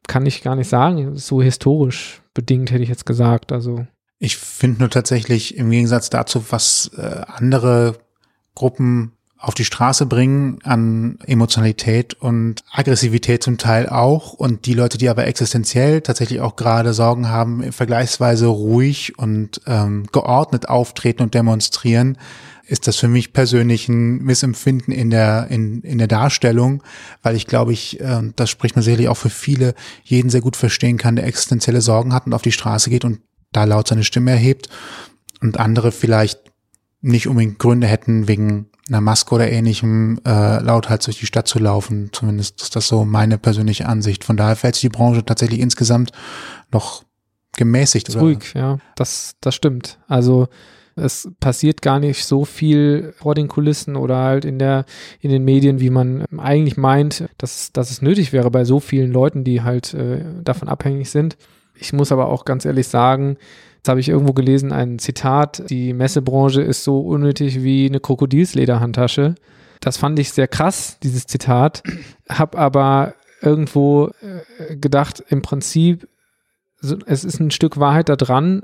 kann 0.07 0.25
ich 0.25 0.43
gar 0.43 0.55
nicht 0.55 0.69
sagen. 0.69 1.15
So 1.15 1.41
historisch 1.41 2.20
bedingt 2.33 2.71
hätte 2.71 2.83
ich 2.83 2.89
jetzt 2.89 3.05
gesagt. 3.05 3.51
Also 3.51 3.85
ich 4.19 4.37
finde 4.37 4.79
nur 4.79 4.89
tatsächlich 4.89 5.57
im 5.57 5.71
Gegensatz 5.71 6.09
dazu, 6.09 6.45
was 6.51 6.91
äh, 6.95 7.21
andere 7.27 7.95
Gruppen 8.55 9.13
auf 9.41 9.55
die 9.55 9.65
Straße 9.65 10.05
bringen 10.05 10.59
an 10.63 11.17
Emotionalität 11.25 12.13
und 12.13 12.63
Aggressivität 12.71 13.41
zum 13.41 13.57
Teil 13.57 13.89
auch 13.89 14.33
und 14.33 14.67
die 14.67 14.75
Leute, 14.75 14.99
die 14.99 15.09
aber 15.09 15.25
existenziell 15.25 16.01
tatsächlich 16.01 16.41
auch 16.41 16.55
gerade 16.55 16.93
Sorgen 16.93 17.29
haben, 17.29 17.71
vergleichsweise 17.71 18.45
ruhig 18.45 19.17
und 19.17 19.61
ähm, 19.65 20.05
geordnet 20.11 20.69
auftreten 20.69 21.23
und 21.23 21.33
demonstrieren, 21.33 22.19
ist 22.71 22.87
das 22.87 22.95
für 22.95 23.09
mich 23.09 23.33
persönlich 23.33 23.89
ein 23.89 24.19
Missempfinden 24.19 24.93
in 24.93 25.09
der, 25.09 25.47
in, 25.49 25.81
in 25.81 25.97
der 25.97 26.07
Darstellung, 26.07 26.81
weil 27.21 27.35
ich 27.35 27.45
glaube 27.45 27.73
ich, 27.73 27.99
äh, 27.99 28.21
das 28.37 28.49
spricht 28.49 28.77
man 28.77 28.83
sicherlich 28.83 29.09
auch 29.09 29.17
für 29.17 29.29
viele, 29.29 29.75
jeden 30.03 30.29
sehr 30.29 30.39
gut 30.39 30.55
verstehen 30.55 30.97
kann, 30.97 31.17
der 31.17 31.25
existenzielle 31.25 31.81
Sorgen 31.81 32.13
hat 32.13 32.25
und 32.25 32.33
auf 32.33 32.41
die 32.41 32.53
Straße 32.53 32.89
geht 32.89 33.03
und 33.03 33.19
da 33.51 33.65
laut 33.65 33.89
seine 33.89 34.05
Stimme 34.05 34.31
erhebt 34.31 34.69
und 35.41 35.59
andere 35.59 35.91
vielleicht 35.91 36.39
nicht 37.01 37.27
unbedingt 37.27 37.59
Gründe 37.59 37.87
hätten, 37.87 38.29
wegen 38.29 38.69
einer 38.87 39.01
Maske 39.01 39.35
oder 39.35 39.51
ähnlichem 39.51 40.21
äh, 40.25 40.61
lauthals 40.61 41.05
durch 41.05 41.19
die 41.19 41.25
Stadt 41.25 41.49
zu 41.49 41.59
laufen. 41.59 42.09
Zumindest 42.13 42.61
ist 42.61 42.75
das 42.77 42.87
so 42.87 43.03
meine 43.03 43.37
persönliche 43.37 43.85
Ansicht. 43.85 44.23
Von 44.23 44.37
daher 44.37 44.55
fällt 44.55 44.75
sich 44.75 44.83
die 44.83 44.89
Branche 44.89 45.25
tatsächlich 45.25 45.59
insgesamt 45.59 46.11
noch 46.71 47.03
gemäßigt. 47.57 48.15
Ruhig, 48.15 48.53
ja, 48.53 48.77
das, 48.95 49.35
das 49.41 49.55
stimmt. 49.55 49.99
Also 50.07 50.47
es 50.95 51.29
passiert 51.39 51.81
gar 51.81 51.99
nicht 51.99 52.25
so 52.25 52.45
viel 52.45 53.13
vor 53.17 53.35
den 53.35 53.47
Kulissen 53.47 53.95
oder 53.95 54.17
halt 54.17 54.45
in 54.45 54.59
der, 54.59 54.85
in 55.19 55.29
den 55.29 55.43
Medien, 55.43 55.79
wie 55.79 55.89
man 55.89 56.25
eigentlich 56.37 56.77
meint, 56.77 57.25
dass, 57.37 57.71
dass 57.71 57.91
es 57.91 58.01
nötig 58.01 58.33
wäre 58.33 58.51
bei 58.51 58.65
so 58.65 58.79
vielen 58.79 59.11
Leuten, 59.11 59.43
die 59.43 59.61
halt 59.61 59.93
äh, 59.93 60.23
davon 60.43 60.67
abhängig 60.67 61.09
sind. 61.09 61.37
Ich 61.75 61.93
muss 61.93 62.11
aber 62.11 62.27
auch 62.27 62.45
ganz 62.45 62.65
ehrlich 62.65 62.87
sagen, 62.87 63.37
Jetzt 63.81 63.89
habe 63.89 63.99
ich 63.99 64.09
irgendwo 64.09 64.33
gelesen, 64.33 64.71
ein 64.71 64.99
Zitat, 64.99 65.63
die 65.71 65.93
Messebranche 65.93 66.61
ist 66.61 66.83
so 66.83 66.99
unnötig 66.99 67.63
wie 67.63 67.87
eine 67.87 67.99
Krokodilslederhandtasche. 67.99 69.33
Das 69.79 69.97
fand 69.97 70.19
ich 70.19 70.31
sehr 70.33 70.47
krass, 70.47 70.99
dieses 71.01 71.25
Zitat. 71.25 71.81
Hab 72.29 72.55
aber 72.55 73.15
irgendwo 73.41 74.11
äh, 74.21 74.75
gedacht, 74.75 75.23
im 75.29 75.41
Prinzip, 75.41 76.07
es 77.07 77.23
ist 77.23 77.39
ein 77.39 77.49
Stück 77.49 77.79
Wahrheit 77.79 78.07
da 78.09 78.15
dran, 78.15 78.61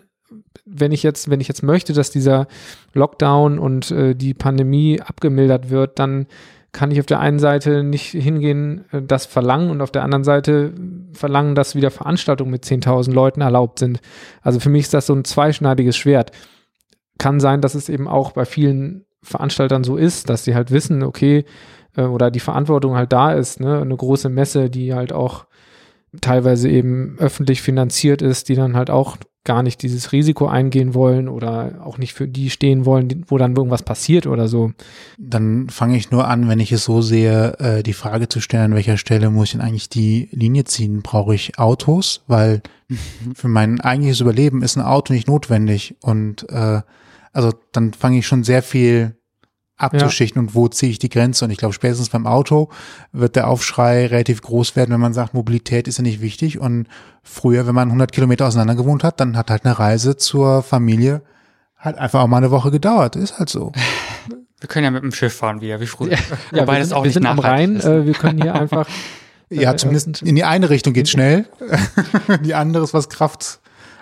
wenn 0.66 0.92
ich 0.92 1.04
jetzt, 1.04 1.30
wenn 1.30 1.42
ich 1.42 1.48
jetzt 1.48 1.64
möchte, 1.64 1.94
dass 1.94 2.12
dieser 2.12 2.48
Lockdown 2.94 3.60
und 3.60 3.92
äh, 3.92 4.16
die 4.16 4.34
Pandemie 4.34 5.02
abgemildert 5.02 5.70
wird, 5.70 6.00
dann 6.00 6.28
kann 6.74 6.92
ich 6.92 7.00
auf 7.00 7.06
der 7.06 7.20
einen 7.20 7.40
Seite 7.40 7.84
nicht 7.84 8.12
hingehen, 8.12 8.86
äh, 8.92 9.02
das 9.02 9.26
verlangen 9.26 9.72
und 9.72 9.82
auf 9.82 9.92
der 9.92 10.04
anderen 10.04 10.24
Seite 10.24 10.74
verlangen, 11.14 11.56
dass 11.56 11.76
wieder 11.76 11.92
Veranstaltungen 11.92 12.52
mit 12.52 12.66
10.000 12.66 13.12
Leuten 13.14 13.42
erlaubt 13.42 13.80
sind. 13.80 14.00
Also 14.42 14.60
für 14.60 14.70
mich 14.70 14.84
ist 14.84 14.94
das 14.94 15.08
so 15.08 15.14
ein 15.14 15.26
zweischneidiges 15.26 15.98
Schwert. 15.98 16.32
Kann 17.18 17.40
sein, 17.40 17.62
dass 17.62 17.74
es 17.74 17.90
eben 17.90 18.08
auch 18.08 18.32
bei 18.32 18.46
vielen 18.46 19.06
Veranstaltern 19.24 19.84
so 19.84 19.98
ist, 19.98 20.30
dass 20.30 20.44
sie 20.44 20.56
halt 20.56 20.72
wissen, 20.72 21.04
okay, 21.04 21.46
äh, 21.96 22.04
oder 22.04 22.32
die 22.32 22.40
Verantwortung 22.40 22.96
halt 22.96 23.12
da 23.12 23.34
ist, 23.34 23.60
ne, 23.60 23.82
eine 23.82 23.96
große 23.96 24.30
Messe, 24.30 24.70
die 24.70 24.94
halt 24.94 25.14
auch 25.14 25.48
teilweise 26.22 26.70
eben 26.70 27.18
öffentlich 27.20 27.62
finanziert 27.62 28.22
ist, 28.22 28.50
die 28.50 28.56
dann 28.56 28.76
halt 28.76 28.90
auch 28.90 29.18
gar 29.48 29.64
nicht 29.64 29.82
dieses 29.82 30.12
Risiko 30.12 30.48
eingehen 30.48 30.94
wollen 30.94 31.30
oder 31.30 31.80
auch 31.84 31.98
nicht 31.98 32.14
für 32.14 32.28
die 32.28 32.50
stehen 32.50 32.86
wollen, 32.86 33.24
wo 33.28 33.38
dann 33.38 33.56
irgendwas 33.56 33.82
passiert 33.82 34.28
oder 34.28 34.50
so. 34.50 34.74
Dann 35.18 35.70
fange 35.70 35.96
ich 35.96 36.12
nur 36.12 36.28
an, 36.28 36.50
wenn 36.50 36.60
ich 36.60 36.74
es 36.74 36.84
so 36.84 37.02
sehe, 37.02 37.58
äh, 37.60 37.82
die 37.82 37.94
Frage 37.94 38.28
zu 38.28 38.42
stellen, 38.42 38.66
an 38.66 38.76
welcher 38.76 38.98
Stelle 38.98 39.32
muss 39.32 39.46
ich 39.46 39.52
denn 39.54 39.62
eigentlich 39.62 39.88
die 39.88 40.28
Linie 40.32 40.66
ziehen? 40.66 41.02
Brauche 41.02 41.34
ich 41.34 41.58
Autos? 41.58 42.24
Weil 42.28 42.62
für 43.36 43.48
mein 43.48 43.80
eigentliches 43.80 44.20
Überleben 44.20 44.62
ist 44.62 44.76
ein 44.76 44.84
Auto 44.84 45.14
nicht 45.14 45.30
notwendig. 45.30 45.96
Und 46.02 46.48
äh, 46.50 46.82
also 47.32 47.54
dann 47.72 47.94
fange 47.94 48.20
ich 48.20 48.28
schon 48.28 48.44
sehr 48.44 48.62
viel 48.62 49.17
abzuschichten 49.78 50.42
ja. 50.42 50.48
und 50.48 50.56
wo 50.56 50.68
ziehe 50.68 50.92
ich 50.92 51.00
die 51.00 51.10
Grenze. 51.10 51.46
Und 51.46 51.52
ich 51.52 51.58
glaube, 51.58 51.74
spätestens 51.74 52.10
beim 52.10 52.28
Auto 52.28 52.70
wird 53.12 53.36
der 53.36 53.48
Aufschrei 53.48 54.08
relativ 54.08 54.42
groß 54.42 54.76
werden, 54.76 54.92
wenn 54.92 55.00
man 55.00 55.14
sagt, 55.14 55.34
Mobilität 55.34 55.88
ist 55.88 55.98
ja 55.98 56.04
nicht 56.04 56.22
wichtig. 56.22 56.60
Und 56.60 56.88
früher, 57.24 57.68
wenn 57.68 57.76
man 57.76 57.90
100 57.90 58.12
Kilometer 58.12 58.48
auseinander 58.48 58.76
gewohnt 58.76 59.04
hat, 59.04 59.20
dann 59.20 59.38
hat 59.38 59.50
halt 59.50 59.66
eine 59.66 59.78
Reise 59.78 60.18
zur 60.18 60.64
Familie 60.64 61.22
halt 61.78 61.98
einfach 61.98 62.22
auch 62.22 62.28
mal 62.28 62.38
eine 62.38 62.52
Woche 62.52 62.72
gedauert. 62.72 63.16
Ist 63.16 63.38
halt 63.38 63.50
so. 63.50 63.72
Wir 64.60 64.68
können 64.68 64.86
ja 64.86 64.92
mit 64.92 65.04
dem 65.04 65.12
Schiff 65.12 65.36
fahren, 65.36 65.62
wie, 65.62 65.80
wie 65.80 65.86
früher. 65.86 66.14
Ja, 66.14 66.18
ja 66.52 66.68
wir, 66.68 66.84
sind, 66.84 66.96
auch 66.96 67.04
wir 67.04 67.12
sind 67.12 67.28
am 67.28 67.38
Rhein, 67.38 67.80
äh, 67.80 68.08
wir 68.08 68.14
können 68.16 68.42
hier 68.42 68.56
einfach. 68.60 68.88
ja, 69.52 69.72
äh, 69.72 69.78
zumindest 69.78 70.24
in 70.24 70.36
die 70.36 70.46
eine 70.46 70.72
Richtung 70.72 70.94
geht 70.94 71.10
schnell. 71.10 71.46
die 72.44 72.56
andere 72.56 72.84
ist 72.84 72.92
was 72.96 73.08
Kraft 73.08 73.60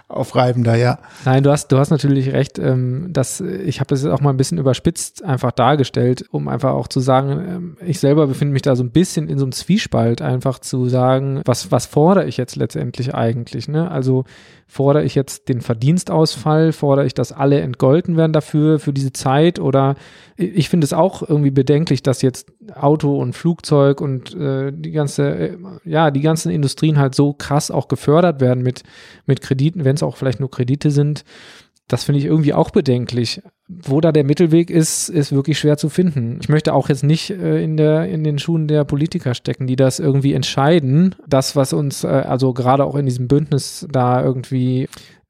aufreibender, 0.07 0.75
ja. 0.75 0.99
Nein, 1.25 1.43
du 1.43 1.51
hast, 1.51 1.71
du 1.71 1.77
hast 1.77 1.89
natürlich 1.89 2.31
recht, 2.31 2.59
ähm, 2.59 3.07
dass 3.11 3.41
ich 3.41 3.79
habe 3.79 3.87
das 3.87 4.03
jetzt 4.03 4.11
auch 4.11 4.21
mal 4.21 4.29
ein 4.29 4.37
bisschen 4.37 4.59
überspitzt 4.59 5.23
einfach 5.23 5.51
dargestellt, 5.51 6.25
um 6.31 6.47
einfach 6.47 6.73
auch 6.73 6.87
zu 6.87 6.99
sagen, 6.99 7.31
ähm, 7.31 7.77
ich 7.85 7.99
selber 7.99 8.27
befinde 8.27 8.53
mich 8.53 8.61
da 8.61 8.75
so 8.75 8.83
ein 8.83 8.91
bisschen 8.91 9.27
in 9.27 9.39
so 9.39 9.45
einem 9.45 9.51
Zwiespalt, 9.51 10.21
einfach 10.21 10.59
zu 10.59 10.87
sagen, 10.89 11.41
was, 11.45 11.71
was 11.71 11.87
fordere 11.87 12.25
ich 12.25 12.37
jetzt 12.37 12.55
letztendlich 12.55 13.15
eigentlich, 13.15 13.67
ne? 13.67 13.89
Also 13.89 14.25
Fordere 14.67 15.03
ich 15.03 15.13
jetzt 15.13 15.47
den 15.47 15.61
Verdienstausfall? 15.61 16.71
Fordere 16.71 17.05
ich, 17.05 17.13
dass 17.13 17.31
alle 17.31 17.61
entgolten 17.61 18.17
werden 18.17 18.33
dafür, 18.33 18.79
für 18.79 18.93
diese 18.93 19.13
Zeit? 19.13 19.59
Oder 19.59 19.95
ich 20.37 20.69
finde 20.69 20.85
es 20.85 20.91
auch 20.91 21.21
irgendwie 21.21 21.51
bedenklich, 21.51 22.01
dass 22.01 22.23
jetzt 22.23 22.51
Auto 22.73 23.15
und 23.15 23.33
Flugzeug 23.33 24.01
und 24.01 24.33
äh, 24.35 24.73
die 24.73 24.89
ganze, 24.89 25.35
äh, 25.37 25.57
ja, 25.85 26.09
die 26.09 26.21
ganzen 26.21 26.51
Industrien 26.51 26.97
halt 26.97 27.13
so 27.13 27.33
krass 27.33 27.69
auch 27.69 27.87
gefördert 27.87 28.41
werden 28.41 28.63
mit, 28.63 28.81
mit 29.27 29.41
Krediten, 29.41 29.85
wenn 29.85 29.94
es 29.95 30.03
auch 30.03 30.17
vielleicht 30.17 30.39
nur 30.39 30.51
Kredite 30.51 30.91
sind. 30.91 31.23
Das 31.87 32.03
finde 32.03 32.19
ich 32.19 32.25
irgendwie 32.25 32.53
auch 32.53 32.71
bedenklich. 32.71 33.41
Wo 33.67 34.01
da 34.01 34.11
der 34.11 34.23
Mittelweg 34.23 34.69
ist, 34.69 35.09
ist 35.09 35.31
wirklich 35.31 35.59
schwer 35.59 35.77
zu 35.77 35.89
finden. 35.89 36.39
Ich 36.41 36.49
möchte 36.49 36.73
auch 36.73 36.89
jetzt 36.89 37.03
nicht 37.03 37.29
äh, 37.31 37.63
in, 37.63 37.77
der, 37.77 38.07
in 38.07 38.23
den 38.23 38.39
Schuhen 38.39 38.67
der 38.67 38.83
Politiker 38.85 39.33
stecken, 39.33 39.67
die 39.67 39.75
das 39.75 39.99
irgendwie 39.99 40.33
entscheiden. 40.33 41.15
Das, 41.27 41.55
was 41.55 41.73
uns 41.73 42.03
äh, 42.03 42.07
also 42.07 42.53
gerade 42.53 42.85
auch 42.85 42.95
in 42.95 43.05
diesem 43.05 43.27
Bündnis 43.27 43.87
da 43.91 44.23
irgendwie 44.23 44.87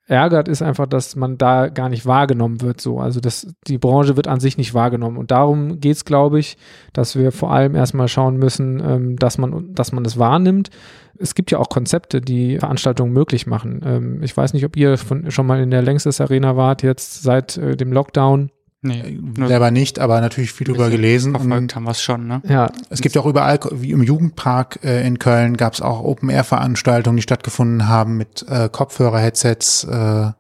ärgert, 0.08 0.48
ist 0.48 0.62
einfach, 0.62 0.86
dass 0.86 1.16
man 1.16 1.38
da 1.38 1.68
gar 1.68 1.90
nicht 1.90 2.06
wahrgenommen 2.06 2.62
wird. 2.62 2.80
So. 2.80 3.00
Also 3.00 3.20
das, 3.20 3.48
die 3.68 3.78
Branche 3.78 4.16
wird 4.16 4.28
an 4.28 4.40
sich 4.40 4.58
nicht 4.58 4.74
wahrgenommen. 4.74 5.18
Und 5.18 5.32
darum 5.32 5.80
geht 5.80 5.96
es, 5.96 6.06
glaube 6.06 6.40
ich, 6.40 6.58
dass 6.94 7.16
wir 7.16 7.32
vor 7.32 7.52
allem 7.52 7.76
erstmal 7.76 8.08
schauen 8.08 8.38
müssen, 8.38 8.82
ähm, 8.86 9.16
dass 9.18 9.38
man, 9.38 9.74
dass 9.74 9.92
man 9.92 10.04
das 10.04 10.20
wahrnimmt. 10.20 10.70
Es 11.18 11.34
gibt 11.34 11.50
ja 11.52 11.60
auch 11.60 11.70
Konzepte, 11.70 12.22
die 12.22 12.60
Veranstaltungen 12.60 13.14
möglich 13.14 13.48
machen. 13.48 13.82
Ähm, 13.84 14.24
ich 14.24 14.36
weiß 14.36 14.54
nicht, 14.54 14.66
ob 14.66 14.78
ihr 14.78 14.98
von, 14.98 15.32
schon 15.32 15.48
mal 15.48 15.62
in 15.62 15.72
der 15.72 15.82
Längstes 15.82 16.22
Arena 16.22 16.56
wart, 16.56 16.84
jetzt 16.84 17.24
seit 17.24 17.58
äh, 17.58 17.76
dem 17.76 17.92
Lockdown. 17.92 18.52
Nee, 18.86 19.20
selber 19.48 19.72
nicht, 19.72 19.98
aber 19.98 20.22
natürlich 20.22 20.54
viel 20.54 20.68
drüber 20.68 20.92
gelesen. 20.92 21.34
Verfolgt 21.34 21.76
haben 21.76 21.86
wir 21.86 21.92
es 21.92 22.02
schon, 22.02 22.28
ne? 22.28 22.42
Ja. 22.48 22.72
Es 22.90 23.02
gibt 23.02 23.16
ja 23.16 23.22
auch 23.22 23.26
überall, 23.26 23.60
wie 23.72 23.92
im 23.92 24.04
Jugendpark 24.04 24.80
äh, 24.84 25.06
in 25.08 25.18
Köln, 25.18 25.58
gab 25.58 25.74
es 25.74 25.82
auch 25.82 26.04
Open-Air-Veranstaltungen, 26.04 27.18
die 27.18 27.24
stattgefunden 27.24 27.88
haben 27.88 28.16
mit 28.18 28.46
äh, 28.48 28.70
Kopfhörer-Headsets 28.72 29.86
äh, 29.86 30.32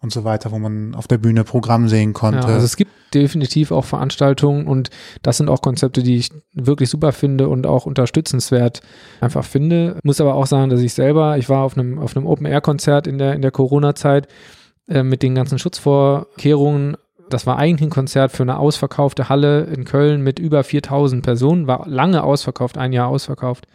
und 0.00 0.12
so 0.12 0.22
weiter, 0.22 0.52
wo 0.52 0.60
man 0.60 0.94
auf 0.94 1.08
der 1.08 1.18
Bühne 1.18 1.42
Programm 1.42 1.88
sehen 1.88 2.12
konnte. 2.12 2.46
Ja, 2.46 2.54
also 2.54 2.64
es 2.64 2.76
gibt 2.76 2.92
definitiv 3.14 3.72
auch 3.72 3.84
Veranstaltungen 3.84 4.68
und 4.68 4.90
das 5.22 5.38
sind 5.38 5.48
auch 5.48 5.60
Konzepte, 5.60 6.04
die 6.04 6.16
ich 6.16 6.30
wirklich 6.54 6.88
super 6.88 7.10
finde 7.10 7.48
und 7.48 7.66
auch 7.66 7.84
unterstützenswert 7.84 8.80
einfach 9.20 9.44
finde. 9.44 9.98
Muss 10.04 10.20
aber 10.20 10.34
auch 10.34 10.46
sagen, 10.46 10.70
dass 10.70 10.80
ich 10.80 10.94
selber, 10.94 11.36
ich 11.36 11.48
war 11.48 11.64
auf 11.64 11.76
einem, 11.76 11.98
auf 11.98 12.16
einem 12.16 12.26
Open-Air-Konzert 12.26 13.08
in 13.08 13.18
der, 13.18 13.34
in 13.34 13.42
der 13.42 13.50
Corona-Zeit, 13.50 14.28
äh, 14.88 15.02
mit 15.02 15.22
den 15.22 15.34
ganzen 15.34 15.58
Schutzvorkehrungen 15.58 16.96
das 17.32 17.46
war 17.46 17.58
eigentlich 17.58 17.88
ein 17.88 17.90
Konzert 17.90 18.32
für 18.32 18.42
eine 18.42 18.58
ausverkaufte 18.58 19.28
Halle 19.28 19.64
in 19.64 19.84
Köln 19.84 20.22
mit 20.22 20.38
über 20.38 20.64
4000 20.64 21.22
Personen, 21.22 21.66
war 21.66 21.88
lange 21.88 22.22
ausverkauft, 22.22 22.78
ein 22.78 22.92
Jahr 22.92 23.08
ausverkauft. 23.08 23.66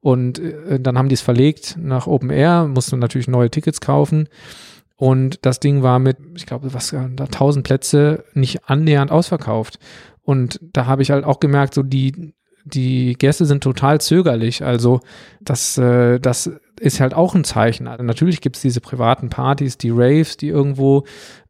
Und 0.00 0.38
äh, 0.38 0.78
dann 0.80 0.98
haben 0.98 1.08
die 1.08 1.14
es 1.14 1.20
verlegt 1.22 1.76
nach 1.80 2.06
Open 2.06 2.30
Air, 2.30 2.66
mussten 2.66 2.98
natürlich 2.98 3.28
neue 3.28 3.50
Tickets 3.50 3.80
kaufen. 3.80 4.28
Und 4.96 5.44
das 5.44 5.60
Ding 5.60 5.82
war 5.82 5.98
mit, 5.98 6.16
ich 6.36 6.46
glaube, 6.46 6.72
was, 6.72 6.90
da 6.90 7.24
1000 7.24 7.64
Plätze 7.64 8.24
nicht 8.32 8.68
annähernd 8.68 9.10
ausverkauft. 9.10 9.78
Und 10.22 10.58
da 10.72 10.86
habe 10.86 11.02
ich 11.02 11.10
halt 11.10 11.24
auch 11.24 11.38
gemerkt, 11.38 11.74
so 11.74 11.82
die, 11.82 12.34
die 12.64 13.14
Gäste 13.14 13.44
sind 13.46 13.62
total 13.62 14.00
zögerlich. 14.00 14.64
Also 14.64 15.00
das, 15.40 15.76
äh, 15.78 16.18
das 16.18 16.50
ist 16.80 17.00
halt 17.00 17.14
auch 17.14 17.34
ein 17.34 17.44
Zeichen. 17.44 17.86
Also 17.86 18.04
natürlich 18.04 18.40
gibt 18.40 18.56
es 18.56 18.62
diese 18.62 18.80
privaten 18.80 19.28
Partys, 19.28 19.78
die 19.78 19.90
Raves, 19.90 20.36
die 20.36 20.48
irgendwo 20.48 21.04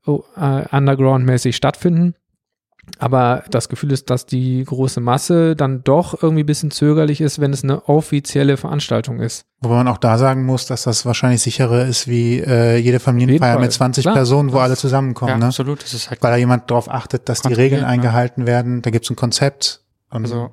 äh, 0.07 0.77
underground-mäßig 0.77 1.57
stattfinden. 1.57 2.15
Aber 2.99 3.45
das 3.51 3.69
Gefühl 3.69 3.93
ist, 3.93 4.11
dass 4.11 4.27
die 4.27 4.65
große 4.65 5.01
Masse 5.01 5.57
dann 5.57 5.83
doch 5.83 6.23
irgendwie 6.23 6.45
ein 6.45 6.47
bisschen 6.47 6.71
zögerlich 6.71 7.21
ist, 7.21 7.41
wenn 7.41 7.53
es 7.53 7.65
eine 7.65 7.89
offizielle 7.89 8.57
Veranstaltung 8.57 9.21
ist. 9.21 9.45
Wobei 9.61 9.75
man 9.75 9.89
auch 9.89 9.99
da 9.99 10.19
sagen 10.19 10.47
muss, 10.47 10.67
dass 10.67 10.85
das 10.85 11.05
wahrscheinlich 11.05 11.43
sicherer 11.43 11.85
ist 11.85 12.09
wie 12.09 12.39
äh, 12.39 12.77
jede 12.77 13.01
Familienfeier 13.01 13.59
mit 13.59 13.73
20 13.73 14.05
Klar. 14.05 14.15
Personen, 14.15 14.53
wo 14.53 14.59
alle 14.59 14.77
zusammenkommen. 14.77 15.31
Ja, 15.31 15.39
ne? 15.39 15.47
absolut. 15.47 15.83
Das 15.83 15.95
ist 15.95 16.11
halt 16.11 16.23
Weil 16.23 16.31
da 16.31 16.37
jemand 16.37 16.71
darauf 16.71 16.89
achtet, 16.89 17.29
dass 17.29 17.43
die 17.43 17.53
Regeln 17.53 17.83
ne? 17.83 17.89
eingehalten 17.89 18.43
ne? 18.43 18.47
werden. 18.47 18.83
Da 18.83 18.91
gibt 18.91 19.05
es 19.05 19.11
ein 19.11 19.17
Konzept. 19.17 19.83
also 20.09 20.51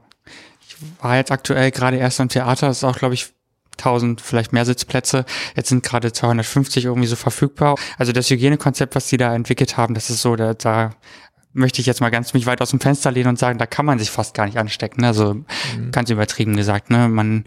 ich 0.67 0.75
war 1.01 1.15
jetzt 1.15 1.31
aktuell 1.31 1.71
gerade 1.71 1.97
erst 1.97 2.19
am 2.19 2.29
Theater. 2.29 2.67
Das 2.67 2.77
ist 2.77 2.83
auch, 2.83 2.97
glaube 2.97 3.13
ich, 3.13 3.31
1000, 3.73 4.21
vielleicht 4.21 4.53
mehr 4.53 4.65
Sitzplätze. 4.65 5.25
Jetzt 5.55 5.69
sind 5.69 5.83
gerade 5.83 6.11
250 6.11 6.85
irgendwie 6.85 7.07
so 7.07 7.15
verfügbar. 7.15 7.75
Also 7.97 8.11
das 8.11 8.29
Hygienekonzept, 8.29 8.95
was 8.95 9.07
die 9.07 9.17
da 9.17 9.33
entwickelt 9.35 9.77
haben, 9.77 9.93
das 9.93 10.09
ist 10.09 10.21
so, 10.21 10.35
da, 10.35 10.53
da 10.53 10.91
möchte 11.53 11.81
ich 11.81 11.87
jetzt 11.87 12.01
mal 12.01 12.09
ganz 12.09 12.33
mich 12.33 12.45
weit 12.45 12.61
aus 12.61 12.71
dem 12.71 12.79
Fenster 12.79 13.11
lehnen 13.11 13.29
und 13.29 13.39
sagen, 13.39 13.59
da 13.59 13.65
kann 13.65 13.85
man 13.85 13.99
sich 13.99 14.09
fast 14.09 14.33
gar 14.33 14.45
nicht 14.45 14.57
anstecken. 14.57 15.01
Ne? 15.01 15.07
Also 15.07 15.35
mhm. 15.35 15.91
ganz 15.91 16.09
übertrieben 16.09 16.55
gesagt, 16.55 16.89
ne? 16.89 17.07
Man 17.07 17.45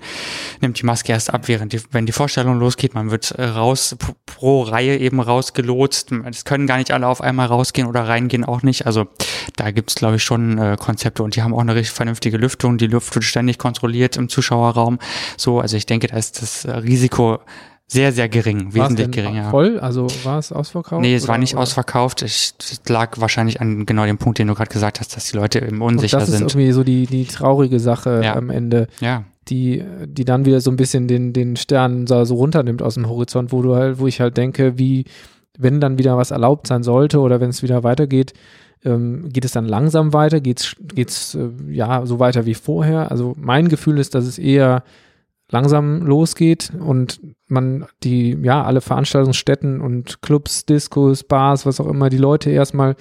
nimmt 0.60 0.80
die 0.80 0.86
Maske 0.86 1.12
erst 1.12 1.32
ab, 1.32 1.48
während 1.48 1.72
die, 1.72 1.80
wenn 1.90 2.06
die 2.06 2.12
Vorstellung 2.12 2.58
losgeht, 2.58 2.94
man 2.94 3.10
wird 3.10 3.32
äh, 3.32 3.44
raus 3.44 3.96
pro 4.24 4.62
Reihe 4.62 4.96
eben 4.96 5.20
rausgelotst. 5.20 6.12
Es 6.30 6.44
können 6.44 6.66
gar 6.66 6.78
nicht 6.78 6.92
alle 6.92 7.08
auf 7.08 7.20
einmal 7.20 7.46
rausgehen 7.46 7.88
oder 7.88 8.06
reingehen 8.06 8.44
auch 8.44 8.62
nicht. 8.62 8.86
Also 8.86 9.06
da 9.56 9.70
gibt's 9.72 9.96
glaube 9.96 10.16
ich, 10.16 10.24
schon 10.24 10.58
äh, 10.58 10.76
Konzepte 10.78 11.22
und 11.22 11.36
die 11.36 11.42
haben 11.42 11.54
auch 11.54 11.60
eine 11.60 11.74
richtig 11.74 11.94
vernünftige 11.94 12.36
Lüftung. 12.36 12.78
Die 12.78 12.86
Luft 12.86 13.14
wird 13.14 13.24
ständig 13.24 13.58
kontrolliert 13.58 14.16
im 14.16 14.28
Zuschauerraum. 14.28 14.98
So, 15.36 15.60
also 15.60 15.76
ich 15.76 15.86
denke, 15.86 16.06
da 16.06 16.16
ist 16.16 16.40
das 16.40 16.66
Risiko 16.66 17.40
sehr, 17.88 18.12
sehr 18.12 18.28
gering, 18.28 18.74
wesentlich 18.74 19.12
geringer. 19.12 19.50
Voll? 19.50 19.78
Also 19.78 20.08
war 20.24 20.38
es 20.38 20.50
ausverkauft? 20.50 21.02
Nee, 21.02 21.14
es 21.14 21.24
oder, 21.24 21.32
war 21.32 21.38
nicht 21.38 21.54
oder? 21.54 21.62
ausverkauft. 21.62 22.22
Es 22.22 22.54
lag 22.88 23.20
wahrscheinlich 23.20 23.60
an 23.60 23.86
genau 23.86 24.04
dem 24.04 24.18
Punkt, 24.18 24.38
den 24.38 24.48
du 24.48 24.54
gerade 24.54 24.70
gesagt 24.70 24.98
hast, 24.98 25.16
dass 25.16 25.30
die 25.30 25.36
Leute 25.36 25.60
eben 25.60 25.80
unsicher 25.80 26.20
sind. 26.20 26.34
Das 26.34 26.34
ist 26.34 26.40
irgendwie 26.40 26.72
so 26.72 26.82
die, 26.82 27.06
die 27.06 27.26
traurige 27.26 27.78
Sache 27.78 28.22
ja. 28.24 28.34
am 28.34 28.50
Ende. 28.50 28.88
Ja. 29.00 29.24
Die, 29.48 29.84
die 30.06 30.24
dann 30.24 30.44
wieder 30.44 30.60
so 30.60 30.72
ein 30.72 30.76
bisschen 30.76 31.06
den, 31.06 31.32
den 31.32 31.54
Stern 31.54 32.08
so, 32.08 32.24
so 32.24 32.34
runternimmt 32.34 32.82
aus 32.82 32.94
dem 32.94 33.08
Horizont, 33.08 33.52
wo 33.52 33.62
du 33.62 33.76
halt, 33.76 34.00
wo 34.00 34.08
ich 34.08 34.20
halt 34.20 34.36
denke, 34.36 34.76
wie, 34.76 35.04
wenn 35.56 35.80
dann 35.80 35.98
wieder 35.98 36.16
was 36.16 36.32
erlaubt 36.32 36.66
sein 36.66 36.82
sollte 36.82 37.20
oder 37.20 37.40
wenn 37.40 37.50
es 37.50 37.62
wieder 37.62 37.84
weitergeht, 37.84 38.32
ähm, 38.84 39.28
geht 39.32 39.44
es 39.44 39.52
dann 39.52 39.66
langsam 39.66 40.12
weiter? 40.12 40.40
Geht 40.40 40.74
es 40.96 41.36
äh, 41.36 41.48
ja 41.70 42.04
so 42.06 42.18
weiter 42.18 42.44
wie 42.46 42.54
vorher? 42.54 43.12
Also 43.12 43.34
mein 43.38 43.68
Gefühl 43.68 43.98
ist, 43.98 44.16
dass 44.16 44.24
es 44.26 44.38
eher 44.38 44.82
langsam 45.50 46.02
losgeht 46.02 46.72
und 46.78 47.20
man 47.48 47.86
die, 48.02 48.36
ja, 48.42 48.64
alle 48.64 48.80
Veranstaltungsstätten 48.80 49.80
und 49.80 50.22
Clubs, 50.22 50.66
Diskos, 50.66 51.24
Bars, 51.24 51.66
was 51.66 51.80
auch 51.80 51.86
immer, 51.86 52.10
die 52.10 52.18
Leute 52.18 52.50
erstmal 52.50 52.96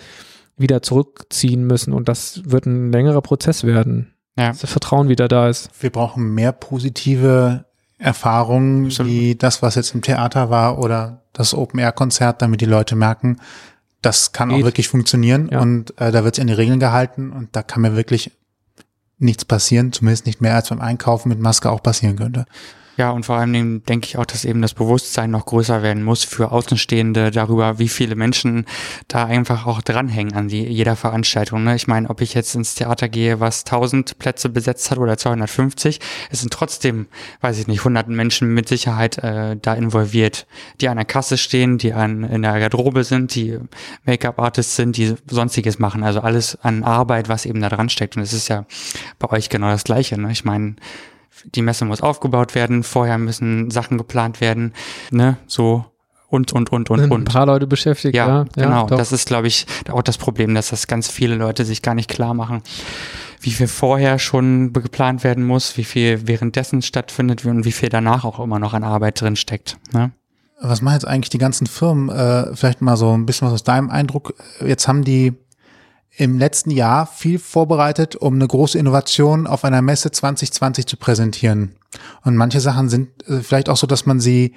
wieder 0.57 0.81
zurückziehen 0.81 1.65
müssen 1.65 1.93
und 1.93 2.07
das 2.07 2.41
wird 2.45 2.65
ein 2.65 2.91
längerer 2.91 3.21
Prozess 3.21 3.63
werden. 3.63 4.13
Ja. 4.37 4.49
Dass 4.49 4.59
das 4.59 4.71
Vertrauen 4.71 5.09
wieder 5.09 5.27
da 5.27 5.49
ist. 5.49 5.69
Wir 5.81 5.89
brauchen 5.89 6.33
mehr 6.33 6.51
positive 6.51 7.65
Erfahrungen, 7.97 8.87
Absolut. 8.87 9.11
wie 9.11 9.35
das, 9.35 9.61
was 9.61 9.75
jetzt 9.75 9.95
im 9.95 10.01
Theater 10.01 10.49
war 10.49 10.79
oder 10.79 11.21
das 11.33 11.53
Open-Air-Konzert, 11.53 12.41
damit 12.41 12.61
die 12.61 12.65
Leute 12.65 12.95
merken, 12.95 13.37
das 14.01 14.33
kann 14.33 14.49
Geht. 14.49 14.59
auch 14.59 14.65
wirklich 14.65 14.87
funktionieren 14.87 15.49
ja. 15.51 15.61
und 15.61 15.99
äh, 15.99 16.11
da 16.11 16.23
wird 16.23 16.35
es 16.35 16.39
in 16.39 16.47
die 16.47 16.53
Regeln 16.53 16.79
gehalten 16.79 17.31
und 17.31 17.55
da 17.55 17.63
kann 17.63 17.81
mir 17.81 17.95
wirklich 17.95 18.31
nichts 19.18 19.45
passieren, 19.45 19.91
zumindest 19.91 20.26
nicht 20.26 20.41
mehr 20.41 20.55
als 20.55 20.70
beim 20.70 20.82
Einkaufen 20.82 21.30
mit 21.30 21.39
Maske 21.39 21.70
auch 21.70 21.82
passieren 21.84 22.18
könnte. 22.18 22.45
Ja, 22.97 23.11
und 23.11 23.25
vor 23.25 23.35
allem 23.35 23.83
denke 23.83 24.07
ich 24.07 24.17
auch, 24.17 24.25
dass 24.25 24.45
eben 24.45 24.61
das 24.61 24.73
Bewusstsein 24.73 25.31
noch 25.31 25.45
größer 25.45 25.83
werden 25.83 26.03
muss 26.03 26.23
für 26.23 26.51
Außenstehende 26.51 27.29
darüber, 27.29 27.77
wie 27.77 27.89
viele 27.89 28.15
Menschen 28.15 28.65
da 29.09 29.25
einfach 29.25 29.65
auch 29.65 29.81
dranhängen 29.81 30.33
an 30.33 30.47
die, 30.47 30.63
jeder 30.63 30.95
Veranstaltung. 30.95 31.65
Ne? 31.65 31.75
Ich 31.75 31.87
meine, 31.87 32.09
ob 32.09 32.21
ich 32.21 32.33
jetzt 32.33 32.55
ins 32.55 32.75
Theater 32.75 33.09
gehe, 33.09 33.41
was 33.41 33.65
1000 33.65 34.17
Plätze 34.17 34.47
besetzt 34.47 34.91
hat 34.91 34.97
oder 34.97 35.17
250, 35.17 35.99
es 36.29 36.39
sind 36.39 36.53
trotzdem, 36.53 37.07
weiß 37.41 37.59
ich 37.59 37.67
nicht, 37.67 37.83
hunderten 37.83 38.15
Menschen 38.15 38.53
mit 38.53 38.69
Sicherheit 38.69 39.17
äh, 39.17 39.57
da 39.61 39.73
involviert, 39.73 40.47
die 40.79 40.87
an 40.87 40.95
der 40.95 41.05
Kasse 41.05 41.37
stehen, 41.37 41.77
die 41.77 41.91
an, 41.91 42.23
in 42.23 42.43
der 42.43 42.59
Garderobe 42.59 43.03
sind, 43.03 43.35
die 43.35 43.59
Make-up-Artists 44.05 44.77
sind, 44.77 44.95
die 44.95 45.15
sonstiges 45.27 45.79
machen. 45.79 46.03
Also 46.03 46.21
alles 46.21 46.57
an 46.61 46.83
Arbeit, 46.83 47.27
was 47.27 47.45
eben 47.45 47.59
da 47.59 47.67
dran 47.67 47.89
steckt. 47.89 48.15
Und 48.15 48.23
es 48.23 48.31
ist 48.31 48.47
ja 48.47 48.65
bei 49.19 49.29
euch 49.31 49.49
genau 49.49 49.67
das 49.67 49.83
Gleiche. 49.83 50.17
Ne? 50.19 50.31
Ich 50.31 50.45
meine, 50.45 50.75
die 51.43 51.61
Messe 51.61 51.86
muss 51.86 52.01
aufgebaut 52.01 52.55
werden, 52.55 52.83
vorher 52.83 53.17
müssen 53.17 53.69
Sachen 53.71 53.97
geplant 53.97 54.41
werden, 54.41 54.73
ne, 55.11 55.38
so 55.47 55.86
und, 56.27 56.53
und, 56.53 56.71
und, 56.71 56.89
und, 56.89 57.11
und. 57.11 57.21
Ein 57.21 57.25
paar 57.25 57.45
Leute 57.45 57.67
beschäftigt, 57.67 58.15
ja. 58.15 58.27
Ja, 58.27 58.45
genau. 58.55 58.88
Ja, 58.89 58.97
das 58.97 59.11
ist, 59.11 59.27
glaube 59.27 59.47
ich, 59.47 59.65
auch 59.91 60.01
das 60.01 60.17
Problem, 60.17 60.53
dass 60.55 60.69
das 60.69 60.88
ganz 60.88 61.09
viele 61.09 61.36
Leute 61.36 61.65
sich 61.65 61.81
gar 61.81 61.95
nicht 61.95 62.09
klar 62.09 62.33
machen, 62.33 62.61
wie 63.41 63.51
viel 63.51 63.67
vorher 63.67 64.19
schon 64.19 64.73
geplant 64.73 65.23
werden 65.23 65.45
muss, 65.45 65.77
wie 65.77 65.83
viel 65.83 66.27
währenddessen 66.27 66.81
stattfindet 66.81 67.45
und 67.45 67.63
wie 67.63 67.71
viel 67.71 67.89
danach 67.89 68.25
auch 68.25 68.39
immer 68.39 68.59
noch 68.59 68.73
an 68.73 68.83
Arbeit 68.83 69.21
drin 69.21 69.36
steckt. 69.36 69.77
Ne? 69.93 70.11
Was 70.61 70.81
machen 70.81 70.95
jetzt 70.95 71.07
eigentlich 71.07 71.29
die 71.29 71.38
ganzen 71.38 71.67
Firmen? 71.67 72.09
Äh, 72.09 72.55
vielleicht 72.55 72.81
mal 72.81 72.97
so 72.97 73.15
ein 73.15 73.25
bisschen 73.25 73.47
was 73.47 73.53
aus 73.53 73.63
deinem 73.63 73.89
Eindruck. 73.89 74.33
Jetzt 74.65 74.88
haben 74.88 75.03
die 75.03 75.33
im 76.18 76.38
letzten 76.38 76.72
Jahr 76.72 77.05
viel 77.07 77.39
vorbereitet, 77.39 78.16
um 78.16 78.36
eine 78.36 78.47
große 78.47 78.78
Innovation 78.78 79.47
auf 79.47 79.66
einer 79.66 79.82
Messe 79.82 80.11
2020 80.11 80.86
zu 80.86 80.97
präsentieren. 80.97 81.76
Und 82.24 82.36
manche 82.36 82.61
Sachen 82.61 82.89
sind 82.89 83.28
äh, 83.28 83.41
vielleicht 83.41 83.70
auch 83.70 83.78
so, 83.78 83.88
dass 83.88 84.05
man 84.05 84.20
sie 84.20 84.53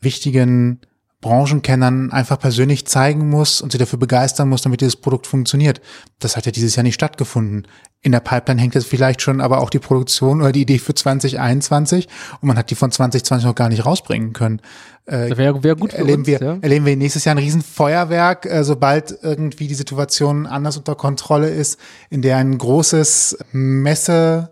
wichtigen 0.00 0.80
Branchenkennern 1.22 2.12
einfach 2.12 2.38
persönlich 2.38 2.86
zeigen 2.86 3.30
muss 3.30 3.62
und 3.62 3.72
sie 3.72 3.78
dafür 3.78 3.98
begeistern 3.98 4.48
muss, 4.48 4.62
damit 4.62 4.80
dieses 4.80 4.96
Produkt 4.96 5.26
funktioniert. 5.26 5.80
Das 6.18 6.36
hat 6.36 6.44
ja 6.46 6.52
dieses 6.52 6.76
Jahr 6.76 6.82
nicht 6.82 6.96
stattgefunden. 6.96 7.66
In 8.02 8.10
der 8.10 8.20
Pipeline 8.20 8.60
hängt 8.60 8.74
jetzt 8.74 8.88
vielleicht 8.88 9.22
schon 9.22 9.40
aber 9.40 9.60
auch 9.60 9.70
die 9.70 9.78
Produktion 9.78 10.42
oder 10.42 10.50
die 10.50 10.62
Idee 10.62 10.78
für 10.78 10.94
2021 10.94 12.08
und 12.40 12.48
man 12.48 12.58
hat 12.58 12.70
die 12.70 12.74
von 12.74 12.90
2020 12.90 13.46
noch 13.46 13.54
gar 13.54 13.68
nicht 13.68 13.86
rausbringen 13.86 14.32
können. 14.32 14.60
Äh, 15.06 15.36
wäre 15.36 15.62
wär 15.62 15.76
gut 15.76 15.94
erleben 15.94 16.22
uns, 16.22 16.26
wir, 16.26 16.40
ja. 16.40 16.58
Erleben 16.60 16.86
wir 16.86 16.96
nächstes 16.96 17.24
Jahr 17.24 17.36
ein 17.36 17.38
Riesenfeuerwerk, 17.38 18.44
äh, 18.46 18.64
sobald 18.64 19.16
irgendwie 19.22 19.68
die 19.68 19.74
Situation 19.74 20.46
anders 20.46 20.76
unter 20.76 20.96
Kontrolle 20.96 21.50
ist, 21.50 21.78
in 22.10 22.22
der 22.22 22.36
ein 22.38 22.58
großes 22.58 23.38
Messe 23.52 24.50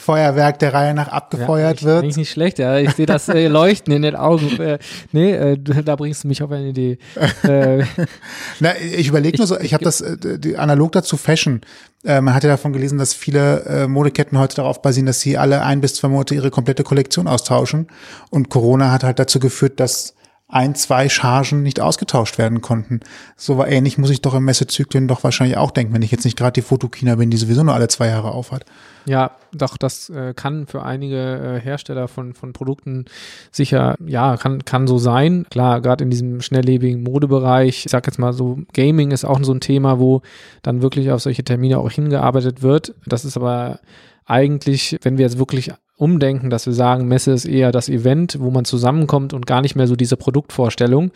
Feuerwerk 0.00 0.58
der 0.58 0.72
Reihe 0.72 0.94
nach 0.94 1.08
abgefeuert 1.08 1.82
ja, 1.82 1.86
wird. 1.86 2.04
Nicht, 2.04 2.16
nicht 2.16 2.30
schlecht, 2.30 2.58
ja. 2.58 2.78
Ich 2.78 2.92
sehe 2.92 3.06
das 3.06 3.28
äh, 3.28 3.48
Leuchten 3.48 3.92
in 3.92 4.02
den 4.02 4.16
Augen. 4.16 4.58
Äh, 4.60 4.78
nee, 5.12 5.32
äh, 5.32 5.56
da 5.58 5.96
bringst 5.96 6.24
du 6.24 6.28
mich 6.28 6.42
auf 6.42 6.50
eine 6.50 6.68
Idee. 6.68 6.98
Äh, 7.42 7.84
Na, 8.60 8.70
ich 8.78 9.08
überlege 9.08 9.38
nur 9.38 9.46
so, 9.46 9.58
ich, 9.58 9.66
ich 9.66 9.74
habe 9.74 9.84
das 9.84 10.00
äh, 10.00 10.38
die, 10.38 10.56
analog 10.56 10.92
dazu 10.92 11.16
Fashion. 11.16 11.60
Äh, 12.04 12.20
man 12.20 12.34
hat 12.34 12.42
ja 12.42 12.50
davon 12.50 12.72
gelesen, 12.72 12.98
dass 12.98 13.14
viele 13.14 13.64
äh, 13.64 13.86
Modeketten 13.86 14.38
heute 14.38 14.56
darauf 14.56 14.82
basieren, 14.82 15.06
dass 15.06 15.20
sie 15.20 15.36
alle 15.36 15.62
ein 15.62 15.80
bis 15.80 15.94
zwei 15.94 16.08
Monate 16.08 16.34
ihre 16.34 16.50
komplette 16.50 16.82
Kollektion 16.82 17.28
austauschen. 17.28 17.88
Und 18.30 18.48
Corona 18.48 18.90
hat 18.90 19.04
halt 19.04 19.18
dazu 19.18 19.38
geführt, 19.38 19.80
dass 19.80 20.14
ein, 20.50 20.74
zwei 20.74 21.08
Chargen 21.08 21.62
nicht 21.62 21.80
ausgetauscht 21.80 22.38
werden 22.38 22.60
konnten. 22.60 23.00
So 23.36 23.56
war 23.58 23.68
ähnlich 23.68 23.98
muss 23.98 24.10
ich 24.10 24.20
doch 24.20 24.34
im 24.34 24.44
Messezyklen 24.44 25.08
doch 25.08 25.24
wahrscheinlich 25.24 25.56
auch 25.56 25.70
denken, 25.70 25.94
wenn 25.94 26.02
ich 26.02 26.10
jetzt 26.10 26.24
nicht 26.24 26.36
gerade 26.36 26.52
die 26.52 26.62
Fotokina 26.62 27.14
bin, 27.14 27.30
die 27.30 27.36
sowieso 27.36 27.62
nur 27.62 27.74
alle 27.74 27.88
zwei 27.88 28.08
Jahre 28.08 28.32
aufhat. 28.32 28.64
Ja, 29.06 29.30
doch, 29.52 29.76
das 29.76 30.10
äh, 30.10 30.34
kann 30.34 30.66
für 30.66 30.82
einige 30.82 31.16
äh, 31.16 31.60
Hersteller 31.60 32.08
von, 32.08 32.34
von 32.34 32.52
Produkten 32.52 33.06
sicher, 33.50 33.96
ja, 34.04 34.36
kann, 34.36 34.64
kann 34.64 34.86
so 34.86 34.98
sein. 34.98 35.46
Klar, 35.50 35.80
gerade 35.80 36.04
in 36.04 36.10
diesem 36.10 36.40
schnelllebigen 36.42 37.02
Modebereich, 37.02 37.86
ich 37.86 37.90
sag 37.90 38.06
jetzt 38.06 38.18
mal 38.18 38.32
so, 38.32 38.58
Gaming 38.74 39.10
ist 39.10 39.24
auch 39.24 39.42
so 39.42 39.52
ein 39.52 39.60
Thema, 39.60 39.98
wo 39.98 40.22
dann 40.62 40.82
wirklich 40.82 41.10
auf 41.10 41.22
solche 41.22 41.44
Termine 41.44 41.78
auch 41.78 41.90
hingearbeitet 41.90 42.62
wird. 42.62 42.94
Das 43.06 43.24
ist 43.24 43.36
aber 43.36 43.80
eigentlich, 44.26 44.96
wenn 45.02 45.16
wir 45.16 45.24
jetzt 45.24 45.38
wirklich 45.38 45.72
umdenken, 46.00 46.50
dass 46.50 46.66
wir 46.66 46.72
sagen, 46.72 47.08
Messe 47.08 47.32
ist 47.32 47.44
eher 47.44 47.72
das 47.72 47.88
Event, 47.88 48.38
wo 48.40 48.50
man 48.50 48.64
zusammenkommt 48.64 49.34
und 49.34 49.46
gar 49.46 49.60
nicht 49.60 49.76
mehr 49.76 49.86
so 49.86 49.96
diese 49.96 50.16
Produktvorstellung, 50.16 51.10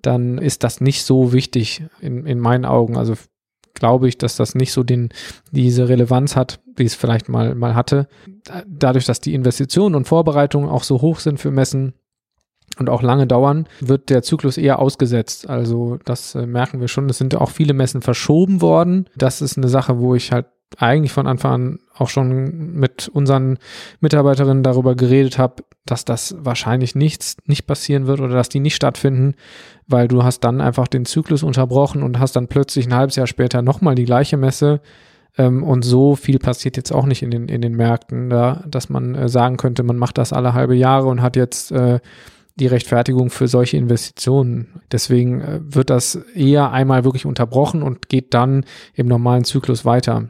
dann 0.00 0.38
ist 0.38 0.62
das 0.62 0.80
nicht 0.80 1.04
so 1.04 1.32
wichtig 1.32 1.82
in, 2.00 2.24
in 2.24 2.38
meinen 2.38 2.64
Augen. 2.64 2.96
Also 2.96 3.14
glaube 3.74 4.08
ich, 4.08 4.16
dass 4.16 4.36
das 4.36 4.54
nicht 4.54 4.72
so 4.72 4.84
den, 4.84 5.08
diese 5.50 5.88
Relevanz 5.88 6.36
hat, 6.36 6.60
wie 6.76 6.84
es 6.84 6.94
vielleicht 6.94 7.28
mal, 7.28 7.54
mal 7.54 7.74
hatte. 7.74 8.06
Dadurch, 8.66 9.06
dass 9.06 9.20
die 9.20 9.34
Investitionen 9.34 9.96
und 9.96 10.06
Vorbereitungen 10.06 10.68
auch 10.68 10.84
so 10.84 11.00
hoch 11.00 11.18
sind 11.18 11.38
für 11.38 11.50
Messen 11.50 11.94
und 12.78 12.90
auch 12.90 13.02
lange 13.02 13.26
dauern, 13.26 13.66
wird 13.80 14.08
der 14.08 14.22
Zyklus 14.22 14.56
eher 14.56 14.78
ausgesetzt. 14.78 15.48
Also 15.48 15.98
das 16.04 16.36
äh, 16.36 16.46
merken 16.46 16.80
wir 16.80 16.88
schon. 16.88 17.08
Es 17.08 17.18
sind 17.18 17.34
auch 17.34 17.50
viele 17.50 17.72
Messen 17.72 18.02
verschoben 18.02 18.60
worden. 18.60 19.08
Das 19.16 19.42
ist 19.42 19.56
eine 19.56 19.68
Sache, 19.68 19.98
wo 19.98 20.14
ich 20.14 20.30
halt 20.30 20.46
eigentlich 20.76 21.12
von 21.12 21.26
Anfang 21.26 21.52
an 21.52 21.78
auch 21.96 22.08
schon 22.08 22.74
mit 22.74 23.08
unseren 23.08 23.58
Mitarbeiterinnen 24.00 24.62
darüber 24.62 24.94
geredet 24.94 25.38
habe, 25.38 25.64
dass 25.86 26.04
das 26.04 26.36
wahrscheinlich 26.38 26.94
nichts 26.94 27.36
nicht 27.46 27.66
passieren 27.66 28.06
wird 28.06 28.20
oder 28.20 28.34
dass 28.34 28.50
die 28.50 28.60
nicht 28.60 28.76
stattfinden, 28.76 29.34
weil 29.86 30.08
du 30.08 30.22
hast 30.22 30.40
dann 30.40 30.60
einfach 30.60 30.86
den 30.86 31.06
Zyklus 31.06 31.42
unterbrochen 31.42 32.02
und 32.02 32.18
hast 32.18 32.36
dann 32.36 32.48
plötzlich 32.48 32.86
ein 32.86 32.94
halbes 32.94 33.16
Jahr 33.16 33.26
später 33.26 33.62
nochmal 33.62 33.94
die 33.94 34.04
gleiche 34.04 34.36
Messe 34.36 34.80
Ähm, 35.38 35.62
und 35.62 35.84
so 35.84 36.16
viel 36.16 36.38
passiert 36.38 36.76
jetzt 36.76 36.92
auch 36.92 37.06
nicht 37.06 37.22
in 37.22 37.30
den, 37.30 37.48
in 37.48 37.62
den 37.62 37.76
Märkten, 37.76 38.28
da, 38.28 38.64
dass 38.66 38.88
man 38.88 39.14
äh, 39.14 39.28
sagen 39.28 39.56
könnte, 39.56 39.82
man 39.84 39.96
macht 39.96 40.18
das 40.18 40.32
alle 40.32 40.52
halbe 40.52 40.74
Jahre 40.74 41.06
und 41.06 41.22
hat 41.22 41.36
jetzt 41.36 41.70
äh, 41.70 42.00
die 42.56 42.66
Rechtfertigung 42.66 43.30
für 43.30 43.46
solche 43.46 43.76
Investitionen. 43.76 44.80
Deswegen 44.90 45.40
äh, 45.40 45.60
wird 45.62 45.90
das 45.90 46.16
eher 46.34 46.72
einmal 46.72 47.04
wirklich 47.04 47.24
unterbrochen 47.24 47.82
und 47.82 48.08
geht 48.08 48.34
dann 48.34 48.64
im 48.94 49.06
normalen 49.06 49.44
Zyklus 49.44 49.84
weiter. 49.84 50.28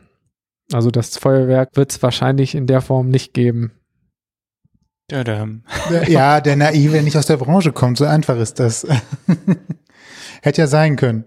Also 0.72 0.90
das 0.90 1.16
Feuerwerk 1.16 1.70
wird 1.74 1.92
es 1.92 2.02
wahrscheinlich 2.02 2.54
in 2.54 2.66
der 2.66 2.80
Form 2.80 3.08
nicht 3.08 3.32
geben. 3.32 3.72
Ja, 6.08 6.40
der 6.40 6.56
Naive 6.56 7.02
nicht 7.02 7.16
aus 7.16 7.26
der 7.26 7.38
Branche 7.38 7.72
kommt, 7.72 7.96
so 7.96 8.04
einfach 8.04 8.36
ist 8.38 8.60
das. 8.60 8.86
Hätte 10.42 10.60
ja 10.60 10.66
sein 10.66 10.96
können. 10.96 11.24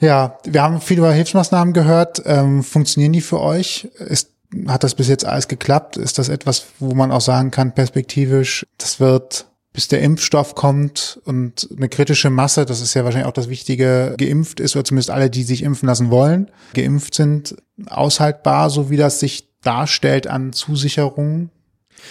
Ja, 0.00 0.38
wir 0.44 0.62
haben 0.62 0.80
viel 0.80 0.98
über 0.98 1.12
Hilfsmaßnahmen 1.12 1.74
gehört. 1.74 2.22
Ähm, 2.26 2.62
funktionieren 2.62 3.12
die 3.12 3.20
für 3.20 3.40
euch? 3.40 3.88
Ist, 3.98 4.30
hat 4.68 4.84
das 4.84 4.94
bis 4.94 5.08
jetzt 5.08 5.24
alles 5.24 5.48
geklappt? 5.48 5.96
Ist 5.96 6.18
das 6.18 6.28
etwas, 6.28 6.66
wo 6.78 6.94
man 6.94 7.12
auch 7.12 7.20
sagen 7.20 7.50
kann, 7.50 7.74
perspektivisch, 7.74 8.66
das 8.78 9.00
wird, 9.00 9.46
bis 9.76 9.88
der 9.88 10.00
Impfstoff 10.00 10.54
kommt 10.54 11.20
und 11.26 11.68
eine 11.76 11.90
kritische 11.90 12.30
Masse, 12.30 12.64
das 12.64 12.80
ist 12.80 12.94
ja 12.94 13.04
wahrscheinlich 13.04 13.28
auch 13.28 13.34
das 13.34 13.50
Wichtige, 13.50 14.14
geimpft 14.16 14.58
ist, 14.58 14.74
oder 14.74 14.86
zumindest 14.86 15.10
alle, 15.10 15.28
die 15.28 15.42
sich 15.42 15.62
impfen 15.62 15.86
lassen 15.86 16.10
wollen, 16.10 16.50
geimpft 16.72 17.14
sind, 17.14 17.56
aushaltbar, 17.86 18.70
so 18.70 18.88
wie 18.88 18.96
das 18.96 19.20
sich 19.20 19.50
darstellt 19.60 20.28
an 20.28 20.54
Zusicherungen? 20.54 21.50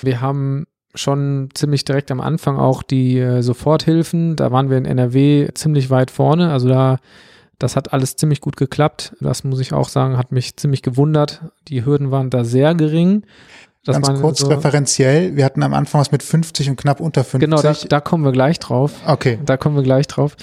Wir 0.03 0.21
haben 0.21 0.67
schon 0.93 1.49
ziemlich 1.55 1.83
direkt 1.85 2.11
am 2.11 2.21
Anfang 2.21 2.59
auch 2.59 2.83
die 2.83 3.17
äh, 3.17 3.41
Soforthilfen. 3.41 4.35
Da 4.35 4.51
waren 4.51 4.69
wir 4.69 4.77
in 4.77 4.85
NRW 4.85 5.49
ziemlich 5.55 5.89
weit 5.89 6.11
vorne. 6.11 6.51
Also 6.51 6.69
da, 6.69 6.99
das 7.57 7.75
hat 7.75 7.93
alles 7.93 8.15
ziemlich 8.15 8.41
gut 8.41 8.57
geklappt. 8.57 9.15
Das 9.21 9.43
muss 9.43 9.59
ich 9.59 9.73
auch 9.73 9.89
sagen, 9.89 10.19
hat 10.19 10.31
mich 10.31 10.55
ziemlich 10.55 10.83
gewundert. 10.83 11.41
Die 11.67 11.83
Hürden 11.83 12.11
waren 12.11 12.29
da 12.29 12.43
sehr 12.43 12.75
gering. 12.75 13.23
Das 13.85 14.01
Ganz 14.01 14.19
kurz 14.19 14.39
so, 14.39 14.47
referenziell, 14.47 15.35
wir 15.35 15.45
hatten 15.45 15.61
am 15.61 15.75
Anfang 15.75 16.01
was 16.01 16.11
mit 16.11 16.23
50 16.23 16.71
und 16.71 16.75
knapp 16.75 16.99
unter 16.99 17.23
50. 17.23 17.39
Genau, 17.39 17.61
da, 17.61 17.73
da 17.87 18.01
kommen 18.01 18.25
wir 18.25 18.31
gleich 18.31 18.57
drauf. 18.57 18.93
Okay. 19.05 19.37
Da 19.45 19.57
kommen 19.57 19.75
wir 19.75 19.83
gleich 19.83 20.07
drauf. 20.07 20.35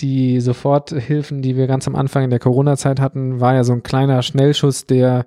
Die 0.00 0.40
Soforthilfen, 0.40 1.42
die 1.42 1.56
wir 1.56 1.66
ganz 1.66 1.86
am 1.86 1.94
Anfang 1.94 2.24
in 2.24 2.30
der 2.30 2.38
Corona-Zeit 2.38 2.98
hatten, 2.98 3.38
war 3.38 3.54
ja 3.54 3.64
so 3.64 3.74
ein 3.74 3.82
kleiner 3.82 4.22
Schnellschuss, 4.22 4.86
der 4.86 5.26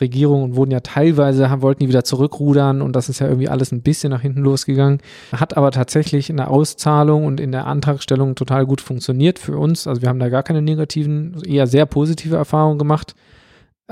Regierung 0.00 0.44
und 0.44 0.56
wurden 0.56 0.70
ja 0.70 0.80
teilweise, 0.80 1.50
haben, 1.50 1.60
wollten 1.62 1.80
die 1.80 1.88
wieder 1.88 2.04
zurückrudern 2.04 2.82
und 2.82 2.94
das 2.94 3.08
ist 3.08 3.18
ja 3.18 3.26
irgendwie 3.26 3.48
alles 3.48 3.72
ein 3.72 3.82
bisschen 3.82 4.10
nach 4.10 4.22
hinten 4.22 4.40
losgegangen. 4.40 5.00
Hat 5.32 5.56
aber 5.56 5.70
tatsächlich 5.72 6.30
in 6.30 6.36
der 6.38 6.50
Auszahlung 6.50 7.26
und 7.26 7.40
in 7.40 7.52
der 7.52 7.66
Antragstellung 7.66 8.36
total 8.36 8.64
gut 8.64 8.80
funktioniert 8.80 9.38
für 9.40 9.58
uns. 9.58 9.86
Also 9.86 10.02
wir 10.02 10.08
haben 10.08 10.20
da 10.20 10.28
gar 10.28 10.44
keine 10.44 10.62
negativen, 10.62 11.42
eher 11.44 11.66
sehr 11.66 11.84
positive 11.84 12.36
Erfahrungen 12.36 12.78
gemacht. 12.78 13.14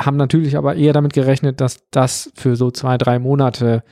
Haben 0.01 0.17
natürlich 0.17 0.57
aber 0.57 0.75
eher 0.75 0.93
damit 0.93 1.13
gerechnet, 1.13 1.61
dass 1.61 1.89
das 1.91 2.33
für 2.35 2.57
so 2.57 2.71
zwei, 2.71 2.99
drei 2.99 3.19
Monate 3.19 3.83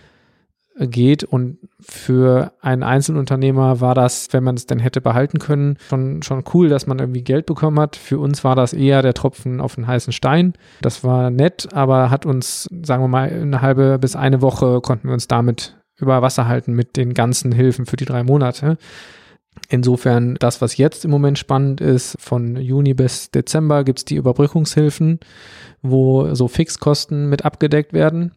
geht. 0.81 1.25
Und 1.25 1.59
für 1.81 2.53
einen 2.61 2.83
Einzelunternehmer 2.83 3.81
war 3.81 3.95
das, 3.95 4.29
wenn 4.33 4.45
man 4.45 4.55
es 4.55 4.67
denn 4.67 4.79
hätte 4.79 5.01
behalten 5.01 5.39
können, 5.39 5.77
schon, 5.89 6.23
schon 6.23 6.45
cool, 6.55 6.69
dass 6.69 6.87
man 6.87 6.99
irgendwie 6.99 7.23
Geld 7.23 7.47
bekommen 7.47 7.81
hat. 7.81 7.97
Für 7.97 8.19
uns 8.19 8.45
war 8.45 8.57
das 8.57 8.73
eher 8.73 9.03
der 9.03 9.15
Tropfen 9.15 9.61
auf 9.61 9.75
den 9.75 9.87
heißen 9.87 10.13
Stein. 10.13 10.55
Das 10.81 11.05
war 11.05 11.31
nett, 11.31 11.69
aber 11.73 12.11
hat 12.11 12.27
uns, 12.27 12.69
sagen 12.83 13.03
wir 13.03 13.09
mal, 13.09 13.29
eine 13.29 13.63
halbe 13.63 13.99
bis 13.99 14.17
eine 14.17 14.43
Woche 14.43 14.81
konnten 14.81 15.09
wir 15.09 15.15
uns 15.15 15.29
damit 15.29 15.77
über 15.97 16.23
Wasser 16.23 16.47
halten 16.47 16.75
mit 16.75 16.97
den 16.97 17.13
ganzen 17.13 17.51
Hilfen 17.53 17.87
für 17.87 17.97
die 17.97 18.05
drei 18.05 18.23
Monate. 18.23 18.79
Insofern, 19.69 20.37
das, 20.37 20.61
was 20.61 20.77
jetzt 20.77 21.05
im 21.05 21.11
Moment 21.11 21.39
spannend 21.39 21.81
ist, 21.81 22.17
von 22.19 22.57
Juni 22.57 22.95
bis 22.95 23.31
Dezember 23.31 23.85
gibt 23.85 23.99
es 24.01 24.05
die 24.05 24.17
Überbrückungshilfen, 24.17 25.21
wo 25.83 26.35
so 26.35 26.49
Fixkosten 26.49 27.29
mit 27.29 27.45
abgedeckt 27.45 27.93
werden. 27.93 28.33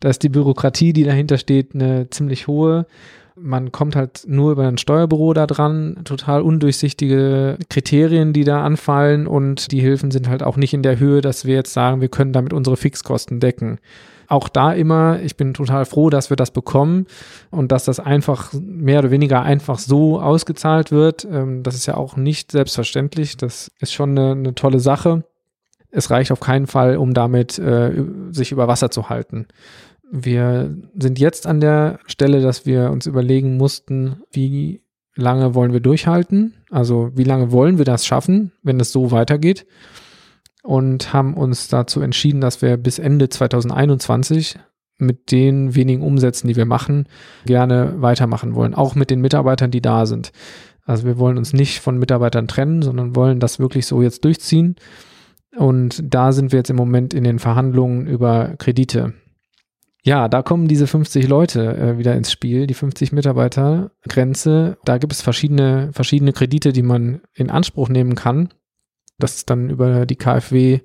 Da 0.00 0.08
ist 0.08 0.22
die 0.22 0.28
Bürokratie, 0.28 0.92
die 0.92 1.04
dahinter 1.04 1.38
steht, 1.38 1.74
eine 1.74 2.10
ziemlich 2.10 2.46
hohe. 2.46 2.86
Man 3.34 3.72
kommt 3.72 3.96
halt 3.96 4.24
nur 4.26 4.52
über 4.52 4.66
ein 4.66 4.78
Steuerbüro 4.78 5.32
da 5.32 5.46
dran, 5.46 6.00
total 6.04 6.42
undurchsichtige 6.42 7.56
Kriterien, 7.70 8.32
die 8.32 8.44
da 8.44 8.62
anfallen 8.62 9.26
und 9.26 9.72
die 9.72 9.80
Hilfen 9.80 10.10
sind 10.10 10.28
halt 10.28 10.42
auch 10.42 10.56
nicht 10.56 10.74
in 10.74 10.82
der 10.82 10.98
Höhe, 10.98 11.20
dass 11.20 11.44
wir 11.44 11.54
jetzt 11.54 11.72
sagen, 11.72 12.00
wir 12.00 12.08
können 12.08 12.32
damit 12.32 12.52
unsere 12.52 12.76
Fixkosten 12.76 13.40
decken 13.40 13.78
auch 14.28 14.48
da 14.48 14.72
immer, 14.72 15.20
ich 15.20 15.36
bin 15.36 15.54
total 15.54 15.84
froh, 15.84 16.10
dass 16.10 16.30
wir 16.30 16.36
das 16.36 16.50
bekommen 16.50 17.06
und 17.50 17.72
dass 17.72 17.84
das 17.84 18.00
einfach 18.00 18.52
mehr 18.54 19.00
oder 19.00 19.10
weniger 19.10 19.42
einfach 19.42 19.78
so 19.78 20.20
ausgezahlt 20.20 20.90
wird. 20.90 21.24
Ähm, 21.24 21.62
das 21.62 21.74
ist 21.74 21.86
ja 21.86 21.96
auch 21.96 22.16
nicht 22.16 22.52
selbstverständlich. 22.52 23.36
Das 23.36 23.70
ist 23.78 23.92
schon 23.92 24.18
eine, 24.18 24.32
eine 24.32 24.54
tolle 24.54 24.80
Sache. 24.80 25.24
Es 25.90 26.10
reicht 26.10 26.32
auf 26.32 26.40
keinen 26.40 26.66
Fall, 26.66 26.96
um 26.96 27.14
damit 27.14 27.58
äh, 27.58 28.04
sich 28.30 28.52
über 28.52 28.68
Wasser 28.68 28.90
zu 28.90 29.08
halten. 29.10 29.46
Wir 30.10 30.74
sind 30.98 31.18
jetzt 31.18 31.46
an 31.46 31.60
der 31.60 31.98
Stelle, 32.06 32.40
dass 32.40 32.66
wir 32.66 32.90
uns 32.90 33.06
überlegen 33.06 33.56
mussten, 33.56 34.22
wie 34.30 34.82
lange 35.14 35.54
wollen 35.54 35.72
wir 35.72 35.80
durchhalten? 35.80 36.54
Also 36.70 37.10
wie 37.14 37.24
lange 37.24 37.52
wollen 37.52 37.78
wir 37.78 37.84
das 37.84 38.06
schaffen, 38.06 38.52
wenn 38.62 38.80
es 38.80 38.92
so 38.92 39.10
weitergeht? 39.10 39.66
Und 40.62 41.12
haben 41.12 41.34
uns 41.34 41.68
dazu 41.68 42.00
entschieden, 42.00 42.40
dass 42.40 42.62
wir 42.62 42.76
bis 42.76 42.98
Ende 43.00 43.28
2021 43.28 44.58
mit 44.98 45.32
den 45.32 45.74
wenigen 45.74 46.02
Umsätzen, 46.02 46.48
die 46.48 46.56
wir 46.56 46.66
machen, 46.66 47.08
gerne 47.44 47.94
weitermachen 48.00 48.54
wollen, 48.54 48.74
auch 48.74 48.94
mit 48.94 49.10
den 49.10 49.20
Mitarbeitern, 49.20 49.72
die 49.72 49.80
da 49.80 50.06
sind. 50.06 50.32
Also 50.84 51.04
wir 51.04 51.18
wollen 51.18 51.38
uns 51.38 51.52
nicht 51.52 51.80
von 51.80 51.98
Mitarbeitern 51.98 52.48
trennen, 52.48 52.82
sondern 52.82 53.14
wollen 53.16 53.40
das 53.40 53.58
wirklich 53.58 53.86
so 53.86 54.02
jetzt 54.02 54.24
durchziehen. 54.24 54.76
Und 55.56 56.02
da 56.02 56.32
sind 56.32 56.52
wir 56.52 56.58
jetzt 56.58 56.70
im 56.70 56.76
Moment 56.76 57.14
in 57.14 57.24
den 57.24 57.38
Verhandlungen 57.38 58.06
über 58.06 58.54
Kredite. 58.58 59.14
Ja, 60.04 60.28
da 60.28 60.42
kommen 60.42 60.66
diese 60.66 60.88
50 60.88 61.28
Leute 61.28 61.76
äh, 61.76 61.98
wieder 61.98 62.16
ins 62.16 62.32
Spiel, 62.32 62.66
die 62.66 62.74
50 62.74 63.12
Mitarbeiter 63.12 63.92
Grenze. 64.08 64.78
Da 64.84 64.98
gibt 64.98 65.12
es 65.12 65.22
verschiedene, 65.22 65.90
verschiedene 65.92 66.32
Kredite, 66.32 66.72
die 66.72 66.82
man 66.82 67.20
in 67.34 67.50
Anspruch 67.50 67.88
nehmen 67.88 68.16
kann. 68.16 68.48
Das 69.22 69.36
ist 69.36 69.50
dann 69.50 69.70
über 69.70 70.06
die 70.06 70.16
KfW 70.16 70.80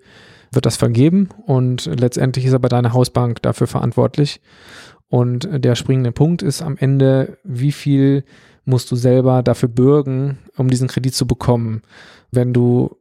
wird 0.52 0.66
das 0.66 0.78
vergeben 0.78 1.30
und 1.46 1.86
letztendlich 1.86 2.46
ist 2.46 2.54
aber 2.54 2.70
deine 2.70 2.94
Hausbank 2.94 3.42
dafür 3.42 3.68
verantwortlich. 3.68 4.42
Und 5.10 5.48
der 5.52 5.76
springende 5.76 6.12
Punkt 6.12 6.42
ist 6.42 6.62
am 6.62 6.78
Ende, 6.78 7.38
wie 7.44 7.72
viel 7.72 8.24
musst 8.66 8.92
du 8.92 8.96
selber 8.96 9.44
dafür 9.44 9.70
bürgen, 9.70 10.40
um 10.58 10.70
diesen 10.70 10.88
Kredit 10.88 11.16
zu 11.16 11.26
bekommen. 11.26 11.82
Wenn 12.32 12.54
du 12.54 12.98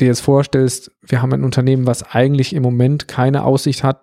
dir 0.00 0.06
jetzt 0.06 0.20
vorstellst, 0.20 0.90
wir 1.02 1.20
haben 1.20 1.32
ein 1.32 1.44
Unternehmen, 1.44 1.86
was 1.86 2.02
eigentlich 2.02 2.54
im 2.54 2.62
Moment 2.62 3.08
keine 3.08 3.44
Aussicht 3.44 3.84
hat, 3.84 4.02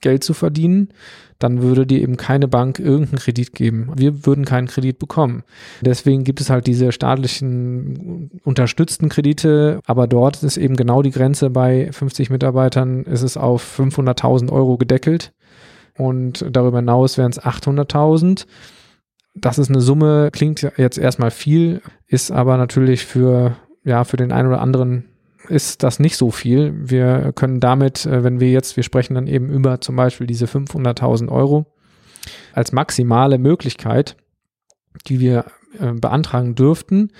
Geld 0.00 0.22
zu 0.22 0.34
verdienen, 0.34 0.90
dann 1.38 1.62
würde 1.62 1.86
dir 1.86 2.00
eben 2.00 2.16
keine 2.16 2.48
Bank 2.48 2.78
irgendeinen 2.78 3.18
Kredit 3.18 3.52
geben. 3.52 3.92
Wir 3.96 4.26
würden 4.26 4.44
keinen 4.44 4.66
Kredit 4.66 4.98
bekommen. 4.98 5.44
Deswegen 5.80 6.24
gibt 6.24 6.40
es 6.40 6.50
halt 6.50 6.66
diese 6.66 6.90
staatlichen 6.90 8.40
unterstützten 8.44 9.08
Kredite, 9.08 9.80
aber 9.86 10.06
dort 10.06 10.42
ist 10.42 10.56
eben 10.56 10.76
genau 10.76 11.02
die 11.02 11.12
Grenze 11.12 11.50
bei 11.50 11.90
50 11.92 12.30
Mitarbeitern, 12.30 13.04
ist 13.04 13.22
es 13.22 13.36
auf 13.36 13.78
500.000 13.78 14.50
Euro 14.50 14.76
gedeckelt 14.76 15.32
und 15.96 16.44
darüber 16.50 16.78
hinaus 16.78 17.18
wären 17.18 17.30
es 17.30 17.40
800.000. 17.40 18.46
Das 19.34 19.58
ist 19.58 19.70
eine 19.70 19.80
Summe, 19.80 20.30
klingt 20.32 20.66
jetzt 20.76 20.98
erstmal 20.98 21.30
viel, 21.30 21.82
ist 22.06 22.32
aber 22.32 22.56
natürlich 22.56 23.04
für, 23.04 23.56
ja, 23.84 24.02
für 24.02 24.16
den 24.16 24.32
einen 24.32 24.48
oder 24.48 24.60
anderen 24.60 25.04
ist 25.48 25.82
das 25.82 25.98
nicht 25.98 26.16
so 26.16 26.30
viel. 26.30 26.74
Wir 26.76 27.32
können 27.34 27.60
damit, 27.60 28.06
äh, 28.06 28.24
wenn 28.24 28.40
wir 28.40 28.50
jetzt, 28.50 28.76
wir 28.76 28.82
sprechen 28.82 29.14
dann 29.14 29.26
eben 29.26 29.50
über 29.50 29.80
zum 29.80 29.96
Beispiel 29.96 30.26
diese 30.26 30.46
500.000 30.46 31.28
Euro 31.30 31.66
als 32.52 32.72
maximale 32.72 33.38
Möglichkeit, 33.38 34.16
die 35.06 35.20
wir 35.20 35.46
äh, 35.78 35.92
beantragen 35.92 36.54
dürften, 36.54 37.10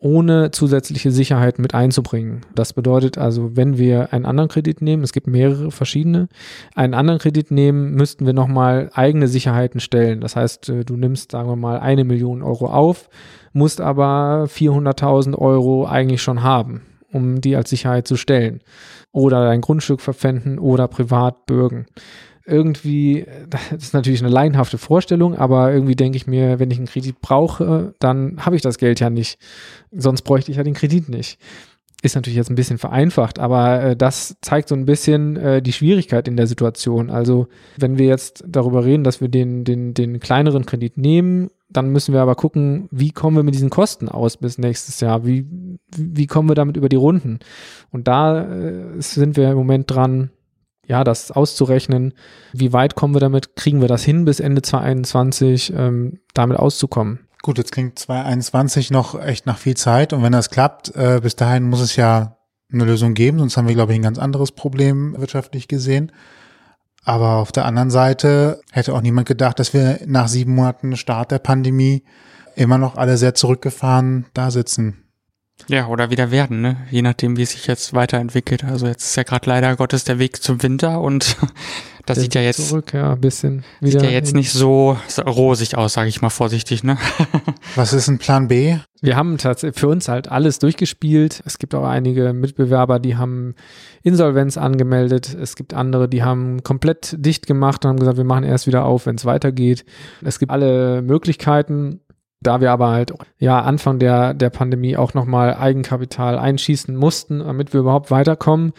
ohne 0.00 0.52
zusätzliche 0.52 1.10
Sicherheit 1.10 1.58
mit 1.58 1.74
einzubringen. 1.74 2.42
Das 2.54 2.72
bedeutet 2.72 3.18
also, 3.18 3.56
wenn 3.56 3.78
wir 3.78 4.12
einen 4.12 4.26
anderen 4.26 4.48
Kredit 4.48 4.80
nehmen, 4.80 5.02
es 5.02 5.12
gibt 5.12 5.26
mehrere 5.26 5.72
verschiedene, 5.72 6.28
einen 6.76 6.94
anderen 6.94 7.18
Kredit 7.18 7.50
nehmen, 7.50 7.94
müssten 7.94 8.24
wir 8.24 8.32
nochmal 8.32 8.90
eigene 8.94 9.26
Sicherheiten 9.26 9.80
stellen. 9.80 10.20
Das 10.20 10.36
heißt, 10.36 10.68
äh, 10.68 10.84
du 10.84 10.96
nimmst, 10.96 11.32
sagen 11.32 11.48
wir 11.48 11.56
mal, 11.56 11.80
eine 11.80 12.04
Million 12.04 12.42
Euro 12.42 12.66
auf, 12.66 13.08
musst 13.52 13.80
aber 13.80 14.46
400.000 14.48 15.36
Euro 15.36 15.86
eigentlich 15.86 16.22
schon 16.22 16.42
haben 16.42 16.82
um 17.12 17.40
die 17.40 17.56
als 17.56 17.70
Sicherheit 17.70 18.06
zu 18.06 18.16
stellen. 18.16 18.60
Oder 19.12 19.44
dein 19.44 19.60
Grundstück 19.60 20.00
verpfänden 20.00 20.58
oder 20.58 20.88
privat 20.88 21.46
bürgen. 21.46 21.86
Irgendwie, 22.46 23.26
das 23.50 23.84
ist 23.84 23.94
natürlich 23.94 24.22
eine 24.22 24.32
laienhafte 24.32 24.78
Vorstellung, 24.78 25.34
aber 25.34 25.72
irgendwie 25.72 25.96
denke 25.96 26.16
ich 26.16 26.26
mir, 26.26 26.58
wenn 26.58 26.70
ich 26.70 26.78
einen 26.78 26.86
Kredit 26.86 27.20
brauche, 27.20 27.94
dann 27.98 28.44
habe 28.44 28.56
ich 28.56 28.62
das 28.62 28.78
Geld 28.78 29.00
ja 29.00 29.10
nicht. 29.10 29.38
Sonst 29.90 30.22
bräuchte 30.22 30.50
ich 30.50 30.56
ja 30.56 30.62
den 30.62 30.74
Kredit 30.74 31.08
nicht. 31.08 31.38
Ist 32.00 32.14
natürlich 32.14 32.36
jetzt 32.36 32.48
ein 32.48 32.54
bisschen 32.54 32.78
vereinfacht, 32.78 33.40
aber 33.40 33.82
äh, 33.82 33.96
das 33.96 34.36
zeigt 34.40 34.68
so 34.68 34.76
ein 34.76 34.84
bisschen 34.84 35.36
äh, 35.36 35.60
die 35.60 35.72
Schwierigkeit 35.72 36.28
in 36.28 36.36
der 36.36 36.46
Situation. 36.46 37.10
Also, 37.10 37.48
wenn 37.76 37.98
wir 37.98 38.06
jetzt 38.06 38.44
darüber 38.46 38.84
reden, 38.84 39.02
dass 39.02 39.20
wir 39.20 39.28
den, 39.28 39.64
den, 39.64 39.94
den 39.94 40.20
kleineren 40.20 40.64
Kredit 40.64 40.96
nehmen, 40.96 41.50
dann 41.68 41.90
müssen 41.90 42.14
wir 42.14 42.20
aber 42.20 42.34
gucken, 42.34 42.88
wie 42.90 43.10
kommen 43.10 43.36
wir 43.36 43.42
mit 43.42 43.54
diesen 43.54 43.70
Kosten 43.70 44.08
aus 44.08 44.36
bis 44.36 44.58
nächstes 44.58 45.00
Jahr? 45.00 45.26
Wie, 45.26 45.46
wie 45.96 46.26
kommen 46.26 46.48
wir 46.48 46.54
damit 46.54 46.76
über 46.76 46.88
die 46.88 46.96
Runden? 46.96 47.40
Und 47.90 48.08
da 48.08 48.42
äh, 48.42 49.00
sind 49.00 49.36
wir 49.36 49.50
im 49.50 49.56
Moment 49.56 49.90
dran, 49.90 50.30
ja, 50.86 51.04
das 51.04 51.30
auszurechnen. 51.30 52.14
Wie 52.54 52.72
weit 52.72 52.94
kommen 52.94 53.14
wir 53.14 53.20
damit? 53.20 53.56
Kriegen 53.56 53.82
wir 53.82 53.88
das 53.88 54.02
hin 54.02 54.24
bis 54.24 54.40
Ende 54.40 54.62
2021, 54.62 55.74
ähm, 55.76 56.20
damit 56.32 56.58
auszukommen? 56.58 57.20
Gut, 57.42 57.58
jetzt 57.58 57.72
klingt 57.72 57.98
2021 57.98 58.90
noch 58.90 59.20
echt 59.20 59.46
nach 59.46 59.58
viel 59.58 59.76
Zeit 59.76 60.12
und 60.12 60.22
wenn 60.22 60.32
das 60.32 60.50
klappt, 60.50 60.94
äh, 60.96 61.20
bis 61.22 61.36
dahin 61.36 61.64
muss 61.64 61.80
es 61.80 61.94
ja 61.96 62.36
eine 62.72 62.84
Lösung 62.84 63.14
geben, 63.14 63.38
sonst 63.38 63.56
haben 63.56 63.68
wir, 63.68 63.74
glaube 63.74 63.92
ich, 63.92 63.98
ein 63.98 64.02
ganz 64.02 64.18
anderes 64.18 64.52
Problem 64.52 65.14
wirtschaftlich 65.18 65.68
gesehen. 65.68 66.12
Aber 67.08 67.36
auf 67.36 67.52
der 67.52 67.64
anderen 67.64 67.88
Seite 67.88 68.60
hätte 68.70 68.92
auch 68.92 69.00
niemand 69.00 69.26
gedacht, 69.26 69.58
dass 69.58 69.72
wir 69.72 69.98
nach 70.04 70.28
sieben 70.28 70.54
Monaten 70.54 70.94
Start 70.94 71.30
der 71.30 71.38
Pandemie 71.38 72.04
immer 72.54 72.76
noch 72.76 72.96
alle 72.96 73.16
sehr 73.16 73.32
zurückgefahren 73.32 74.26
da 74.34 74.50
sitzen. 74.50 75.04
Ja, 75.68 75.86
oder 75.86 76.10
wieder 76.10 76.30
werden, 76.30 76.60
ne? 76.60 76.76
Je 76.90 77.00
nachdem, 77.00 77.38
wie 77.38 77.44
es 77.44 77.52
sich 77.52 77.66
jetzt 77.66 77.94
weiterentwickelt. 77.94 78.62
Also 78.62 78.86
jetzt 78.86 79.04
ist 79.04 79.16
ja 79.16 79.22
gerade 79.22 79.48
leider 79.48 79.74
Gottes 79.74 80.04
der 80.04 80.18
Weg 80.18 80.42
zum 80.42 80.62
Winter 80.62 81.00
und 81.00 81.38
das 82.08 82.16
Der 82.16 82.22
sieht 82.22 82.34
ja 82.34 82.40
jetzt 82.40 82.68
zurück, 82.68 82.92
ja, 82.94 83.12
ein 83.12 83.20
bisschen 83.20 83.64
sieht 83.80 84.02
ja 84.02 84.08
jetzt 84.08 84.34
nicht 84.34 84.50
so 84.50 84.96
rosig 85.18 85.76
aus, 85.76 85.92
sage 85.92 86.08
ich 86.08 86.22
mal 86.22 86.30
vorsichtig, 86.30 86.82
ne? 86.82 86.96
Was 87.74 87.92
ist 87.92 88.08
ein 88.08 88.18
Plan 88.18 88.48
B? 88.48 88.78
Wir 89.00 89.16
haben 89.16 89.38
tatsächlich 89.38 89.78
für 89.78 89.88
uns 89.88 90.08
halt 90.08 90.30
alles 90.30 90.58
durchgespielt. 90.58 91.42
Es 91.44 91.58
gibt 91.58 91.74
auch 91.74 91.84
einige 91.84 92.32
Mitbewerber, 92.32 92.98
die 92.98 93.16
haben 93.16 93.54
Insolvenz 94.02 94.56
angemeldet. 94.56 95.36
Es 95.40 95.54
gibt 95.54 95.74
andere, 95.74 96.08
die 96.08 96.22
haben 96.22 96.62
komplett 96.62 97.14
dicht 97.18 97.46
gemacht 97.46 97.84
und 97.84 97.90
haben 97.90 97.98
gesagt, 97.98 98.16
wir 98.16 98.24
machen 98.24 98.44
erst 98.44 98.66
wieder 98.66 98.84
auf, 98.84 99.06
wenn 99.06 99.16
es 99.16 99.24
weitergeht. 99.24 99.84
Es 100.24 100.38
gibt 100.38 100.50
alle 100.50 101.02
Möglichkeiten. 101.02 102.00
Da 102.40 102.60
wir 102.60 102.70
aber 102.70 102.90
halt 102.90 103.12
ja 103.38 103.60
Anfang 103.60 103.98
der, 103.98 104.32
der 104.32 104.50
Pandemie 104.50 104.96
auch 104.96 105.12
nochmal 105.12 105.54
Eigenkapital 105.54 106.38
einschießen 106.38 106.94
mussten, 106.94 107.40
damit 107.40 107.72
wir 107.72 107.80
überhaupt 107.80 108.12
weiterkommen, 108.12 108.72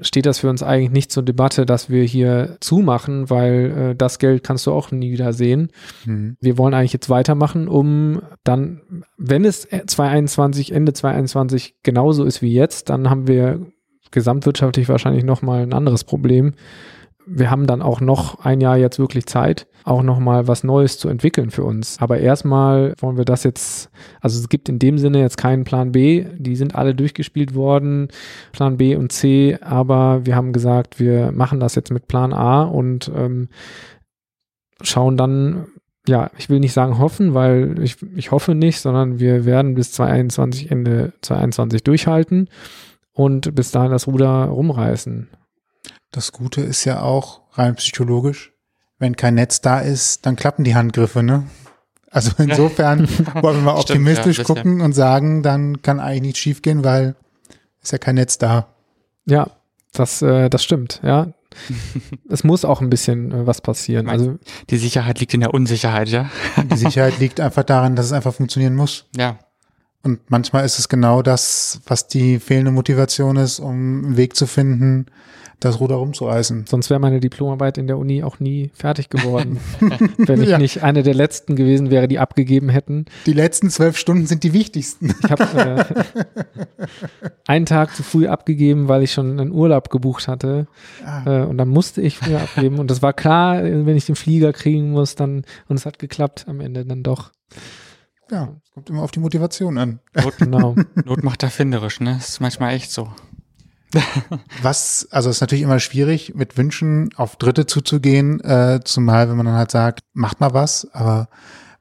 steht 0.00 0.24
das 0.24 0.38
für 0.38 0.48
uns 0.48 0.62
eigentlich 0.62 0.90
nicht 0.90 1.12
zur 1.12 1.22
Debatte, 1.22 1.66
dass 1.66 1.90
wir 1.90 2.04
hier 2.04 2.56
zumachen, 2.60 3.28
weil 3.28 3.90
äh, 3.90 3.94
das 3.94 4.18
Geld 4.18 4.42
kannst 4.42 4.66
du 4.66 4.72
auch 4.72 4.90
nie 4.90 5.12
wieder 5.12 5.34
sehen. 5.34 5.70
Hm. 6.04 6.36
Wir 6.40 6.56
wollen 6.56 6.72
eigentlich 6.72 6.94
jetzt 6.94 7.10
weitermachen, 7.10 7.68
um 7.68 8.22
dann, 8.44 8.80
wenn 9.18 9.44
es 9.44 9.62
2021, 9.62 10.72
Ende 10.72 10.94
2021 10.94 11.76
genauso 11.82 12.24
ist 12.24 12.40
wie 12.40 12.54
jetzt, 12.54 12.88
dann 12.88 13.10
haben 13.10 13.26
wir 13.26 13.60
gesamtwirtschaftlich 14.10 14.88
wahrscheinlich 14.88 15.24
nochmal 15.24 15.62
ein 15.62 15.74
anderes 15.74 16.04
Problem. 16.04 16.54
Wir 17.26 17.50
haben 17.50 17.66
dann 17.66 17.82
auch 17.82 18.00
noch 18.00 18.44
ein 18.44 18.60
Jahr 18.60 18.76
jetzt 18.76 18.98
wirklich 18.98 19.26
Zeit, 19.26 19.66
auch 19.84 20.02
nochmal 20.02 20.48
was 20.48 20.64
Neues 20.64 20.98
zu 20.98 21.08
entwickeln 21.08 21.50
für 21.50 21.64
uns. 21.64 21.98
Aber 22.00 22.18
erstmal 22.18 22.94
wollen 22.98 23.16
wir 23.16 23.24
das 23.24 23.44
jetzt, 23.44 23.90
also 24.20 24.38
es 24.40 24.48
gibt 24.48 24.68
in 24.68 24.78
dem 24.78 24.98
Sinne 24.98 25.20
jetzt 25.20 25.36
keinen 25.36 25.64
Plan 25.64 25.92
B. 25.92 26.26
Die 26.36 26.56
sind 26.56 26.74
alle 26.74 26.94
durchgespielt 26.94 27.54
worden, 27.54 28.08
Plan 28.52 28.76
B 28.76 28.96
und 28.96 29.12
C. 29.12 29.58
Aber 29.60 30.26
wir 30.26 30.36
haben 30.36 30.52
gesagt, 30.52 30.98
wir 31.00 31.32
machen 31.32 31.60
das 31.60 31.74
jetzt 31.74 31.92
mit 31.92 32.08
Plan 32.08 32.32
A 32.32 32.62
und 32.62 33.10
ähm, 33.14 33.48
schauen 34.80 35.16
dann, 35.16 35.66
ja, 36.06 36.30
ich 36.36 36.50
will 36.50 36.60
nicht 36.60 36.72
sagen 36.72 36.98
hoffen, 36.98 37.34
weil 37.34 37.76
ich, 37.80 37.96
ich 38.16 38.30
hoffe 38.30 38.54
nicht, 38.54 38.80
sondern 38.80 39.20
wir 39.20 39.44
werden 39.44 39.74
bis 39.74 39.92
2021, 39.92 40.70
Ende 40.70 41.12
2021 41.20 41.84
durchhalten 41.84 42.48
und 43.12 43.54
bis 43.54 43.70
dahin 43.70 43.92
das 43.92 44.06
Ruder 44.06 44.46
rumreißen. 44.46 45.28
Das 46.12 46.30
Gute 46.30 46.60
ist 46.60 46.84
ja 46.84 47.00
auch 47.00 47.40
rein 47.54 47.74
psychologisch, 47.76 48.52
wenn 48.98 49.16
kein 49.16 49.34
Netz 49.34 49.62
da 49.62 49.80
ist, 49.80 50.26
dann 50.26 50.36
klappen 50.36 50.62
die 50.62 50.74
Handgriffe, 50.74 51.22
ne? 51.22 51.44
Also 52.10 52.32
insofern 52.38 53.08
wollen 53.42 53.56
wir 53.56 53.62
mal 53.62 53.72
Stimmt, 53.80 54.00
optimistisch 54.00 54.38
ja, 54.38 54.44
das 54.44 54.54
gucken 54.54 54.82
und 54.82 54.92
sagen, 54.92 55.42
dann 55.42 55.80
kann 55.80 56.00
eigentlich 56.00 56.22
nichts 56.22 56.38
schiefgehen, 56.38 56.84
weil 56.84 57.16
ist 57.82 57.92
ja 57.92 57.98
kein 57.98 58.14
Netz 58.16 58.38
da. 58.38 58.68
Ja, 59.24 59.50
das, 59.92 60.22
äh, 60.22 60.48
das 60.50 60.62
stimmt, 60.62 61.00
ja. 61.02 61.28
es 62.28 62.44
muss 62.44 62.64
auch 62.64 62.80
ein 62.80 62.90
bisschen 62.90 63.32
äh, 63.32 63.46
was 63.46 63.60
passieren. 63.60 64.08
Also 64.08 64.38
Die 64.70 64.78
Sicherheit 64.78 65.18
liegt 65.20 65.34
in 65.34 65.40
der 65.40 65.54
Unsicherheit, 65.54 66.08
ja? 66.08 66.30
Die 66.70 66.76
Sicherheit 66.76 67.18
liegt 67.18 67.40
einfach 67.40 67.64
daran, 67.64 67.96
dass 67.96 68.06
es 68.06 68.12
einfach 68.12 68.34
funktionieren 68.34 68.74
muss. 68.74 69.06
Ja. 69.16 69.38
Und 70.02 70.30
manchmal 70.30 70.64
ist 70.64 70.78
es 70.78 70.88
genau 70.88 71.22
das, 71.22 71.80
was 71.86 72.08
die 72.08 72.38
fehlende 72.38 72.70
Motivation 72.70 73.36
ist, 73.36 73.60
um 73.60 74.04
einen 74.04 74.16
Weg 74.16 74.36
zu 74.36 74.46
finden, 74.46 75.06
das 75.64 75.80
Ruder 75.80 75.96
rumzureißen. 75.96 76.66
sonst 76.68 76.90
wäre 76.90 77.00
meine 77.00 77.20
Diplomarbeit 77.20 77.78
in 77.78 77.86
der 77.86 77.98
Uni 77.98 78.22
auch 78.22 78.40
nie 78.40 78.70
fertig 78.74 79.08
geworden, 79.10 79.58
wenn 80.18 80.42
ich 80.42 80.48
Ja. 80.50 80.58
nicht 80.58 80.82
eine 80.82 81.02
der 81.02 81.14
letzten 81.14 81.56
gewesen 81.56 81.90
wäre, 81.90 82.08
die 82.08 82.18
abgegeben 82.18 82.68
hätten. 82.68 83.06
Die 83.26 83.32
letzten 83.32 83.70
zwölf 83.70 83.96
Stunden 83.96 84.26
sind 84.26 84.42
die 84.44 84.52
wichtigsten. 84.52 85.14
Ich 85.22 85.30
habe 85.30 85.44
äh, 86.78 86.86
einen 87.46 87.66
Tag 87.66 87.94
zu 87.94 88.02
früh 88.02 88.26
abgegeben, 88.26 88.88
weil 88.88 89.02
ich 89.02 89.12
schon 89.12 89.38
einen 89.40 89.52
Urlaub 89.52 89.90
gebucht 89.90 90.28
hatte. 90.28 90.66
Ah. 91.04 91.42
Äh, 91.42 91.46
und 91.46 91.58
dann 91.58 91.68
musste 91.68 92.00
ich 92.02 92.18
früher 92.18 92.40
abgeben. 92.40 92.78
Und 92.78 92.90
das 92.90 93.02
war 93.02 93.12
klar, 93.12 93.62
wenn 93.62 93.96
ich 93.96 94.06
den 94.06 94.16
Flieger 94.16 94.52
kriegen 94.52 94.90
muss, 94.90 95.14
dann, 95.14 95.44
und 95.68 95.76
es 95.76 95.86
hat 95.86 95.98
geklappt 95.98 96.44
am 96.48 96.60
Ende 96.60 96.84
dann 96.84 97.02
doch. 97.02 97.32
Ja, 98.30 98.56
es 98.64 98.70
kommt 98.72 98.88
immer 98.88 99.02
auf 99.02 99.10
die 99.10 99.20
Motivation 99.20 99.76
an. 99.78 99.98
Not, 100.14 100.38
Genau. 100.38 100.74
Not 101.04 101.22
macht 101.22 101.42
erfinderisch, 101.42 102.00
ne? 102.00 102.14
Das 102.18 102.30
ist 102.30 102.40
manchmal 102.40 102.74
echt 102.74 102.90
so. 102.90 103.08
Was, 104.62 105.06
also 105.10 105.30
es 105.30 105.36
ist 105.36 105.40
natürlich 105.40 105.62
immer 105.62 105.80
schwierig, 105.80 106.34
mit 106.34 106.56
Wünschen 106.56 107.10
auf 107.16 107.36
Dritte 107.36 107.66
zuzugehen, 107.66 108.40
äh, 108.40 108.80
zumal 108.84 109.28
wenn 109.28 109.36
man 109.36 109.46
dann 109.46 109.54
halt 109.56 109.70
sagt, 109.70 110.00
macht 110.14 110.40
mal 110.40 110.54
was, 110.54 110.88
aber 110.92 111.28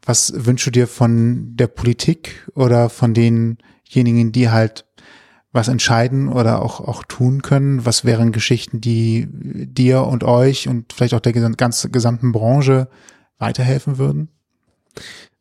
was 0.06 0.34
wünschst 0.36 0.68
du 0.68 0.72
dir 0.72 0.88
von 0.88 1.56
der 1.56 1.68
Politik 1.68 2.50
oder 2.56 2.90
von 2.90 3.14
denjenigen, 3.14 4.32
die 4.32 4.50
halt 4.50 4.86
was 5.54 5.68
entscheiden 5.68 6.30
oder 6.30 6.62
auch, 6.62 6.80
auch 6.80 7.04
tun 7.04 7.42
können? 7.42 7.86
Was 7.86 8.06
wären 8.06 8.32
Geschichten, 8.32 8.82
die 8.82 9.28
dir 9.30 10.04
und 10.04 10.24
euch 10.24 10.68
und 10.68 10.94
vielleicht 10.94 11.14
auch 11.14 11.20
der 11.20 11.34
gesam- 11.34 11.58
ganz 11.58 11.88
gesamten 11.92 12.32
Branche 12.32 12.88
weiterhelfen 13.38 13.98
würden? 13.98 14.30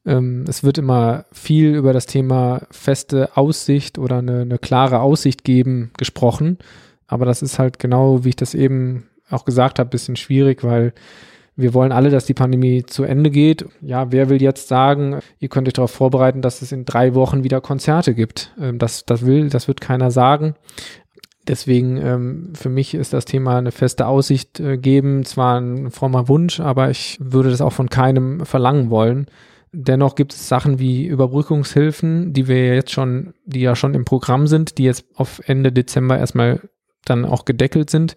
Ähm, 0.06 0.44
es 0.48 0.64
wird 0.64 0.78
immer 0.78 1.26
viel 1.32 1.74
über 1.74 1.92
das 1.92 2.06
Thema 2.06 2.62
feste 2.70 3.36
Aussicht 3.36 3.98
oder 3.98 4.18
eine, 4.18 4.42
eine 4.42 4.58
klare 4.58 5.00
Aussicht 5.00 5.44
geben 5.44 5.90
gesprochen. 5.98 6.58
Aber 7.06 7.24
das 7.26 7.42
ist 7.42 7.58
halt 7.58 7.78
genau, 7.78 8.24
wie 8.24 8.30
ich 8.30 8.36
das 8.36 8.54
eben 8.54 9.08
auch 9.28 9.44
gesagt 9.44 9.78
habe, 9.78 9.90
bisschen 9.90 10.16
schwierig, 10.16 10.64
weil 10.64 10.92
wir 11.56 11.74
wollen 11.74 11.92
alle, 11.92 12.10
dass 12.10 12.24
die 12.24 12.34
Pandemie 12.34 12.84
zu 12.84 13.04
Ende 13.04 13.30
geht. 13.30 13.66
Ja, 13.82 14.12
wer 14.12 14.28
will 14.28 14.40
jetzt 14.40 14.68
sagen, 14.68 15.18
ihr 15.38 15.48
könnt 15.48 15.68
euch 15.68 15.74
darauf 15.74 15.90
vorbereiten, 15.90 16.42
dass 16.42 16.62
es 16.62 16.72
in 16.72 16.84
drei 16.84 17.14
Wochen 17.14 17.44
wieder 17.44 17.60
Konzerte 17.60 18.14
gibt? 18.14 18.52
Ähm, 18.60 18.78
das, 18.78 19.04
das 19.04 19.26
will, 19.26 19.50
das 19.50 19.68
wird 19.68 19.80
keiner 19.80 20.10
sagen. 20.10 20.54
Deswegen 21.46 21.96
ähm, 21.96 22.52
für 22.54 22.68
mich 22.68 22.94
ist 22.94 23.12
das 23.12 23.24
Thema 23.24 23.58
eine 23.58 23.72
feste 23.72 24.06
Aussicht 24.06 24.60
äh, 24.60 24.78
geben, 24.78 25.24
zwar 25.24 25.60
ein 25.60 25.90
frommer 25.90 26.28
Wunsch, 26.28 26.60
aber 26.60 26.90
ich 26.90 27.18
würde 27.20 27.50
das 27.50 27.60
auch 27.60 27.72
von 27.72 27.88
keinem 27.90 28.44
verlangen 28.46 28.90
wollen. 28.90 29.26
Dennoch 29.72 30.16
gibt 30.16 30.32
es 30.32 30.48
Sachen 30.48 30.78
wie 30.78 31.06
Überbrückungshilfen, 31.06 32.32
die 32.32 32.48
wir 32.48 32.74
jetzt 32.74 32.90
schon, 32.90 33.34
die 33.44 33.60
ja 33.60 33.76
schon 33.76 33.94
im 33.94 34.04
Programm 34.04 34.46
sind, 34.46 34.78
die 34.78 34.84
jetzt 34.84 35.04
auf 35.14 35.40
Ende 35.46 35.70
Dezember 35.72 36.18
erstmal 36.18 36.68
dann 37.04 37.24
auch 37.24 37.44
gedeckelt 37.44 37.88
sind, 37.88 38.16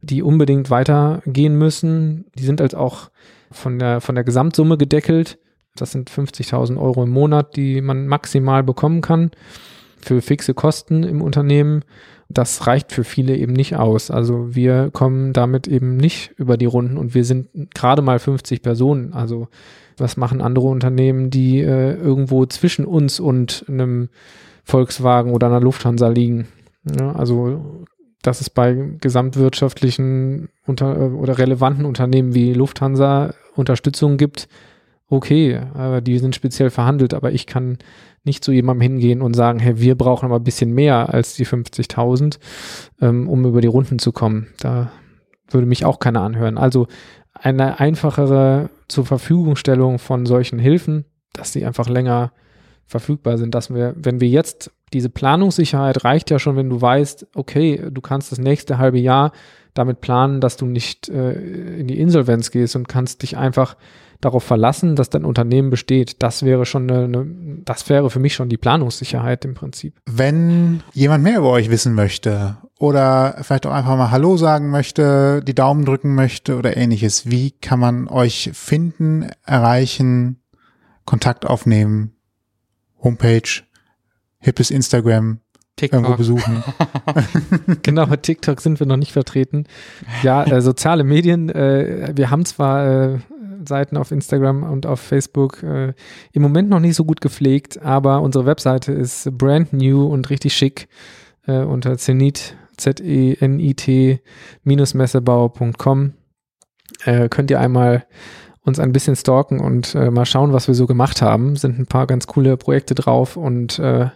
die 0.00 0.22
unbedingt 0.22 0.70
weitergehen 0.70 1.56
müssen. 1.58 2.26
Die 2.38 2.44
sind 2.44 2.60
als 2.60 2.74
auch 2.74 3.10
von 3.50 3.78
der, 3.78 4.00
von 4.00 4.14
der 4.14 4.24
Gesamtsumme 4.24 4.78
gedeckelt. 4.78 5.38
Das 5.74 5.92
sind 5.92 6.10
50.000 6.10 6.80
Euro 6.80 7.02
im 7.02 7.10
Monat, 7.10 7.56
die 7.56 7.82
man 7.82 8.06
maximal 8.06 8.62
bekommen 8.62 9.02
kann 9.02 9.30
für 10.06 10.22
fixe 10.22 10.54
Kosten 10.54 11.02
im 11.02 11.20
Unternehmen. 11.20 11.82
Das 12.28 12.66
reicht 12.66 12.92
für 12.92 13.04
viele 13.04 13.36
eben 13.36 13.52
nicht 13.52 13.76
aus. 13.76 14.10
Also 14.10 14.54
wir 14.54 14.90
kommen 14.92 15.32
damit 15.32 15.66
eben 15.66 15.96
nicht 15.96 16.32
über 16.36 16.56
die 16.56 16.66
Runden 16.66 16.96
und 16.96 17.14
wir 17.14 17.24
sind 17.24 17.74
gerade 17.74 18.02
mal 18.02 18.18
50 18.18 18.62
Personen. 18.62 19.12
Also 19.12 19.48
was 19.96 20.16
machen 20.16 20.40
andere 20.40 20.66
Unternehmen, 20.66 21.30
die 21.30 21.60
äh, 21.60 21.94
irgendwo 21.94 22.46
zwischen 22.46 22.84
uns 22.84 23.18
und 23.20 23.64
einem 23.68 24.08
Volkswagen 24.64 25.32
oder 25.32 25.48
einer 25.48 25.60
Lufthansa 25.60 26.08
liegen? 26.08 26.46
Ja, 26.98 27.12
also 27.12 27.86
dass 28.22 28.40
es 28.40 28.50
bei 28.50 28.74
gesamtwirtschaftlichen 29.00 30.48
unter, 30.66 30.96
äh, 30.96 31.08
oder 31.10 31.38
relevanten 31.38 31.84
Unternehmen 31.84 32.34
wie 32.34 32.52
Lufthansa 32.52 33.34
Unterstützung 33.54 34.18
gibt, 34.18 34.48
okay, 35.08 35.60
aber 35.74 36.00
die 36.00 36.18
sind 36.18 36.34
speziell 36.34 36.70
verhandelt, 36.70 37.14
aber 37.14 37.32
ich 37.32 37.46
kann 37.46 37.78
nicht 38.24 38.42
zu 38.42 38.52
jemandem 38.52 38.82
hingehen 38.82 39.22
und 39.22 39.34
sagen, 39.34 39.60
hey, 39.60 39.80
wir 39.80 39.94
brauchen 39.94 40.26
aber 40.26 40.36
ein 40.36 40.44
bisschen 40.44 40.72
mehr 40.72 41.14
als 41.14 41.34
die 41.34 41.46
50.000, 41.46 42.38
ähm, 43.00 43.28
um 43.28 43.44
über 43.44 43.60
die 43.60 43.68
Runden 43.68 43.98
zu 43.98 44.12
kommen. 44.12 44.48
Da 44.58 44.90
würde 45.48 45.66
mich 45.66 45.84
auch 45.84 46.00
keiner 46.00 46.22
anhören. 46.22 46.58
Also 46.58 46.88
eine 47.32 47.78
einfachere 47.78 48.70
zur 48.88 49.06
Verfügungstellung 49.06 49.98
von 49.98 50.26
solchen 50.26 50.58
Hilfen, 50.58 51.04
dass 51.32 51.52
sie 51.52 51.64
einfach 51.64 51.88
länger 51.88 52.32
verfügbar 52.86 53.38
sind, 53.38 53.54
dass 53.54 53.72
wir, 53.72 53.94
wenn 53.96 54.20
wir 54.20 54.28
jetzt 54.28 54.72
diese 54.92 55.10
Planungssicherheit 55.10 56.04
reicht 56.04 56.30
ja 56.30 56.38
schon, 56.38 56.56
wenn 56.56 56.70
du 56.70 56.80
weißt, 56.80 57.28
okay, 57.34 57.82
du 57.90 58.00
kannst 58.00 58.32
das 58.32 58.38
nächste 58.38 58.78
halbe 58.78 58.98
Jahr 58.98 59.32
damit 59.74 60.00
planen, 60.00 60.40
dass 60.40 60.56
du 60.56 60.66
nicht 60.66 61.08
äh, 61.08 61.32
in 61.78 61.88
die 61.88 62.00
Insolvenz 62.00 62.50
gehst 62.50 62.76
und 62.76 62.88
kannst 62.88 63.22
dich 63.22 63.36
einfach 63.36 63.76
darauf 64.20 64.44
verlassen, 64.44 64.96
dass 64.96 65.10
dein 65.10 65.24
Unternehmen 65.24 65.70
besteht. 65.70 66.22
Das 66.22 66.42
wäre 66.42 66.66
schon 66.66 66.90
eine, 66.90 67.04
eine, 67.04 67.26
das 67.64 67.88
wäre 67.88 68.10
für 68.10 68.18
mich 68.18 68.34
schon 68.34 68.48
die 68.48 68.56
Planungssicherheit 68.56 69.44
im 69.44 69.54
Prinzip. 69.54 70.00
Wenn 70.06 70.82
jemand 70.92 71.24
mehr 71.24 71.38
über 71.38 71.50
euch 71.50 71.70
wissen 71.70 71.94
möchte 71.94 72.56
oder 72.78 73.36
vielleicht 73.42 73.66
auch 73.66 73.72
einfach 73.72 73.96
mal 73.96 74.10
Hallo 74.10 74.36
sagen 74.36 74.70
möchte, 74.70 75.42
die 75.42 75.54
Daumen 75.54 75.84
drücken 75.84 76.14
möchte 76.14 76.56
oder 76.56 76.76
ähnliches, 76.76 77.30
wie 77.30 77.50
kann 77.50 77.80
man 77.80 78.08
euch 78.08 78.50
finden, 78.52 79.30
erreichen, 79.44 80.40
Kontakt 81.04 81.46
aufnehmen, 81.46 82.16
Homepage, 83.02 83.62
hippes 84.38 84.70
Instagram, 84.70 85.40
TikTok. 85.76 86.00
irgendwo 86.00 86.16
besuchen. 86.16 86.64
genau, 87.82 88.06
bei 88.06 88.16
TikTok 88.16 88.60
sind 88.60 88.80
wir 88.80 88.86
noch 88.86 88.96
nicht 88.96 89.12
vertreten. 89.12 89.64
Ja, 90.22 90.44
äh, 90.44 90.60
soziale 90.62 91.04
Medien, 91.04 91.50
äh, 91.50 92.12
wir 92.14 92.30
haben 92.30 92.44
zwar 92.44 92.86
äh, 92.86 93.18
Seiten 93.66 93.96
auf 93.96 94.10
Instagram 94.10 94.62
und 94.62 94.86
auf 94.86 95.00
Facebook 95.00 95.62
äh, 95.62 95.94
im 96.32 96.42
Moment 96.42 96.68
noch 96.68 96.80
nicht 96.80 96.96
so 96.96 97.04
gut 97.04 97.20
gepflegt, 97.20 97.82
aber 97.82 98.22
unsere 98.22 98.46
Webseite 98.46 98.92
ist 98.92 99.30
brand 99.36 99.72
new 99.72 100.06
und 100.06 100.30
richtig 100.30 100.54
schick 100.54 100.88
äh, 101.46 101.60
unter 101.60 101.96
zenit, 101.98 102.56
Z-E-N-I-T 102.76 104.20
Messebau.com 104.64 106.12
äh, 107.04 107.28
könnt 107.28 107.50
ihr 107.50 107.60
einmal 107.60 108.06
uns 108.62 108.80
ein 108.80 108.92
bisschen 108.92 109.16
stalken 109.16 109.60
und 109.60 109.94
äh, 109.94 110.10
mal 110.10 110.26
schauen, 110.26 110.52
was 110.52 110.66
wir 110.66 110.74
so 110.74 110.86
gemacht 110.86 111.22
haben. 111.22 111.56
Sind 111.56 111.78
ein 111.78 111.86
paar 111.86 112.06
ganz 112.06 112.26
coole 112.26 112.56
Projekte 112.56 112.94
drauf 112.94 113.36
und 113.36 113.78
äh, 113.78 114.08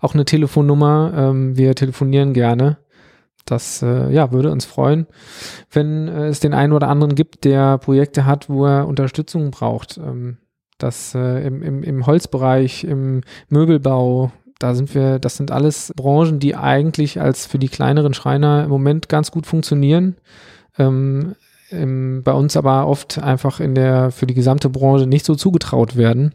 auch 0.00 0.14
eine 0.14 0.26
Telefonnummer. 0.26 1.12
Ähm, 1.16 1.56
wir 1.56 1.74
telefonieren 1.74 2.34
gerne. 2.34 2.78
Das 3.44 3.82
äh, 3.82 4.10
ja, 4.10 4.32
würde 4.32 4.50
uns 4.50 4.64
freuen, 4.64 5.06
wenn 5.70 6.08
äh, 6.08 6.28
es 6.28 6.40
den 6.40 6.54
einen 6.54 6.72
oder 6.72 6.88
anderen 6.88 7.14
gibt, 7.14 7.44
der 7.44 7.78
Projekte 7.78 8.24
hat, 8.24 8.48
wo 8.48 8.64
er 8.66 8.88
Unterstützung 8.88 9.50
braucht. 9.50 9.98
Ähm, 9.98 10.38
das 10.78 11.14
äh, 11.14 11.46
im, 11.46 11.62
im, 11.62 11.82
im 11.82 12.06
Holzbereich, 12.06 12.84
im 12.84 13.20
Möbelbau, 13.48 14.32
da 14.58 14.74
sind 14.74 14.94
wir, 14.94 15.18
das 15.18 15.36
sind 15.36 15.50
alles 15.50 15.92
Branchen, 15.94 16.38
die 16.38 16.56
eigentlich 16.56 17.20
als 17.20 17.46
für 17.46 17.58
die 17.58 17.68
kleineren 17.68 18.14
Schreiner 18.14 18.64
im 18.64 18.70
Moment 18.70 19.08
ganz 19.08 19.30
gut 19.30 19.46
funktionieren. 19.46 20.16
Ähm, 20.78 21.34
im, 21.70 22.22
bei 22.22 22.32
uns 22.32 22.56
aber 22.56 22.86
oft 22.86 23.18
einfach 23.18 23.60
in 23.60 23.74
der, 23.74 24.10
für 24.10 24.26
die 24.26 24.34
gesamte 24.34 24.70
Branche 24.70 25.06
nicht 25.06 25.26
so 25.26 25.34
zugetraut 25.34 25.96
werden. 25.96 26.34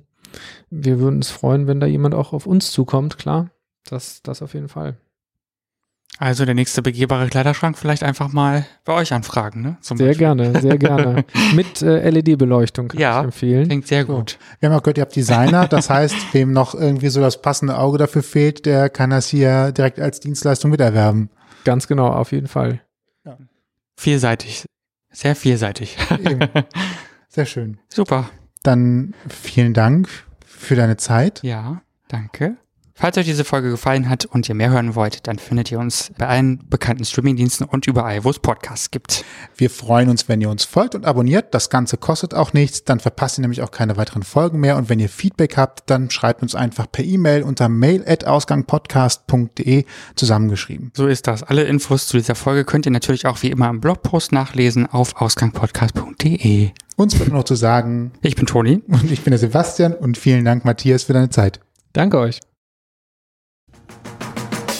Wir 0.69 0.99
würden 0.99 1.17
uns 1.17 1.31
freuen, 1.31 1.67
wenn 1.67 1.79
da 1.79 1.87
jemand 1.87 2.13
auch 2.13 2.33
auf 2.33 2.45
uns 2.45 2.71
zukommt, 2.71 3.17
klar. 3.17 3.49
Das, 3.85 4.21
das 4.21 4.41
auf 4.41 4.53
jeden 4.53 4.69
Fall. 4.69 4.97
Also 6.21 6.43
der 6.43 6.53
nächste 6.53 6.81
begehbare 6.81 7.29
Kleiderschrank 7.29 7.77
vielleicht 7.77 8.03
einfach 8.03 8.27
mal 8.33 8.65
bei 8.83 8.91
euch 8.91 9.13
anfragen, 9.13 9.61
ne? 9.61 9.77
Zum 9.79 9.97
sehr 9.97 10.07
Beispiel. 10.07 10.27
gerne, 10.27 10.59
sehr 10.59 10.77
gerne. 10.77 11.23
Mit 11.55 11.81
äh, 11.81 12.09
LED-Beleuchtung 12.09 12.89
kann 12.89 12.99
ja, 12.99 13.19
ich 13.19 13.23
empfehlen. 13.23 13.67
Klingt 13.67 13.87
sehr 13.87 14.03
gut. 14.03 14.31
So. 14.31 14.37
Wir 14.59 14.69
haben 14.69 14.77
auch 14.77 14.83
gehört, 14.83 14.97
ihr 14.97 15.03
habt 15.03 15.15
Designer, 15.15 15.69
das 15.69 15.89
heißt, 15.89 16.33
wem 16.33 16.51
noch 16.51 16.75
irgendwie 16.75 17.07
so 17.07 17.21
das 17.21 17.41
passende 17.41 17.77
Auge 17.77 17.97
dafür 17.97 18.21
fehlt, 18.21 18.65
der 18.65 18.89
kann 18.89 19.11
das 19.11 19.29
hier 19.29 19.71
direkt 19.71 19.97
als 20.01 20.19
Dienstleistung 20.19 20.71
miterwerben. 20.71 21.29
Ganz 21.63 21.87
genau, 21.87 22.09
auf 22.09 22.33
jeden 22.33 22.47
Fall. 22.47 22.81
Ja. 23.23 23.37
Vielseitig. 23.95 24.65
Sehr 25.11 25.37
vielseitig. 25.37 25.97
Eben. 26.19 26.49
Sehr 27.29 27.45
schön. 27.45 27.79
Super. 27.87 28.29
Dann 28.61 29.13
vielen 29.29 29.73
Dank 29.73 30.09
für 30.45 30.75
deine 30.75 30.97
Zeit. 30.97 31.41
Ja, 31.43 31.81
danke. 32.09 32.57
Falls 32.99 33.17
euch 33.17 33.27
diese 33.27 33.45
Folge 33.45 33.69
gefallen 33.69 34.09
hat 34.09 34.25
und 34.25 34.49
ihr 34.49 34.55
mehr 34.55 34.71
hören 34.71 34.93
wollt, 34.93 35.25
dann 35.25 35.39
findet 35.39 35.71
ihr 35.71 35.79
uns 35.79 36.11
bei 36.17 36.27
allen 36.27 36.59
bekannten 36.69 37.05
Streamingdiensten 37.05 37.65
und 37.65 37.87
überall, 37.87 38.25
wo 38.25 38.29
es 38.29 38.39
Podcasts 38.39 38.91
gibt. 38.91 39.23
Wir 39.55 39.69
freuen 39.69 40.09
uns, 40.09 40.27
wenn 40.27 40.41
ihr 40.41 40.49
uns 40.49 40.65
folgt 40.65 40.95
und 40.95 41.05
abonniert. 41.05 41.53
Das 41.53 41.69
Ganze 41.69 41.95
kostet 41.95 42.33
auch 42.33 42.51
nichts. 42.51 42.83
Dann 42.83 42.99
verpasst 42.99 43.37
ihr 43.37 43.43
nämlich 43.43 43.61
auch 43.61 43.71
keine 43.71 43.95
weiteren 43.95 44.23
Folgen 44.23 44.59
mehr. 44.59 44.75
Und 44.75 44.89
wenn 44.89 44.99
ihr 44.99 45.07
Feedback 45.07 45.55
habt, 45.55 45.89
dann 45.89 46.09
schreibt 46.09 46.41
uns 46.41 46.55
einfach 46.55 46.91
per 46.91 47.05
E-Mail 47.05 47.43
unter 47.43 47.69
mail.ausgangpodcast.de 47.69 49.85
zusammengeschrieben. 50.15 50.91
So 50.93 51.07
ist 51.07 51.27
das. 51.27 51.43
Alle 51.43 51.63
Infos 51.63 52.05
zu 52.05 52.17
dieser 52.17 52.35
Folge 52.35 52.65
könnt 52.65 52.85
ihr 52.85 52.91
natürlich 52.91 53.27
auch 53.27 53.41
wie 53.43 53.49
immer 53.49 53.69
im 53.69 53.79
Blogpost 53.79 54.33
nachlesen 54.33 54.87
auf 54.87 55.21
ausgangpodcast.de. 55.21 56.71
Uns 56.97 57.17
wird 57.17 57.31
noch 57.31 57.45
zu 57.45 57.55
sagen. 57.55 58.11
Ich 58.23 58.35
bin 58.35 58.45
Toni. 58.45 58.83
Und 58.89 59.09
ich 59.09 59.21
bin 59.21 59.31
der 59.31 59.39
Sebastian. 59.39 59.93
Und 59.93 60.17
vielen 60.17 60.43
Dank, 60.43 60.65
Matthias, 60.65 61.03
für 61.03 61.13
deine 61.13 61.29
Zeit. 61.29 61.61
Danke 61.93 62.19
euch. 62.19 62.41